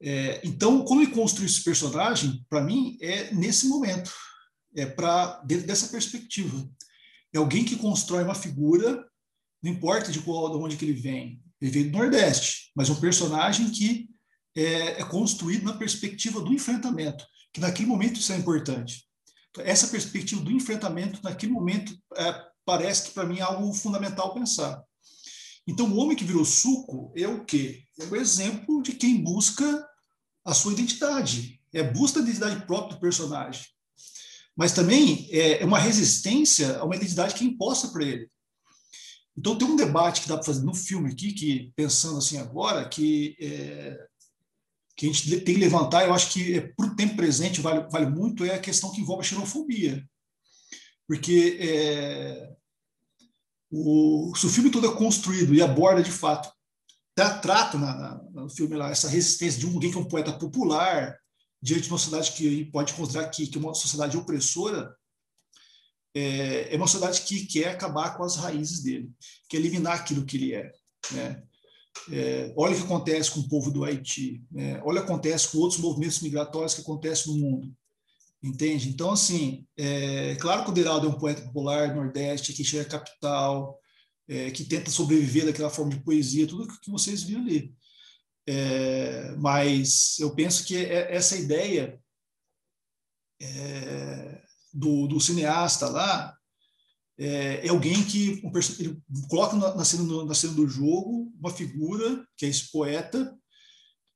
é, 0.00 0.40
então 0.42 0.84
quando 0.84 1.02
ele 1.02 1.12
construiu 1.12 1.46
esse 1.46 1.62
personagem, 1.62 2.44
para 2.48 2.62
mim 2.62 2.96
é 3.00 3.32
nesse 3.34 3.68
momento, 3.68 4.12
é 4.74 4.86
para 4.86 5.40
dentro 5.42 5.66
dessa 5.66 5.88
perspectiva. 5.88 6.68
É 7.32 7.38
alguém 7.38 7.64
que 7.64 7.76
constrói 7.76 8.24
uma 8.24 8.34
figura, 8.34 9.06
não 9.62 9.70
importa 9.70 10.10
de 10.10 10.20
qual, 10.20 10.50
de 10.50 10.56
onde 10.56 10.76
que 10.76 10.84
ele 10.84 10.92
vem, 10.94 11.42
ele 11.60 11.70
veio 11.70 11.90
do 11.90 11.98
Nordeste, 11.98 12.72
mas 12.74 12.90
um 12.90 13.00
personagem 13.00 13.70
que 13.70 14.08
é, 14.56 15.00
é 15.00 15.04
construído 15.04 15.64
na 15.64 15.74
perspectiva 15.74 16.40
do 16.40 16.52
enfrentamento 16.52 17.24
que 17.52 17.60
naquele 17.60 17.88
momento 17.88 18.18
isso 18.18 18.32
é 18.32 18.36
importante. 18.36 19.04
Essa 19.58 19.88
perspectiva 19.88 20.42
do 20.42 20.50
enfrentamento, 20.50 21.20
naquele 21.22 21.52
momento, 21.52 21.94
é, 22.16 22.42
parece 22.64 23.04
que 23.04 23.10
para 23.10 23.26
mim 23.26 23.38
é 23.38 23.42
algo 23.42 23.72
fundamental 23.74 24.32
pensar. 24.32 24.82
Então, 25.66 25.86
o 25.86 25.96
homem 25.98 26.16
que 26.16 26.24
virou 26.24 26.44
suco 26.44 27.12
é 27.14 27.28
o 27.28 27.44
quê? 27.44 27.84
É 27.98 28.04
o 28.04 28.16
exemplo 28.16 28.82
de 28.82 28.92
quem 28.92 29.22
busca 29.22 29.86
a 30.44 30.54
sua 30.54 30.72
identidade, 30.72 31.60
é 31.72 31.82
busca 31.82 32.18
a 32.18 32.22
identidade 32.22 32.66
própria 32.66 32.96
do 32.96 33.00
personagem. 33.00 33.64
Mas 34.56 34.72
também 34.72 35.28
é 35.30 35.64
uma 35.64 35.78
resistência 35.78 36.78
a 36.78 36.84
uma 36.84 36.96
identidade 36.96 37.34
que 37.34 37.44
é 37.44 37.46
imposta 37.46 37.88
para 37.88 38.04
ele. 38.04 38.28
Então, 39.36 39.56
tem 39.56 39.66
um 39.66 39.76
debate 39.76 40.22
que 40.22 40.28
dá 40.28 40.34
para 40.34 40.44
fazer 40.44 40.62
no 40.62 40.74
filme 40.74 41.10
aqui, 41.10 41.32
que 41.32 41.72
pensando 41.76 42.18
assim 42.18 42.38
agora, 42.38 42.88
que 42.88 43.36
é, 43.40 43.96
que 44.96 45.06
a 45.06 45.12
gente 45.12 45.40
tem 45.40 45.54
que 45.54 45.60
levantar, 45.60 46.04
eu 46.04 46.14
acho 46.14 46.32
que 46.32 46.54
é, 46.54 46.60
para 46.60 46.86
o 46.86 46.96
tempo 46.96 47.16
presente 47.16 47.60
vale, 47.60 47.88
vale 47.90 48.06
muito, 48.06 48.44
é 48.44 48.54
a 48.54 48.60
questão 48.60 48.92
que 48.92 49.00
envolve 49.00 49.22
a 49.22 49.28
xenofobia. 49.28 50.04
Porque 51.06 51.58
é, 51.60 52.50
o, 53.70 54.32
se 54.36 54.46
o 54.46 54.50
filme 54.50 54.70
todo 54.70 54.86
é 54.86 54.94
construído 54.94 55.54
e 55.54 55.62
aborda 55.62 56.02
de 56.02 56.10
fato, 56.10 56.52
tá, 57.14 57.38
trata 57.38 57.78
na, 57.78 57.94
na, 57.94 58.42
no 58.42 58.50
filme 58.50 58.76
lá 58.76 58.90
essa 58.90 59.08
resistência 59.08 59.60
de 59.60 59.66
alguém 59.66 59.90
que 59.90 59.96
é 59.96 60.00
um 60.00 60.08
poeta 60.08 60.32
popular 60.32 61.18
diante 61.60 61.84
de 61.84 61.88
uma 61.88 61.98
sociedade 61.98 62.32
que 62.32 62.64
pode 62.66 62.92
considerar 62.94 63.28
que, 63.28 63.46
que 63.46 63.56
é 63.56 63.60
uma 63.60 63.74
sociedade 63.74 64.16
opressora, 64.16 64.94
é, 66.14 66.74
é 66.74 66.76
uma 66.76 66.86
sociedade 66.86 67.22
que 67.22 67.46
quer 67.46 67.68
acabar 67.68 68.16
com 68.16 68.24
as 68.24 68.36
raízes 68.36 68.82
dele, 68.82 69.10
quer 69.48 69.58
eliminar 69.58 69.94
aquilo 69.94 70.24
que 70.24 70.36
ele 70.36 70.54
é. 70.54 70.72
Né? 71.12 71.42
É, 72.10 72.52
olha 72.56 72.74
o 72.74 72.76
que 72.76 72.84
acontece 72.84 73.30
com 73.30 73.40
o 73.40 73.48
povo 73.48 73.70
do 73.70 73.84
Haiti, 73.84 74.42
né? 74.50 74.80
olha 74.84 75.00
o 75.00 75.04
que 75.04 75.12
acontece 75.12 75.48
com 75.48 75.58
outros 75.58 75.80
movimentos 75.80 76.20
migratórios 76.20 76.74
que 76.74 76.80
acontecem 76.80 77.32
no 77.32 77.38
mundo. 77.38 77.72
Entende? 78.42 78.88
Então, 78.88 79.12
assim, 79.12 79.64
é 79.76 80.34
claro 80.36 80.64
que 80.64 80.70
o 80.70 80.72
Deraldo 80.72 81.06
é 81.06 81.10
um 81.10 81.18
poeta 81.18 81.42
popular 81.42 81.88
do 81.88 82.02
Nordeste, 82.02 82.52
que 82.52 82.64
chega 82.64 82.82
à 82.82 82.86
capital, 82.86 83.78
é, 84.26 84.50
que 84.50 84.64
tenta 84.64 84.90
sobreviver 84.90 85.46
daquela 85.46 85.70
forma 85.70 85.92
de 85.92 86.02
poesia, 86.02 86.46
tudo 86.46 86.66
que 86.66 86.90
vocês 86.90 87.22
viram 87.22 87.42
ali. 87.42 87.72
É, 88.46 89.36
mas 89.36 90.18
eu 90.18 90.34
penso 90.34 90.64
que 90.64 90.76
é, 90.76 91.14
essa 91.14 91.36
ideia 91.36 92.00
é, 93.40 94.42
do, 94.72 95.06
do, 95.06 95.20
cineasta 95.20 95.88
lá 95.88 96.36
é, 97.18 97.66
é 97.66 97.68
alguém 97.68 98.02
que 98.04 98.40
um, 98.44 98.52
ele 98.78 99.00
coloca 99.28 99.56
na, 99.56 99.74
na, 99.74 99.84
cena, 99.84 100.24
na, 100.24 100.34
cena, 100.34 100.54
do 100.54 100.66
jogo 100.66 101.32
uma 101.38 101.50
figura, 101.50 102.26
que 102.36 102.46
é 102.46 102.48
esse 102.48 102.70
poeta, 102.70 103.36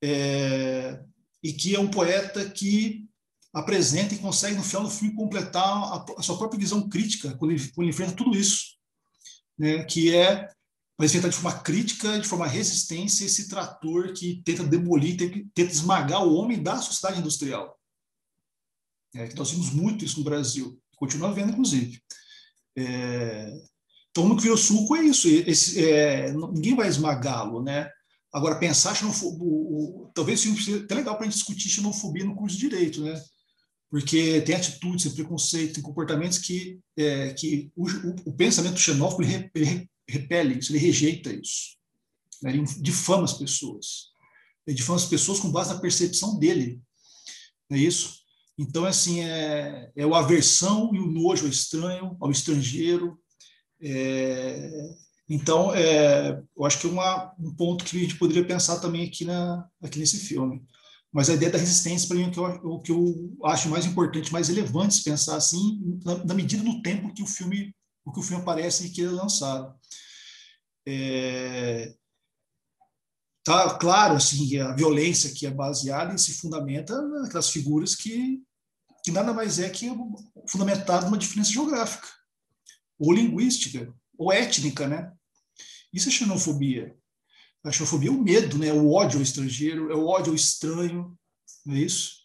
é, 0.02 1.00
e 1.42 1.52
que 1.52 1.74
é 1.74 1.80
um 1.80 1.90
poeta 1.90 2.48
que 2.48 3.06
apresenta 3.52 4.14
e 4.14 4.18
consegue, 4.18 4.56
no 4.56 4.62
final 4.62 4.84
do 4.84 4.90
filme, 4.90 5.14
completar 5.14 5.64
a, 5.64 6.04
a 6.18 6.22
sua 6.22 6.36
própria 6.36 6.58
visão 6.58 6.88
crítica 6.88 7.34
quando 7.36 7.52
ele, 7.52 7.68
quando 7.68 7.82
ele 7.82 7.90
enfrenta 7.90 8.12
tudo 8.12 8.36
isso. 8.36 8.76
Né, 9.58 9.84
que 9.84 10.14
é 10.14 10.50
apresentar 10.96 11.28
de 11.28 11.36
forma 11.36 11.58
crítica, 11.60 12.18
de 12.18 12.26
forma 12.26 12.46
resistência, 12.46 13.24
esse 13.24 13.48
trator 13.48 14.12
que 14.14 14.42
tenta 14.44 14.64
demolir, 14.64 15.16
tenta 15.54 15.72
esmagar 15.72 16.22
o 16.24 16.34
homem 16.34 16.62
da 16.62 16.78
sociedade 16.78 17.20
industrial. 17.20 17.78
É, 19.14 19.32
nós 19.34 19.50
vimos 19.50 19.70
muito 19.70 20.04
isso 20.04 20.18
no 20.18 20.24
Brasil, 20.24 20.78
continua 20.96 21.32
vendo, 21.32 21.52
inclusive. 21.52 22.02
É, 22.76 23.52
então, 24.10 24.28
no 24.28 24.36
que 24.36 24.42
virou 24.42 24.56
suco 24.56 24.96
é 24.96 25.04
isso, 25.04 25.28
esse, 25.28 25.84
é, 25.84 26.32
ninguém 26.32 26.74
vai 26.74 26.88
esmagá-lo, 26.88 27.62
né? 27.62 27.90
Agora, 28.32 28.58
pensar 28.58 28.94
xenofobia, 28.94 30.10
talvez 30.14 30.40
seja 30.40 30.78
até 30.78 30.94
legal 30.94 31.16
para 31.16 31.26
a 31.26 31.30
gente 31.30 31.38
discutir 31.38 31.68
xenofobia 31.68 32.24
no 32.24 32.34
curso 32.34 32.56
de 32.56 32.68
Direito, 32.68 33.02
né? 33.02 33.18
Porque 33.90 34.40
tem 34.42 34.54
atitudes, 34.54 35.04
tem 35.04 35.14
preconceito, 35.14 35.74
tem 35.74 35.82
comportamentos 35.82 36.38
que, 36.38 36.78
é, 36.96 37.32
que 37.32 37.70
o, 37.76 37.86
o, 38.26 38.32
pensamento 38.32 38.78
xenófobo 38.78 39.22
ele 39.22 39.88
repele 40.08 40.58
isso, 40.58 40.72
ele 40.72 40.78
rejeita 40.78 41.32
isso. 41.32 41.76
Né? 42.42 42.52
Ele 42.52 42.64
difama 42.80 43.24
as 43.24 43.34
pessoas. 43.34 44.08
Ele 44.66 44.76
difama 44.76 44.98
as 44.98 45.06
pessoas 45.06 45.40
com 45.40 45.52
base 45.52 45.72
na 45.72 45.80
percepção 45.80 46.38
dele. 46.38 46.80
Não 47.70 47.78
é 47.78 47.80
isso? 47.80 48.25
Então, 48.58 48.84
assim, 48.84 49.20
é, 49.20 49.90
é 49.94 50.06
o 50.06 50.14
aversão 50.14 50.90
e 50.94 50.98
o 50.98 51.06
nojo 51.06 51.44
ao 51.44 51.50
estranho, 51.50 52.16
ao 52.20 52.30
estrangeiro. 52.30 53.18
É, 53.80 54.70
então, 55.28 55.74
é, 55.74 56.42
eu 56.56 56.64
acho 56.64 56.80
que 56.80 56.86
é 56.86 56.90
uma, 56.90 57.34
um 57.38 57.54
ponto 57.54 57.84
que 57.84 57.96
a 57.96 58.00
gente 58.00 58.16
poderia 58.16 58.46
pensar 58.46 58.80
também 58.80 59.06
aqui, 59.06 59.24
na, 59.24 59.68
aqui 59.82 59.98
nesse 59.98 60.18
filme. 60.18 60.64
Mas 61.12 61.28
a 61.28 61.34
ideia 61.34 61.52
da 61.52 61.58
resistência, 61.58 62.08
para 62.08 62.16
mim, 62.16 62.24
é 62.24 62.28
o 62.28 62.30
que, 62.30 62.38
eu, 62.38 62.44
o 62.44 62.80
que 62.80 62.92
eu 62.92 63.38
acho 63.44 63.68
mais 63.68 63.84
importante, 63.86 64.32
mais 64.32 64.48
relevante 64.48 65.02
pensar 65.02 65.36
assim, 65.36 66.00
na, 66.04 66.24
na 66.24 66.34
medida 66.34 66.62
do 66.62 66.80
tempo 66.82 67.12
que 67.12 67.22
o 67.22 67.26
filme 67.26 67.74
o 68.06 68.12
que 68.12 68.20
o 68.20 68.22
filme 68.22 68.40
aparece 68.40 68.86
e 68.86 68.90
que 68.90 69.00
ele 69.00 69.10
é 69.10 69.12
lançado. 69.12 69.74
É, 70.86 71.92
tá 73.42 73.76
claro 73.76 74.14
assim 74.14 74.58
a 74.60 74.72
violência 74.72 75.32
que 75.34 75.44
é 75.44 75.50
baseada 75.50 76.14
e 76.14 76.18
se 76.18 76.34
fundamenta 76.34 77.02
naquelas 77.02 77.50
figuras 77.50 77.96
que 77.96 78.40
que 79.06 79.12
nada 79.12 79.32
mais 79.32 79.60
é 79.60 79.70
que 79.70 79.88
fundamentado 80.48 81.06
numa 81.06 81.16
diferença 81.16 81.52
geográfica 81.52 82.08
ou 82.98 83.12
linguística 83.12 83.94
ou 84.18 84.32
étnica, 84.32 84.88
né? 84.88 85.12
Isso 85.92 86.08
é 86.08 86.10
xenofobia. 86.10 86.92
A 87.62 87.70
xenofobia 87.70 88.08
é 88.08 88.12
o 88.12 88.20
medo, 88.20 88.58
né? 88.58 88.72
O 88.72 88.90
ódio 88.90 89.18
ao 89.18 89.22
estrangeiro, 89.22 89.92
é 89.92 89.94
o 89.94 90.06
ódio 90.08 90.32
ao 90.32 90.34
estranho, 90.34 91.16
não 91.64 91.76
é 91.76 91.78
isso? 91.78 92.16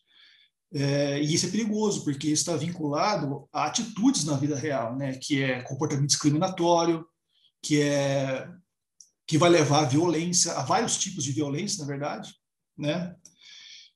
É, 0.74 1.22
e 1.22 1.32
isso 1.32 1.46
é 1.46 1.52
perigoso, 1.52 2.04
porque 2.04 2.26
isso 2.30 2.42
está 2.42 2.58
vinculado 2.58 3.48
a 3.54 3.68
atitudes 3.68 4.24
na 4.24 4.36
vida 4.36 4.56
real, 4.56 4.98
né? 4.98 5.20
que 5.20 5.44
é 5.44 5.62
comportamento 5.62 6.08
discriminatório, 6.08 7.06
que, 7.62 7.80
é, 7.80 8.50
que 9.28 9.38
vai 9.38 9.52
levar 9.52 9.82
à 9.82 9.86
violência, 9.88 10.54
a 10.54 10.64
vários 10.64 10.98
tipos 10.98 11.24
de 11.24 11.32
violência, 11.32 11.80
na 11.80 11.86
verdade. 11.86 12.34
Né? 12.76 13.16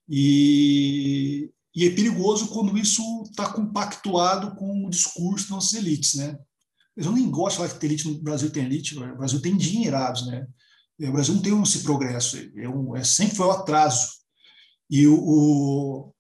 E, 0.08 1.50
e 1.76 1.86
é 1.86 1.90
perigoso 1.90 2.48
quando 2.48 2.78
isso 2.78 3.02
está 3.30 3.52
compactuado 3.52 4.56
com 4.56 4.86
o 4.86 4.90
discurso 4.90 5.46
das 5.46 5.50
nossas 5.50 5.74
elites. 5.74 6.14
Né? 6.14 6.40
Eu 6.96 7.12
nem 7.12 7.30
gosto 7.30 7.52
de 7.52 7.58
falar 7.58 7.70
que 7.70 7.80
tem 7.80 7.90
elite 7.90 8.08
no 8.08 8.22
Brasil 8.22 8.50
tem 8.50 8.64
elite, 8.64 8.98
o 8.98 9.18
Brasil 9.18 9.42
tem 9.42 9.58
dinheirados. 9.58 10.26
Né? 10.26 10.48
O 11.02 11.12
Brasil 11.12 11.36
não 11.36 11.42
tem 11.42 11.62
esse 11.62 11.84
progresso, 11.84 12.38
é, 12.38 12.70
um, 12.70 12.96
é 12.96 13.04
sempre 13.04 13.36
foi 13.36 13.48
o 13.48 13.52
atraso. 13.52 14.08
E 14.90 15.06
o, 15.06 15.20
o 15.20 16.14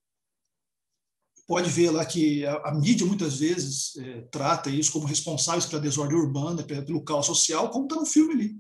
pode 1.48 1.70
ver 1.70 1.92
lá 1.92 2.04
que 2.06 2.46
a, 2.46 2.56
a 2.70 2.74
mídia 2.74 3.06
muitas 3.06 3.38
vezes 3.38 3.96
é, 3.96 4.22
trata 4.24 4.70
isso 4.70 4.92
como 4.92 5.06
responsáveis 5.06 5.66
pela 5.66 5.82
desordem 5.82 6.18
urbana, 6.18 6.64
pelo 6.64 7.04
caos 7.04 7.28
social, 7.28 7.70
como 7.70 7.86
está 7.86 7.96
no 7.96 8.06
filme 8.06 8.34
ali. 8.34 8.56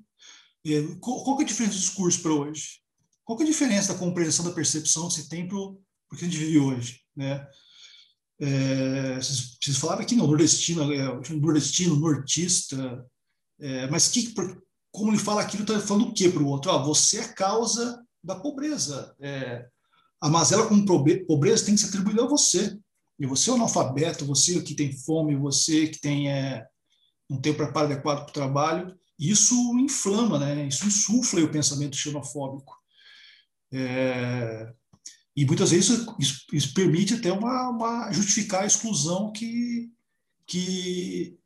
É, 0.66 0.96
qual, 1.02 1.24
qual, 1.26 1.41
é 1.41 1.43
a 1.43 1.46
diferença 1.46 1.76
do 1.76 1.82
discurso 1.82 2.22
para 2.22 2.32
hoje? 2.32 2.80
Qual 3.26 3.38
é 3.39 3.43
a 3.43 3.48
diferença 3.48 3.91
da 3.91 4.00
compreensão, 4.00 4.46
da 4.46 4.52
percepção 4.52 5.10
que 5.10 5.16
se 5.16 5.28
tem 5.28 5.46
para 5.46 5.58
o 5.58 5.78
que 6.10 6.26
a 6.26 6.28
gente 6.28 6.38
vive 6.38 6.60
hoje? 6.60 7.01
Né? 7.16 7.47
É, 8.39 9.16
vocês, 9.16 9.58
vocês 9.62 9.78
falaram 9.78 10.01
aqui 10.01 10.16
no 10.16 10.28
nordestino, 10.28 10.91
é, 10.91 11.32
nordestino, 11.32 11.95
nortista, 11.95 13.06
é, 13.60 13.88
mas 13.88 14.10
que, 14.10 14.34
como 14.91 15.12
ele 15.12 15.20
fala 15.20 15.41
aquilo, 15.41 15.64
está 15.64 15.80
falando 15.80 16.10
o 16.10 16.14
que 16.14 16.30
para 16.30 16.43
o 16.43 16.47
outro? 16.47 16.72
Ah, 16.72 16.78
você 16.78 17.20
é 17.20 17.28
causa 17.34 18.03
da 18.24 18.36
pobreza. 18.36 19.16
É, 19.20 19.68
a 20.22 20.30
mazela 20.30 20.68
com 20.68 20.86
pobreza 21.28 21.66
tem 21.66 21.76
que 21.76 21.82
ser 21.82 21.88
atribuída 21.88 22.24
a 22.24 22.28
você. 22.28 22.78
E 23.18 23.26
você 23.26 23.49
é 23.49 23.53
analfabeto, 23.53 24.26
você 24.26 24.62
que 24.62 24.76
tem 24.76 24.91
fome, 24.91 25.36
você 25.36 25.88
que 25.88 25.99
tem 26.01 26.30
é, 26.32 26.66
não 27.30 27.39
tem 27.39 27.53
preparo 27.53 27.91
adequado 27.91 28.24
para 28.24 28.30
o 28.30 28.34
trabalho, 28.34 28.97
isso 29.18 29.56
inflama, 29.78 30.38
né? 30.38 30.68
isso 30.68 30.86
insufla 30.86 31.41
o 31.41 31.51
pensamento 31.51 31.95
xenofóbico. 31.95 32.76
É, 33.74 34.74
e 35.36 35.46
muitas 35.46 35.72
vezes 35.72 35.90
isso, 36.20 36.46
isso, 36.54 36.74
permite 36.74 37.16
até 37.16 37.32
uma, 37.32 37.70
uma, 37.70 38.12
justificar 38.12 38.64
a 38.64 38.68
exclusão 38.68 39.32
que 39.32 39.92
que 40.48 41.40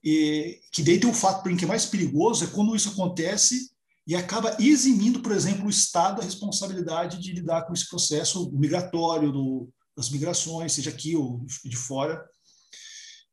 que 0.72 0.84
daí 0.84 1.00
tem 1.00 1.10
o 1.10 1.14
fato 1.14 1.42
para 1.42 1.56
que 1.56 1.64
é 1.64 1.68
mais 1.68 1.86
perigoso 1.86 2.44
é 2.44 2.48
quando 2.48 2.76
isso 2.76 2.90
acontece 2.90 3.72
e 4.10 4.16
acaba 4.16 4.58
eximindo, 4.60 5.22
por 5.22 5.32
exemplo, 5.32 5.68
o 5.68 5.70
Estado 5.70 6.18
da 6.18 6.24
responsabilidade 6.24 7.20
de 7.20 7.32
lidar 7.32 7.68
com 7.68 7.74
esse 7.74 7.88
processo 7.88 8.52
migratório, 8.54 9.32
do, 9.32 9.70
das 9.96 10.10
migrações, 10.10 10.74
seja 10.74 10.90
aqui 10.90 11.16
ou 11.16 11.46
de 11.64 11.78
fora. 11.78 12.28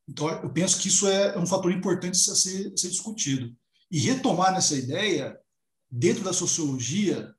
Então, 0.07 0.29
eu 0.29 0.53
penso 0.53 0.79
que 0.79 0.89
isso 0.89 1.09
é 1.09 1.39
um 1.39 1.47
fator 1.47 1.73
importante 1.73 2.17
a 2.31 2.35
ser, 2.35 2.73
a 2.75 2.77
ser 2.77 2.91
discutido. 2.91 3.57
E 3.91 3.99
retomar 3.99 4.53
nessa 4.53 4.77
ideia, 4.77 5.39
dentro 5.91 6.23
da 6.23 6.35
sociologia, 6.35 7.35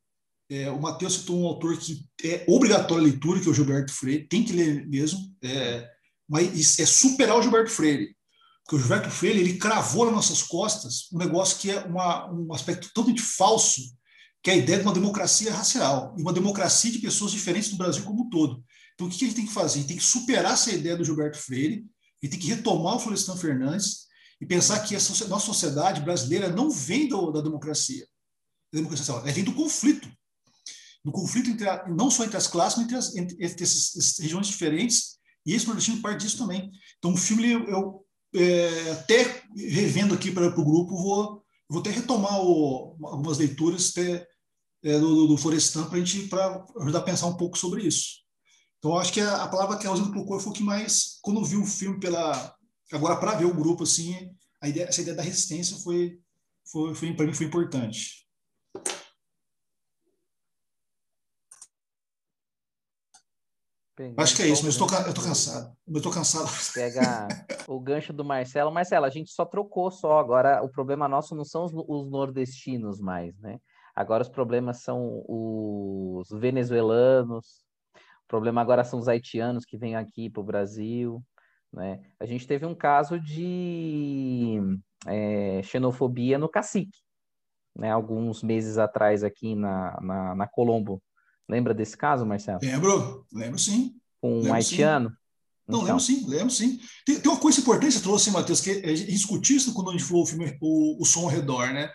é, 0.49 0.69
o 0.71 0.81
Matheus 0.81 1.15
citou 1.15 1.39
um 1.39 1.45
autor 1.45 1.77
que 1.77 2.05
é 2.23 2.45
obrigatório 2.47 3.03
a 3.03 3.07
leitura, 3.07 3.39
que 3.39 3.47
é 3.47 3.51
o 3.51 3.53
Gilberto 3.53 3.91
Freire, 3.91 4.27
tem 4.27 4.43
que 4.43 4.53
ler 4.53 4.87
mesmo, 4.87 5.19
é, 5.43 5.87
mas 6.27 6.79
é 6.79 6.85
superar 6.85 7.37
o 7.37 7.41
Gilberto 7.41 7.71
Freire 7.71 8.17
que 8.67 8.75
o 8.75 8.79
Gilberto 8.79 9.09
Freire 9.09 9.39
ele 9.39 9.57
cravou 9.57 10.05
nas 10.05 10.13
nossas 10.13 10.43
costas 10.43 11.09
um 11.13 11.17
negócio 11.17 11.57
que 11.57 11.71
é 11.71 11.79
uma, 11.85 12.29
um 12.31 12.53
aspecto 12.53 12.89
totalmente 12.93 13.21
falso, 13.21 13.81
que 14.43 14.51
é 14.51 14.53
a 14.53 14.57
ideia 14.57 14.79
de 14.79 14.83
uma 14.83 14.93
democracia 14.93 15.53
racial, 15.53 16.13
e 16.17 16.21
uma 16.21 16.33
democracia 16.33 16.91
de 16.91 16.99
pessoas 16.99 17.31
diferentes 17.31 17.69
do 17.69 17.77
Brasil 17.77 18.03
como 18.03 18.23
um 18.23 18.29
todo. 18.29 18.63
Então, 18.93 19.07
o 19.07 19.09
que 19.09 19.23
a 19.23 19.27
gente 19.27 19.35
tem 19.35 19.45
que 19.45 19.53
fazer? 19.53 19.79
Gente 19.79 19.87
tem 19.87 19.97
que 19.97 20.03
superar 20.03 20.53
essa 20.53 20.71
ideia 20.71 20.97
do 20.97 21.05
Gilberto 21.05 21.37
Freire, 21.37 21.85
e 22.21 22.27
tem 22.27 22.39
que 22.39 22.47
retomar 22.47 22.95
o 22.95 22.99
Florestan 22.99 23.37
Fernandes 23.37 24.07
e 24.41 24.45
pensar 24.45 24.79
que 24.79 24.95
a 24.95 25.27
nossa 25.27 25.45
sociedade 25.45 26.01
brasileira 26.01 26.49
não 26.49 26.69
vem 26.69 27.07
do, 27.07 27.31
da 27.31 27.41
democracia, 27.41 28.05
da 28.73 28.79
democracia 28.79 29.13
ela 29.13 29.31
vem 29.31 29.43
do 29.43 29.53
conflito. 29.53 30.11
Do 31.07 31.13
conflito 31.13 31.49
entre 31.49 31.69
a, 31.69 31.87
não 31.87 32.11
só 32.11 32.25
entre 32.25 32.35
as 32.35 32.47
classes, 32.47 32.77
mas 32.77 32.83
entre, 32.83 32.97
as, 32.97 33.15
entre, 33.15 33.35
entre 33.39 33.63
essas, 33.63 33.95
essas, 33.95 34.19
regiões 34.19 34.47
diferentes, 34.47 35.15
e 35.45 35.53
esse 35.53 35.65
nordestino 35.65 36.01
parte 36.01 36.25
disso 36.25 36.37
também. 36.37 36.69
Então, 36.97 37.13
o 37.13 37.17
filme, 37.17 37.49
eu, 37.49 37.65
eu 37.69 38.05
é, 38.35 38.91
até 38.91 39.41
revendo 39.55 40.13
aqui 40.13 40.31
para 40.31 40.47
o 40.47 40.65
grupo, 40.65 40.97
vou, 40.97 41.41
vou 41.69 41.79
até 41.79 41.91
retomar 41.91 42.41
o, 42.41 42.97
algumas 43.05 43.37
leituras 43.37 43.91
até, 43.91 44.27
é, 44.83 44.99
do, 44.99 45.27
do 45.27 45.37
Florestan 45.37 45.85
para 45.85 45.97
a 45.97 46.03
gente 46.03 46.27
pra 46.27 46.65
ajudar 46.81 46.99
a 46.99 47.03
pensar 47.03 47.27
um 47.27 47.37
pouco 47.37 47.57
sobre 47.57 47.87
isso. 47.87 48.17
Então, 48.77 48.97
acho 48.97 49.13
que 49.13 49.21
a, 49.21 49.43
a 49.43 49.47
palavra 49.47 49.77
que 49.77 49.87
a 49.87 49.89
Rosana 49.89 50.11
colocou 50.11 50.41
foi 50.41 50.51
o 50.51 50.55
que 50.55 50.61
mais, 50.61 51.19
quando 51.21 51.45
vi 51.45 51.55
o 51.55 51.65
filme 51.65 52.01
pela. 52.01 52.53
Agora, 52.91 53.15
para 53.15 53.35
ver 53.35 53.45
o 53.45 53.55
grupo, 53.55 53.83
assim, 53.83 54.13
a 54.61 54.67
ideia, 54.67 54.87
essa 54.89 54.99
ideia 54.99 55.15
da 55.15 55.23
resistência 55.23 55.77
foi, 55.77 56.19
foi, 56.69 56.93
foi 56.93 57.13
para 57.13 57.25
mim, 57.25 57.33
foi 57.33 57.45
importante. 57.45 58.26
Pegando 63.97 64.19
Acho 64.21 64.35
que 64.35 64.43
é 64.43 64.47
isso, 64.47 64.63
mas 64.63 64.77
eu 64.79 64.85
ca- 64.85 65.07
eu 65.07 65.13
tô 65.13 65.23
cansado. 65.23 65.75
Eu 65.87 66.01
tô 66.03 66.11
cansado. 66.11 66.47
Pega 66.71 67.27
o 67.67 67.79
gancho 67.79 68.13
do 68.13 68.23
Marcelo. 68.23 68.71
Marcelo, 68.71 69.07
a 69.07 69.09
gente 69.09 69.31
só 69.31 69.43
trocou 69.43 69.89
só. 69.89 70.19
Agora, 70.19 70.63
o 70.63 70.69
problema 70.69 71.07
nosso 71.07 71.35
não 71.35 71.43
são 71.43 71.65
os, 71.65 71.71
os 71.73 72.07
nordestinos 72.07 73.01
mais, 73.01 73.35
né? 73.39 73.57
Agora 73.95 74.21
os 74.21 74.29
problemas 74.29 74.83
são 74.83 75.23
os 75.27 76.29
venezuelanos. 76.29 77.65
O 77.95 78.27
problema 78.27 78.61
agora 78.61 78.83
são 78.83 78.99
os 78.99 79.07
haitianos 79.07 79.65
que 79.65 79.77
vêm 79.77 79.95
aqui 79.95 80.29
para 80.29 80.41
o 80.41 80.45
Brasil, 80.45 81.23
né? 81.73 81.99
A 82.19 82.25
gente 82.27 82.45
teve 82.45 82.67
um 82.67 82.75
caso 82.75 83.19
de 83.19 84.59
é, 85.07 85.63
xenofobia 85.63 86.37
no 86.37 86.47
Cacique, 86.47 86.99
né? 87.75 87.89
Alguns 87.89 88.43
meses 88.43 88.77
atrás 88.77 89.23
aqui 89.23 89.55
na, 89.55 89.99
na, 90.01 90.35
na 90.35 90.47
Colombo. 90.47 91.01
Lembra 91.49 91.73
desse 91.73 91.95
caso, 91.95 92.25
Marcelo? 92.25 92.59
Lembro, 92.61 93.25
lembro 93.31 93.57
sim. 93.59 93.95
Um 94.21 94.41
lembro 94.41 94.47
sim. 94.47 94.51
haitiano? 94.51 95.09
Não, 95.67 95.79
Então, 95.79 95.81
lembro 95.81 96.01
sim, 96.01 96.25
lembro 96.27 96.49
sim. 96.49 96.79
Tem, 97.05 97.19
tem 97.19 97.31
uma 97.31 97.39
coisa 97.39 97.59
importante 97.59 97.87
que 97.87 97.93
você 97.93 98.03
trouxe, 98.03 98.31
Matheus, 98.31 98.61
que 98.61 98.71
a 98.71 98.95
gente 98.95 99.11
discutiu 99.11 99.57
isso 99.57 99.73
quando 99.73 99.89
a 99.89 99.93
gente 99.93 100.03
falou 100.03 100.23
o 100.23 100.25
filme 100.25 100.57
O, 100.61 101.01
o 101.01 101.05
Som 101.05 101.21
ao 101.21 101.27
Redor, 101.27 101.73
né? 101.73 101.89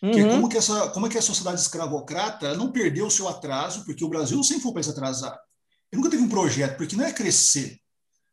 Que 0.00 0.18
é 0.18 0.24
uhum. 0.24 0.30
como 0.30 0.48
que, 0.48 0.56
essa, 0.56 0.90
como 0.90 1.06
é 1.06 1.08
que 1.08 1.16
a 1.16 1.22
sociedade 1.22 1.60
escravocrata 1.60 2.56
não 2.56 2.72
perdeu 2.72 3.06
o 3.06 3.10
seu 3.10 3.28
atraso, 3.28 3.84
porque 3.84 4.04
o 4.04 4.08
Brasil 4.08 4.42
sempre 4.42 4.62
foi 4.62 4.72
um 4.72 4.74
país 4.74 4.88
atrasado. 4.88 5.38
Ele 5.92 6.00
nunca 6.00 6.10
teve 6.10 6.24
um 6.24 6.28
projeto, 6.28 6.76
porque 6.76 6.96
não 6.96 7.04
é 7.04 7.12
crescer. 7.12 7.78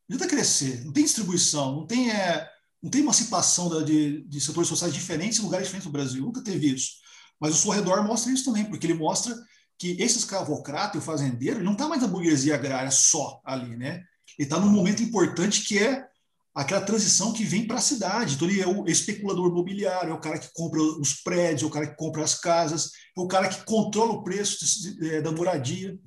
Não 0.08 0.16
adianta 0.16 0.36
crescer, 0.36 0.84
não 0.84 0.92
tem 0.92 1.04
distribuição, 1.04 1.76
não 1.76 1.86
tem, 1.86 2.10
é, 2.10 2.50
não 2.82 2.90
tem 2.90 3.02
emancipação 3.02 3.70
da, 3.70 3.84
de, 3.84 4.28
de 4.28 4.42
setores 4.42 4.68
sociais 4.68 4.92
diferentes 4.92 5.38
em 5.38 5.44
lugares 5.44 5.68
diferentes 5.68 5.86
do 5.86 5.94
Brasil. 5.94 6.24
Nunca 6.24 6.42
teve 6.42 6.74
isso. 6.74 6.94
Mas 7.40 7.54
o 7.54 7.58
Som 7.58 7.70
ao 7.70 7.76
Redor 7.76 8.04
mostra 8.04 8.32
isso 8.32 8.46
também, 8.46 8.66
porque 8.66 8.88
ele 8.88 8.96
mostra 8.96 9.36
que 9.80 9.96
esse 10.00 10.18
escravocrata 10.18 10.98
e 10.98 11.00
o 11.00 11.04
fazendeiro 11.04 11.64
não 11.64 11.72
está 11.72 11.88
mais 11.88 12.02
na 12.02 12.08
burguesia 12.08 12.56
agrária 12.56 12.92
só 12.92 13.40
ali, 13.46 13.78
né? 13.78 14.04
Ele 14.38 14.46
está 14.46 14.60
num 14.60 14.70
momento 14.70 15.02
importante 15.02 15.64
que 15.64 15.80
é 15.80 16.06
aquela 16.54 16.82
transição 16.82 17.32
que 17.32 17.46
vem 17.46 17.66
para 17.66 17.78
a 17.78 17.82
cidade. 17.82 18.36
Então, 18.36 18.50
ele 18.50 18.62
é 18.62 18.68
o 18.68 18.86
especulador 18.88 19.50
imobiliário, 19.50 20.12
é 20.12 20.14
o 20.14 20.20
cara 20.20 20.38
que 20.38 20.52
compra 20.54 20.82
os 20.82 21.14
prédios, 21.14 21.64
é 21.64 21.66
o 21.66 21.70
cara 21.70 21.88
que 21.88 21.96
compra 21.96 22.24
as 22.24 22.36
casas, 22.36 22.92
é 23.18 23.22
o 23.22 23.28
cara 23.28 23.48
que 23.48 23.64
controla 23.64 24.12
o 24.12 24.24
preço 24.24 24.58
é, 25.02 25.22
da 25.22 25.32
moradia. 25.32 25.98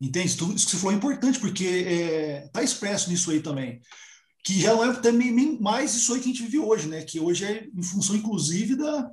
Entende? 0.00 0.36
Tudo 0.36 0.54
isso 0.54 0.66
que 0.66 0.72
você 0.72 0.76
falou 0.78 0.92
é 0.92 0.96
importante, 0.96 1.40
porque 1.40 1.64
está 1.64 2.60
é, 2.60 2.64
expresso 2.64 3.10
nisso 3.10 3.32
aí 3.32 3.40
também. 3.40 3.80
Que 4.44 4.60
já 4.60 4.72
não 4.72 4.84
é 4.84 5.00
também 5.00 5.60
mais 5.60 5.94
isso 5.96 6.14
aí 6.14 6.20
que 6.20 6.30
a 6.30 6.32
gente 6.32 6.42
vive 6.44 6.60
hoje, 6.60 6.86
né? 6.86 7.02
Que 7.02 7.18
hoje 7.18 7.44
é 7.44 7.66
em 7.74 7.82
função, 7.82 8.14
inclusive, 8.14 8.76
da, 8.76 9.10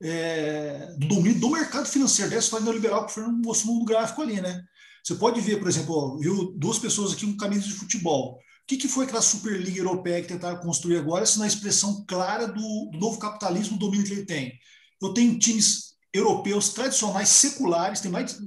é, 0.00 0.94
do 0.96 1.08
domínio 1.08 1.40
do 1.40 1.50
mercado 1.50 1.86
financeiro, 1.86 2.30
dessa 2.30 2.44
história 2.44 2.64
neoliberal 2.64 3.04
que 3.04 3.12
o 3.12 3.14
Fernando 3.14 3.44
mostrou 3.44 3.74
no 3.74 3.84
gráfico 3.84 4.22
ali, 4.22 4.40
né? 4.40 4.64
Você 5.04 5.14
pode 5.14 5.40
ver, 5.40 5.58
por 5.58 5.68
exemplo, 5.68 6.18
viu 6.18 6.52
duas 6.56 6.78
pessoas 6.78 7.12
aqui 7.12 7.26
com 7.26 7.36
camisas 7.36 7.64
de 7.64 7.74
futebol. 7.74 8.34
O 8.34 8.38
que, 8.66 8.76
que 8.76 8.88
foi 8.88 9.06
aquela 9.06 9.22
Superliga 9.22 9.78
Europeia 9.78 10.20
que 10.20 10.28
tentaram 10.28 10.60
construir 10.60 10.98
agora, 10.98 11.24
se 11.24 11.38
na 11.38 11.46
expressão 11.46 12.04
clara 12.06 12.46
do, 12.46 12.90
do 12.92 12.98
novo 12.98 13.18
capitalismo, 13.18 13.76
o 13.76 13.78
domínio 13.78 14.06
que 14.06 14.12
ele 14.12 14.26
tem? 14.26 14.58
Eu 15.00 15.14
tenho 15.14 15.38
times 15.38 15.94
europeus 16.12 16.70
tradicionais, 16.70 17.28
seculares, 17.28 18.00
tem 18.00 18.10
mais, 18.10 18.38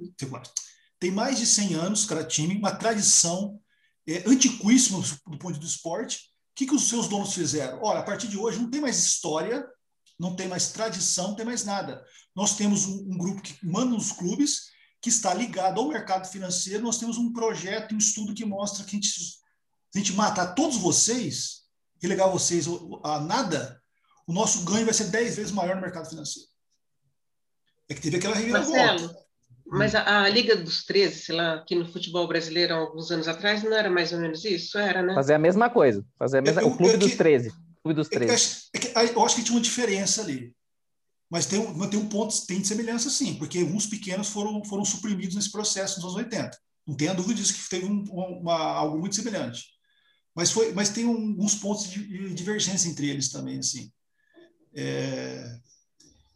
tem 0.99 1.12
mais 1.12 1.39
de 1.39 1.47
100 1.47 1.74
anos, 1.74 2.06
cada 2.06 2.24
time, 2.24 2.58
uma 2.58 2.76
tradição 2.76 3.60
é, 4.08 4.24
antiquíssima 4.30 4.99
do 4.99 5.38
ponto 5.38 5.54
de 5.54 5.60
vista 5.60 5.60
do 5.60 5.66
esporte. 5.66 6.18
O 6.18 6.56
que, 6.56 6.68
que 6.68 6.76
os 6.76 6.88
seus 6.88 7.08
donos 7.08 7.34
fizeram? 7.34 7.80
Olha, 7.82 7.99
a 7.99 8.04
partir 8.04 8.28
de 8.28 8.38
hoje 8.38 8.60
não 8.60 8.70
tem 8.70 8.82
mais 8.82 8.97
história, 8.97 9.66
não 10.22 10.36
tem 10.36 10.47
mais 10.47 10.72
tradição, 10.72 11.30
não 11.30 11.36
tem 11.36 11.45
mais 11.45 11.65
nada. 11.65 12.05
Nós 12.36 12.55
temos 12.55 12.86
um, 12.86 13.11
um 13.11 13.17
grupo 13.17 13.41
que 13.41 13.57
manda 13.65 13.89
nos 13.89 14.11
clubes, 14.11 14.67
que 15.01 15.09
está 15.09 15.34
ligado 15.34 15.80
ao 15.80 15.88
mercado 15.88 16.28
financeiro. 16.28 16.84
Nós 16.84 16.99
temos 16.99 17.17
um 17.17 17.34
projeto, 17.34 17.95
um 17.95 17.97
estudo 17.97 18.36
que 18.36 18.45
mostra 18.45 18.86
que 18.86 18.91
a 18.91 18.99
gente, 18.99 19.07
se 19.09 19.39
a 19.95 19.97
gente 19.97 20.13
matar 20.13 20.53
todos 20.53 20.78
vocês, 20.78 21.63
relegar 21.99 22.30
vocês 22.30 22.67
a 23.03 23.19
nada, 23.19 23.82
o 24.28 24.32
nosso 24.32 24.63
ganho 24.63 24.86
vai 24.86 24.93
ser 24.93 25.05
10 25.05 25.38
vezes 25.38 25.51
maior 25.51 25.76
no 25.76 25.82
mercado 25.82 26.07
financeiro. 26.07 26.47
É 27.89 27.95
que 27.95 28.01
teve 28.01 28.17
aquela 28.17 28.39
Marcelo, 28.39 29.11
mas 29.65 29.95
a, 29.95 30.22
a, 30.24 30.30
Liga 30.30 30.55
dos 30.55 30.86
13, 30.86 31.17
sei 31.17 31.36
lá, 31.36 31.55
aqui 31.55 31.74
no 31.74 31.91
futebol 31.91 32.28
brasileiro, 32.28 32.76
há 32.76 32.78
alguns 32.78 33.09
anos 33.09 33.28
atrás, 33.28 33.63
não 33.63 33.74
era 33.74 33.89
mais 33.89 34.13
ou 34.13 34.19
menos 34.19 34.45
isso? 34.45 34.78
Era, 34.78 35.01
né? 35.01 35.15
Fazer 35.15 35.34
a 35.34 35.39
mesma 35.39 35.67
coisa. 35.67 36.05
Fazer 36.19 36.38
a 36.38 36.41
mesma... 36.43 36.61
Eu- 36.61 36.67
o 36.67 36.78
Clube 36.78 36.93
eu- 36.93 36.99
dos 36.99 37.11
que- 37.11 37.17
13. 37.17 37.51
Clube 37.84 37.95
dos 37.95 38.07
É 38.07 38.09
que, 38.11 38.17
13. 38.17 38.34
acho- 38.34 38.69
é 38.73 38.79
que- 38.79 39.15
eu 39.17 39.25
acho 39.25 39.36
que 39.36 39.43
tinha 39.43 39.55
uma 39.55 39.61
diferença 39.61 40.21
ali. 40.21 40.53
Mas 41.29 41.45
tem, 41.45 41.59
um- 41.59 41.73
mas 41.73 41.89
tem 41.89 41.99
um 41.99 42.09
ponto, 42.09 42.45
tem 42.45 42.59
de 42.61 42.67
semelhança 42.67 43.09
sim, 43.09 43.36
porque 43.36 43.59
alguns 43.59 43.86
pequenos 43.86 44.27
foram, 44.29 44.63
foram 44.65 44.84
suprimidos 44.84 45.36
nesse 45.36 45.51
processo 45.51 45.95
nos 45.95 46.03
anos 46.05 46.17
80. 46.17 46.57
Não 46.86 46.95
tenha 46.95 47.13
dúvida 47.13 47.36
disso, 47.36 47.53
que 47.53 47.69
teve 47.69 47.86
um- 47.86 48.03
uma, 48.41 48.55
algo 48.55 48.99
muito 48.99 49.15
semelhante. 49.15 49.63
Mas, 50.36 50.51
foi, 50.51 50.73
mas 50.73 50.89
tem 50.89 51.05
um- 51.05 51.36
uns 51.39 51.55
pontos 51.55 51.89
de, 51.89 52.05
de 52.05 52.34
divergência 52.34 52.89
entre 52.89 53.09
eles 53.09 53.29
também. 53.29 53.59
Assim. 53.59 53.91
É, 54.73 55.57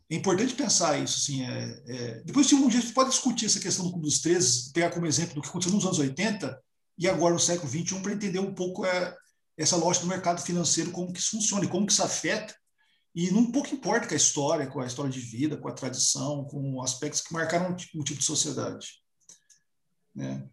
é 0.09 0.15
importante 0.15 0.53
pensar 0.53 0.97
isso. 1.01 1.17
Assim, 1.19 1.43
é, 1.43 1.83
é, 1.87 2.23
depois, 2.25 2.47
de 2.47 2.55
um 2.55 2.67
dia, 2.67 2.79
a 2.79 2.81
gente 2.81 2.93
pode 2.93 3.09
discutir 3.09 3.45
essa 3.45 3.59
questão 3.59 3.85
do 3.85 3.91
Clube 3.91 4.05
dos 4.07 4.19
13, 4.19 4.71
pegar 4.73 4.91
como 4.91 5.05
exemplo 5.05 5.35
do 5.35 5.41
que 5.41 5.47
aconteceu 5.49 5.73
nos 5.75 5.85
anos 5.85 5.99
80 5.99 6.59
e 6.97 7.07
agora 7.07 7.33
no 7.33 7.39
século 7.39 7.69
21, 7.69 8.01
para 8.01 8.13
entender 8.13 8.39
um 8.39 8.53
pouco 8.53 8.85
é, 8.85 9.15
essa 9.57 9.75
lógica 9.75 10.05
do 10.05 10.09
mercado 10.09 10.41
financeiro, 10.41 10.91
como 10.91 11.11
que 11.11 11.19
isso 11.19 11.31
funciona 11.31 11.65
e 11.65 11.67
como 11.67 11.85
que 11.85 11.93
isso 11.93 12.03
afeta. 12.03 12.55
E 13.13 13.31
não 13.31 13.51
pouco 13.51 13.73
importa 13.73 14.07
com 14.07 14.13
a 14.13 14.17
história, 14.17 14.67
com 14.67 14.81
a 14.81 14.85
história 14.85 15.09
de 15.09 15.19
vida, 15.19 15.55
com 15.55 15.69
a 15.69 15.73
tradição, 15.73 16.43
com 16.45 16.81
aspectos 16.81 17.21
que 17.21 17.33
marcaram 17.33 17.71
um 17.71 17.75
tipo, 17.75 17.99
um 17.99 18.03
tipo 18.03 18.19
de 18.19 18.25
sociedade. 18.25 19.01
Né? 20.13 20.45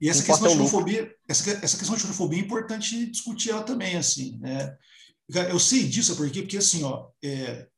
E 0.00 0.08
essa 0.08 0.22
questão 0.22 0.48
xenofobia, 0.48 1.12
essa, 1.26 1.50
essa 1.50 1.76
questão 1.76 1.96
da 1.96 2.00
xenofobia 2.00 2.38
é 2.38 2.42
importante 2.42 3.06
discutir 3.10 3.50
ela 3.50 3.64
também, 3.64 3.96
assim, 3.96 4.38
né? 4.38 4.76
Eu 5.50 5.58
sei 5.58 5.86
disso, 5.88 6.14
sabe 6.14 6.18
por 6.18 6.30
quê? 6.30 6.42
Porque, 6.42 6.56
assim, 6.56 6.84
ó, 6.84 7.10
é, 7.22 7.68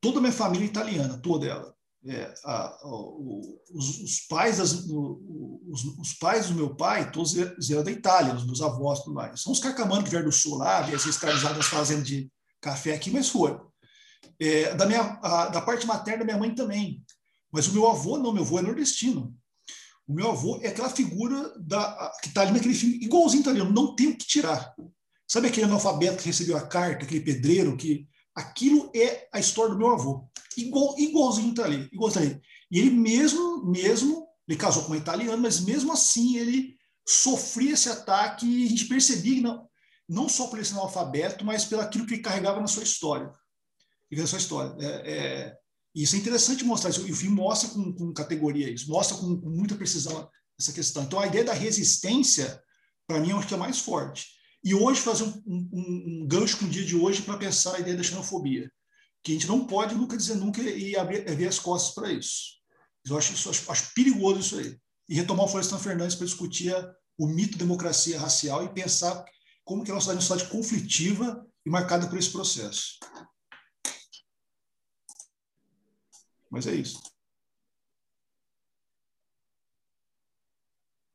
toda 0.00 0.18
a 0.18 0.20
minha 0.20 0.32
família 0.32 0.64
é 0.64 0.68
italiana, 0.68 1.18
toda 1.18 1.46
ela. 1.46 1.74
É, 2.06 2.32
a- 2.44 2.78
o- 2.84 3.60
os, 3.74 3.98
os 4.00 4.20
pais 4.28 4.58
das, 4.58 4.72
o- 4.88 5.60
os, 5.68 5.84
os 5.98 6.14
pais 6.14 6.46
do 6.48 6.54
meu 6.54 6.74
pai, 6.76 7.10
todos 7.10 7.36
eram 7.36 7.82
da 7.82 7.90
Itália, 7.90 8.34
os 8.34 8.46
meus 8.46 8.60
avós 8.62 9.00
tudo 9.00 9.14
mais. 9.14 9.42
São 9.42 9.52
os 9.52 9.58
carcamanos 9.58 10.04
que 10.04 10.10
vieram 10.10 10.26
do 10.26 10.32
sul 10.32 10.56
lá, 10.58 10.80
vieram 10.82 11.00
ser 11.00 11.10
escravizados 11.10 11.56
nas 11.58 11.66
fazendas 11.66 12.06
de 12.06 12.30
café 12.60 12.94
aqui, 12.94 13.10
mas 13.10 13.28
foram. 13.28 13.66
É, 14.40 14.74
da, 14.74 14.86
minha, 14.86 15.18
a- 15.22 15.48
da 15.48 15.60
parte 15.60 15.86
materna 15.86 16.20
da 16.20 16.24
minha 16.24 16.38
mãe 16.38 16.54
também. 16.54 17.02
Mas 17.52 17.66
o 17.66 17.72
meu 17.72 17.88
avô, 17.88 18.16
não, 18.16 18.32
meu 18.32 18.42
avô 18.44 18.58
é 18.58 18.62
nordestino. 18.62 19.34
O 20.06 20.14
meu 20.14 20.30
avô 20.30 20.58
é 20.62 20.68
aquela 20.68 20.88
figura 20.90 21.52
da, 21.58 22.12
que 22.22 22.28
está 22.28 22.42
ali 22.42 22.52
naquele 22.52 22.74
filme, 22.74 22.96
igualzinho 23.04 23.40
italiano, 23.40 23.72
não 23.72 23.94
tem 23.96 24.08
o 24.08 24.16
que 24.16 24.26
tirar. 24.26 24.72
Sabe 25.26 25.48
aquele 25.48 25.66
analfabeto 25.66 26.18
que 26.18 26.26
recebeu 26.26 26.56
a 26.56 26.66
carta, 26.66 27.04
aquele 27.04 27.20
pedreiro 27.20 27.76
que. 27.76 28.06
Aquilo 28.34 28.88
é 28.94 29.28
a 29.32 29.40
história 29.40 29.72
do 29.72 29.78
meu 29.78 29.90
avô. 29.90 30.28
Igual, 30.56 30.98
igualzinho 30.98 31.50
está 31.50 31.64
ali, 31.64 31.88
tá 31.88 32.20
ali. 32.20 32.40
E 32.70 32.78
ele 32.80 32.90
mesmo, 32.90 33.64
mesmo, 33.66 34.26
ele 34.48 34.58
casou 34.58 34.82
com 34.82 34.88
uma 34.88 34.96
italiana, 34.96 35.36
mas 35.36 35.60
mesmo 35.60 35.92
assim 35.92 36.36
ele 36.36 36.76
sofria 37.06 37.72
esse 37.72 37.88
ataque 37.88 38.46
e 38.46 38.66
a 38.66 38.68
gente 38.68 38.86
percebia 38.86 39.36
que 39.36 39.40
não, 39.40 39.68
não 40.08 40.28
só 40.28 40.46
por 40.48 40.56
ele 40.58 40.66
ser 40.66 40.74
analfabeto, 40.74 41.44
mas 41.44 41.64
pelo 41.64 41.82
aquilo 41.82 42.06
que 42.06 42.14
ele 42.14 42.22
carregava 42.22 42.60
na 42.60 42.66
sua 42.66 42.82
história. 42.82 43.30
E 44.10 44.16
na 44.16 44.26
sua 44.26 44.38
história. 44.38 44.74
É, 44.84 45.12
é, 45.12 45.56
isso 45.94 46.16
é 46.16 46.18
interessante 46.18 46.64
mostrar 46.64 46.90
isso. 46.90 47.06
E 47.06 47.12
o 47.12 47.16
filme 47.16 47.36
mostra 47.36 47.68
com, 47.70 47.92
com 47.92 48.12
categoria 48.12 48.70
isso, 48.70 48.90
mostra 48.90 49.16
com, 49.16 49.40
com 49.40 49.50
muita 49.50 49.74
precisão 49.74 50.28
essa 50.58 50.72
questão. 50.72 51.04
Então, 51.04 51.20
a 51.20 51.26
ideia 51.26 51.44
da 51.44 51.52
resistência, 51.52 52.60
para 53.06 53.20
mim, 53.20 53.30
é 53.30 53.34
o 53.34 53.46
que 53.46 53.54
é 53.54 53.56
mais 53.56 53.78
forte. 53.78 54.26
E 54.64 54.74
hoje, 54.74 55.00
fazer 55.00 55.24
um, 55.24 55.42
um- 55.46 56.22
um 56.22 56.26
gancho 56.26 56.58
com 56.58 56.64
o 56.64 56.68
dia 56.68 56.84
de 56.84 56.96
hoje 56.96 57.22
para 57.22 57.36
pensar 57.38 57.76
a 57.76 57.80
ideia 57.80 57.96
da 57.96 58.02
xenofobia. 58.02 58.70
Que 59.28 59.32
a 59.32 59.34
gente 59.34 59.46
não 59.46 59.66
pode 59.66 59.94
nunca 59.94 60.16
dizer 60.16 60.36
nunca 60.36 60.62
e 60.62 60.96
abrir, 60.96 61.30
abrir 61.30 61.46
as 61.48 61.58
costas 61.58 61.94
para 61.94 62.10
isso. 62.10 62.62
Eu 63.06 63.18
acho, 63.18 63.34
isso- 63.34 63.50
acho, 63.50 63.70
acho 63.70 63.92
perigoso 63.92 64.40
isso 64.40 64.58
aí. 64.58 64.80
E 65.06 65.14
retomar 65.16 65.44
o 65.44 65.48
Florestan 65.48 65.78
Fernandes 65.78 66.16
para 66.16 66.24
discutir 66.24 66.72
o 67.18 67.26
mito 67.26 67.58
democracia 67.58 68.18
racial 68.18 68.64
e 68.64 68.72
pensar 68.72 69.22
como 69.66 69.84
que 69.84 69.90
a 69.90 69.94
nossa 69.94 70.06
cidade 70.06 70.24
é 70.30 70.32
uma 70.32 70.38
cidade 70.38 70.50
conflitiva 70.50 71.46
e 71.66 71.68
marcada 71.68 72.08
por 72.08 72.16
esse 72.16 72.32
processo. 72.32 72.98
Mas 76.50 76.66
é 76.66 76.74
isso. 76.74 76.98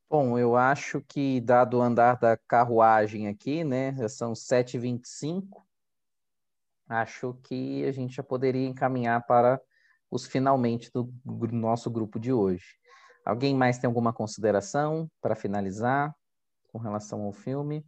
Bom, 0.07 0.37
eu 0.37 0.55
acho 0.55 1.01
que, 1.01 1.41
dado 1.41 1.79
o 1.79 1.81
andar 1.81 2.19
da 2.19 2.37
carruagem 2.37 3.27
aqui, 3.27 3.63
né, 3.63 3.95
já 3.97 4.07
são 4.07 4.35
7h25, 4.35 5.65
acho 6.93 7.33
que 7.43 7.83
a 7.85 7.91
gente 7.91 8.15
já 8.15 8.23
poderia 8.23 8.67
encaminhar 8.67 9.25
para 9.25 9.59
os 10.09 10.25
finalmente 10.25 10.91
do 10.93 11.11
nosso 11.51 11.89
grupo 11.89 12.19
de 12.19 12.31
hoje. 12.31 12.65
Alguém 13.25 13.55
mais 13.55 13.77
tem 13.77 13.87
alguma 13.87 14.13
consideração 14.13 15.09
para 15.21 15.35
finalizar 15.35 16.13
com 16.71 16.77
relação 16.77 17.23
ao 17.23 17.33
filme? 17.33 17.85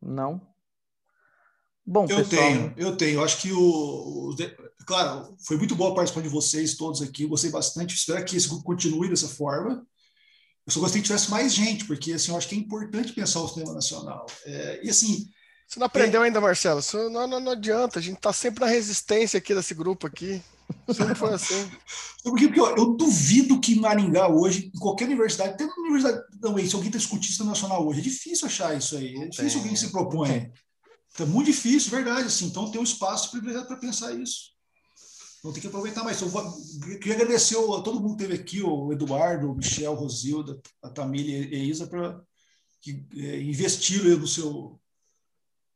Não? 0.00 0.40
Bom, 1.84 2.06
Eu 2.08 2.18
pessoal, 2.18 2.28
tenho, 2.28 2.74
eu 2.76 2.96
tenho. 2.96 3.24
Acho 3.24 3.40
que 3.40 3.52
o, 3.52 4.34
Claro, 4.86 5.36
foi 5.46 5.56
muito 5.56 5.74
boa 5.74 5.92
a 5.92 5.94
participação 5.94 6.28
de 6.28 6.34
vocês 6.34 6.74
todos 6.74 7.02
aqui. 7.02 7.26
Gostei 7.26 7.50
bastante. 7.50 7.94
Espero 7.94 8.24
que 8.24 8.36
esse 8.36 8.48
grupo 8.48 8.64
continue 8.64 9.08
dessa 9.08 9.28
forma. 9.28 9.86
eu 10.66 10.72
só 10.72 10.80
gostaria 10.80 11.02
que 11.02 11.08
tivesse 11.08 11.30
mais 11.30 11.54
gente, 11.54 11.84
porque 11.84 12.12
assim, 12.12 12.30
eu 12.30 12.36
acho 12.36 12.48
que 12.48 12.54
é 12.54 12.58
importante 12.58 13.12
pensar 13.12 13.40
o 13.40 13.48
cinema 13.48 13.72
nacional. 13.72 14.26
É, 14.44 14.84
e 14.84 14.90
assim. 14.90 15.28
Você 15.70 15.78
não 15.78 15.86
aprendeu 15.86 16.20
é... 16.20 16.26
ainda, 16.26 16.40
Marcelo? 16.40 16.80
Isso 16.80 17.08
não, 17.10 17.28
não, 17.28 17.38
não 17.38 17.52
adianta, 17.52 18.00
a 18.00 18.02
gente 18.02 18.16
está 18.16 18.32
sempre 18.32 18.60
na 18.60 18.66
resistência 18.66 19.38
aqui 19.38 19.54
desse 19.54 19.72
grupo 19.72 20.04
aqui. 20.04 20.42
Sempre 20.92 21.14
foi 21.14 21.32
assim. 21.32 21.70
Porque, 22.24 22.48
porque 22.48 22.60
ó, 22.60 22.74
eu 22.76 22.96
duvido 22.96 23.60
que 23.60 23.74
em 23.74 23.80
Maringá 23.80 24.28
hoje, 24.28 24.72
em 24.74 24.78
qualquer 24.78 25.04
universidade, 25.04 25.56
tem 25.56 25.66
uma 25.66 25.76
universidade 25.76 26.20
também, 26.40 26.66
se 26.66 26.74
alguém 26.74 26.90
discutindo 26.90 27.30
isso 27.30 27.44
nacional 27.44 27.86
hoje, 27.86 28.00
é 28.00 28.02
difícil 28.02 28.48
achar 28.48 28.76
isso 28.76 28.96
aí. 28.96 29.14
É 29.16 29.28
difícil 29.28 29.48
tem. 29.48 29.58
alguém 29.58 29.72
que 29.74 29.78
se 29.78 29.92
propõe. 29.92 30.52
É 31.18 31.24
muito 31.24 31.46
difícil, 31.46 31.90
verdade. 31.90 32.26
Assim, 32.26 32.46
então 32.46 32.70
tem 32.70 32.80
um 32.80 32.84
espaço 32.84 33.30
privilegiado 33.30 33.68
para 33.68 33.76
pensar 33.76 34.12
isso. 34.12 34.50
Então 35.38 35.52
tem 35.52 35.60
que 35.60 35.68
aproveitar 35.68 36.02
mais. 36.02 36.20
Eu 36.20 36.28
vou, 36.28 36.52
queria 36.98 37.14
agradecer 37.14 37.56
a 37.56 37.80
todo 37.80 38.00
mundo 38.00 38.16
que 38.16 38.24
esteve 38.24 38.42
aqui, 38.42 38.60
o 38.60 38.92
Eduardo, 38.92 39.52
o 39.52 39.54
Michel, 39.54 39.94
Rosilda, 39.94 40.60
a 40.82 40.88
Tamília 40.88 41.48
e 41.48 41.54
a 41.54 41.64
Isa, 41.64 41.86
para 41.86 42.20
que 42.80 43.04
é, 43.16 43.40
investiram 43.40 44.18
no 44.18 44.26
seu, 44.26 44.80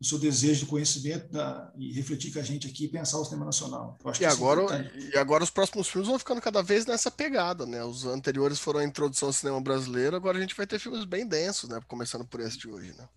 no 0.04 0.08
seu 0.08 0.18
desejo 0.18 0.60
de 0.60 0.66
conhecimento 0.66 1.32
da, 1.32 1.72
e 1.78 1.90
refletir 1.94 2.30
com 2.30 2.38
a 2.38 2.42
gente 2.42 2.66
aqui 2.66 2.84
e 2.84 2.88
pensar 2.88 3.18
o 3.18 3.24
cinema 3.24 3.46
nacional. 3.46 3.98
e, 4.20 4.24
é 4.24 4.28
agora, 4.28 4.62
é 4.76 5.14
e 5.14 5.18
agora 5.18 5.42
os 5.42 5.48
próximos 5.48 5.88
filmes 5.88 6.08
vão 6.08 6.18
ficando 6.18 6.42
cada 6.42 6.62
vez 6.62 6.84
nessa 6.84 7.10
pegada, 7.10 7.64
né? 7.64 7.82
Os 7.82 8.04
anteriores 8.04 8.58
foram 8.58 8.80
a 8.80 8.84
introdução 8.84 9.28
ao 9.28 9.32
cinema 9.32 9.58
brasileiro, 9.62 10.14
agora 10.14 10.36
a 10.36 10.40
gente 10.42 10.54
vai 10.54 10.66
ter 10.66 10.78
filmes 10.78 11.06
bem 11.06 11.26
densos, 11.26 11.70
né? 11.70 11.80
Começando 11.88 12.26
por 12.26 12.40
esse 12.40 12.58
de 12.58 12.68
hoje, 12.68 12.92
né? 12.98 13.08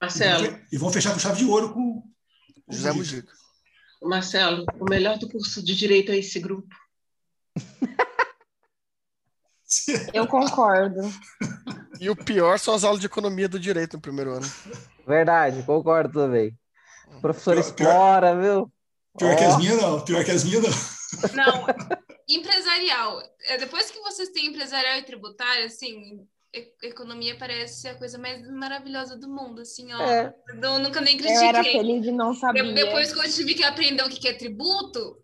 Marcelo. 0.00 0.46
E 0.46 0.48
vão, 0.48 0.60
e 0.72 0.78
vão 0.78 0.92
fechar 0.92 1.12
com 1.12 1.20
chave 1.20 1.38
de 1.38 1.44
ouro 1.44 1.72
com 1.72 2.02
José 2.68 2.90
Mujica. 2.90 3.32
Marcelo, 4.02 4.66
o 4.80 4.90
melhor 4.90 5.16
do 5.16 5.28
curso 5.28 5.62
de 5.62 5.76
direito 5.76 6.10
é 6.10 6.18
esse 6.18 6.40
grupo. 6.40 6.74
Eu 10.12 10.26
concordo. 10.26 11.02
E 12.00 12.08
o 12.08 12.16
pior 12.16 12.58
são 12.58 12.72
as 12.72 12.82
aulas 12.82 12.98
de 12.98 13.06
economia 13.06 13.46
do 13.46 13.60
direito 13.60 13.94
no 13.94 14.00
primeiro 14.00 14.32
ano. 14.32 14.50
Verdade, 15.06 15.62
concordo 15.64 16.20
também. 16.20 16.58
O 17.18 17.20
professor 17.20 17.54
pior, 17.54 17.60
explora, 17.60 18.30
pior, 18.32 18.42
viu? 18.42 18.72
Pior 19.18 19.32
oh. 19.32 19.36
que 19.36 19.44
as 19.44 19.58
minhas, 19.58 19.82
não. 19.82 20.00
Pior 20.04 20.24
que 20.24 20.30
as 20.30 20.44
minhas, 20.44 20.62
não. 21.34 21.44
Não, 21.44 21.66
empresarial. 22.28 23.20
É, 23.48 23.58
depois 23.58 23.90
que 23.90 24.00
vocês 24.00 24.30
têm 24.30 24.46
empresarial 24.46 24.98
e 24.98 25.02
tributário, 25.02 25.66
assim, 25.66 26.26
economia 26.82 27.36
parece 27.38 27.88
a 27.88 27.94
coisa 27.94 28.18
mais 28.18 28.48
maravilhosa 28.50 29.18
do 29.18 29.28
mundo, 29.28 29.60
assim, 29.60 29.92
ó. 29.92 30.00
É. 30.00 30.34
Eu 30.62 30.78
nunca 30.78 31.00
nem 31.00 31.18
critiquei. 31.18 31.44
Eu 31.44 31.48
era 31.48 31.62
feliz 31.62 32.02
de 32.02 32.12
não 32.12 32.34
saber. 32.34 32.72
Depois 32.72 33.12
que 33.12 33.18
eu 33.18 33.30
tive 33.30 33.54
que 33.54 33.64
aprender 33.64 34.02
o 34.02 34.08
que 34.08 34.26
é 34.26 34.32
tributo. 34.32 35.18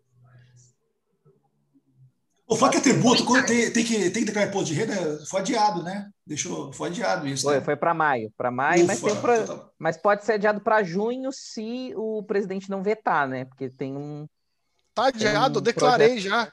O 2.47 2.55
FAC 2.55 2.77
é 2.77 2.79
tributo, 2.79 3.25
quando 3.25 3.45
tem, 3.45 3.71
tem, 3.71 3.83
que, 3.83 4.09
tem 4.09 4.23
que 4.23 4.25
declarar 4.25 4.47
imposto 4.47 4.67
de 4.67 4.73
renda, 4.73 5.19
foi 5.25 5.41
adiado, 5.41 5.83
né? 5.83 6.09
Deixou, 6.25 6.71
foi 6.71 6.89
adiado 6.89 7.27
isso. 7.27 7.43
Foi, 7.43 7.55
né? 7.55 7.61
foi 7.61 7.75
para 7.75 7.93
maio. 7.93 8.31
Para 8.37 8.49
maio, 8.49 8.85
Ufa, 8.85 8.87
mas, 8.87 9.01
tem 9.01 9.15
pro... 9.21 9.71
mas 9.77 9.97
pode 9.97 10.23
ser 10.23 10.33
adiado 10.33 10.61
para 10.61 10.81
junho 10.81 11.29
se 11.31 11.93
o 11.95 12.23
presidente 12.23 12.69
não 12.69 12.81
vetar, 12.81 13.27
né? 13.27 13.43
Porque 13.45 13.69
tem 13.69 13.95
um. 13.97 14.25
Tá 14.95 15.07
adiado, 15.07 15.59
um 15.59 15.61
declarei 15.61 16.13
projeto... 16.13 16.23
já. 16.23 16.51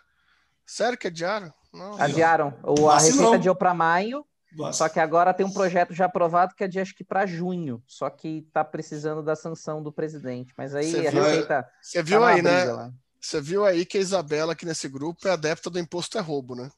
Sério 0.66 0.98
que 0.98 1.06
adiaram? 1.06 1.52
Não, 1.72 2.00
adiaram. 2.00 2.58
O, 2.62 2.88
a 2.88 2.98
Receita 2.98 3.36
adiou 3.36 3.54
para 3.54 3.72
maio 3.72 4.24
nossa. 4.56 4.78
Só 4.78 4.88
que 4.88 5.00
agora 5.00 5.34
tem 5.34 5.44
um 5.44 5.52
projeto 5.52 5.92
já 5.92 6.06
aprovado 6.06 6.54
que 6.54 6.64
é 6.64 6.68
de 6.68 6.78
acho 6.78 6.94
que 6.94 7.04
para 7.04 7.26
junho, 7.26 7.82
só 7.86 8.08
que 8.08 8.44
está 8.46 8.64
precisando 8.64 9.22
da 9.22 9.34
sanção 9.34 9.82
do 9.82 9.92
presidente. 9.92 10.54
Mas 10.56 10.74
aí 10.74 10.90
Cê 10.90 11.08
a 11.08 11.10
viu, 11.10 11.22
Receita. 11.22 11.68
Você 11.82 12.02
viu 12.02 12.20
tá 12.20 12.28
aí, 12.28 12.42
né? 12.42 12.92
Você 13.24 13.40
viu 13.40 13.64
aí 13.64 13.86
que 13.86 13.96
a 13.96 14.00
Isabela 14.02 14.52
aqui 14.52 14.66
nesse 14.66 14.86
grupo 14.86 15.26
é 15.26 15.30
adepta 15.30 15.70
do 15.70 15.78
imposto 15.78 16.18
é 16.18 16.20
roubo, 16.20 16.54
né? 16.54 16.70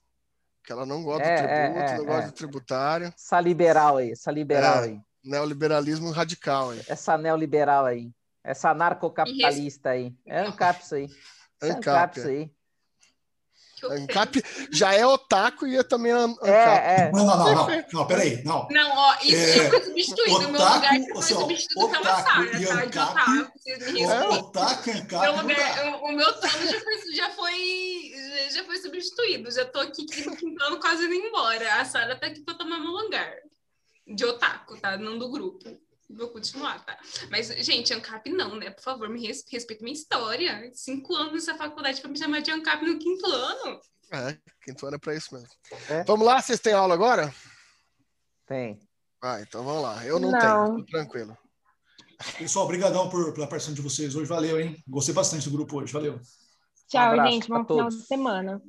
Que 0.64 0.70
ela 0.70 0.86
não 0.86 1.02
gosta 1.02 1.24
é, 1.24 1.34
do 1.34 1.48
tributo, 1.48 1.80
é, 1.80 1.96
não 1.96 2.04
é, 2.04 2.06
gosta 2.06 2.30
do 2.30 2.34
tributário. 2.34 3.06
Essa 3.16 3.40
liberal 3.40 3.96
aí, 3.96 4.12
essa 4.12 4.30
liberal 4.30 4.84
é, 4.84 4.86
aí. 4.86 5.00
Neoliberalismo 5.24 6.12
radical 6.12 6.70
aí. 6.70 6.80
Essa 6.86 7.18
neoliberal 7.18 7.84
aí. 7.84 8.12
Essa 8.44 8.72
narcocapitalista 8.72 9.90
aí. 9.90 10.14
É 10.24 10.42
ANCAP 10.42 10.84
isso 10.84 10.94
aí. 10.94 11.08
ANCAP, 11.60 12.18
isso 12.18 12.28
aí. 12.28 12.52
Ancap 13.84 14.42
já 14.70 14.94
é 14.94 15.06
otaku 15.06 15.66
e 15.66 15.76
é 15.76 15.82
também 15.82 16.12
Ancap. 16.12 16.48
É, 16.48 17.08
é. 17.08 17.12
Não, 17.12 17.26
não, 17.26 17.38
não, 17.38 17.54
não, 17.54 17.84
não, 17.92 18.06
peraí, 18.06 18.42
não. 18.44 18.66
Não, 18.70 18.96
ó, 18.96 19.16
isso 19.22 19.36
é, 19.36 19.52
já 19.64 19.70
foi 19.70 19.82
substituído. 19.84 20.36
Otaku, 20.36 20.52
meu 20.52 20.60
lugar 20.60 20.94
já 20.94 21.04
foi 21.04 21.18
assim, 21.18 21.34
substituído 21.34 21.88
pela 21.90 22.22
Sara, 22.22 22.50
tá? 22.50 22.58
De 22.58 22.98
otaku, 22.98 23.52
vocês 23.58 23.92
me 23.92 24.00
respeitem. 24.00 24.38
Otaku, 24.38 24.90
Ancap. 24.90 25.20
Meu 25.20 25.36
lugar, 25.36 25.86
o, 25.86 26.04
o 26.06 26.12
meu 26.12 26.32
trono 26.34 26.66
já 26.66 26.80
foi, 26.80 27.12
já 27.14 27.30
foi, 27.30 28.12
já 28.50 28.64
foi 28.64 28.76
substituído. 28.78 29.50
Já 29.50 29.64
tô 29.64 29.80
aqui 29.80 30.06
quintando 30.06 30.80
quase 30.80 31.04
indo 31.04 31.14
embora. 31.14 31.74
A 31.74 31.84
Sara 31.84 32.16
tá 32.16 32.26
aqui 32.26 32.40
pra 32.40 32.54
tomar 32.54 32.78
meu 32.78 32.92
lugar. 32.92 33.34
De 34.06 34.24
otaku, 34.24 34.80
tá? 34.80 34.96
Não 34.96 35.18
do 35.18 35.28
grupo. 35.28 35.85
Vou 36.08 36.28
continuar, 36.28 36.84
tá? 36.84 36.96
Mas, 37.30 37.48
gente, 37.64 37.92
ANCAP 37.92 38.30
não, 38.30 38.56
né? 38.56 38.70
Por 38.70 38.82
favor, 38.82 39.08
me 39.08 39.26
res 39.26 39.44
respeite 39.50 39.82
minha 39.82 39.94
história. 39.94 40.70
Cinco 40.72 41.14
anos 41.14 41.32
nessa 41.32 41.56
faculdade 41.56 42.00
para 42.00 42.10
me 42.10 42.18
chamar 42.18 42.40
de 42.40 42.50
ANCAP 42.50 42.84
no 42.84 42.98
quinto 42.98 43.26
ano. 43.26 43.80
É, 44.12 44.38
quinto 44.62 44.86
ano 44.86 44.96
é 44.96 44.98
para 44.98 45.16
isso 45.16 45.34
mesmo. 45.34 45.48
É. 45.90 46.04
Vamos 46.04 46.24
lá, 46.24 46.40
vocês 46.40 46.60
têm 46.60 46.72
aula 46.72 46.94
agora? 46.94 47.34
Tem. 48.46 48.78
Ah, 49.22 49.40
então 49.40 49.64
vamos 49.64 49.82
lá. 49.82 50.04
Eu 50.06 50.20
não, 50.20 50.30
não. 50.30 50.38
tenho, 50.38 50.76
tô 50.76 50.84
tranquilo. 50.86 51.36
Pessoal, 52.38 52.64
obrigadão 52.64 53.10
por, 53.10 53.34
pela 53.34 53.46
participação 53.46 53.74
de 53.74 53.82
vocês 53.82 54.14
hoje. 54.14 54.28
Valeu, 54.28 54.60
hein? 54.60 54.82
Gostei 54.86 55.14
bastante 55.14 55.50
do 55.50 55.56
grupo 55.56 55.78
hoje. 55.78 55.92
Valeu. 55.92 56.20
Tchau, 56.88 57.18
um 57.18 57.26
gente. 57.26 57.48
Bom 57.48 57.64
final 57.64 57.88
de 57.88 58.06
semana. 58.06 58.62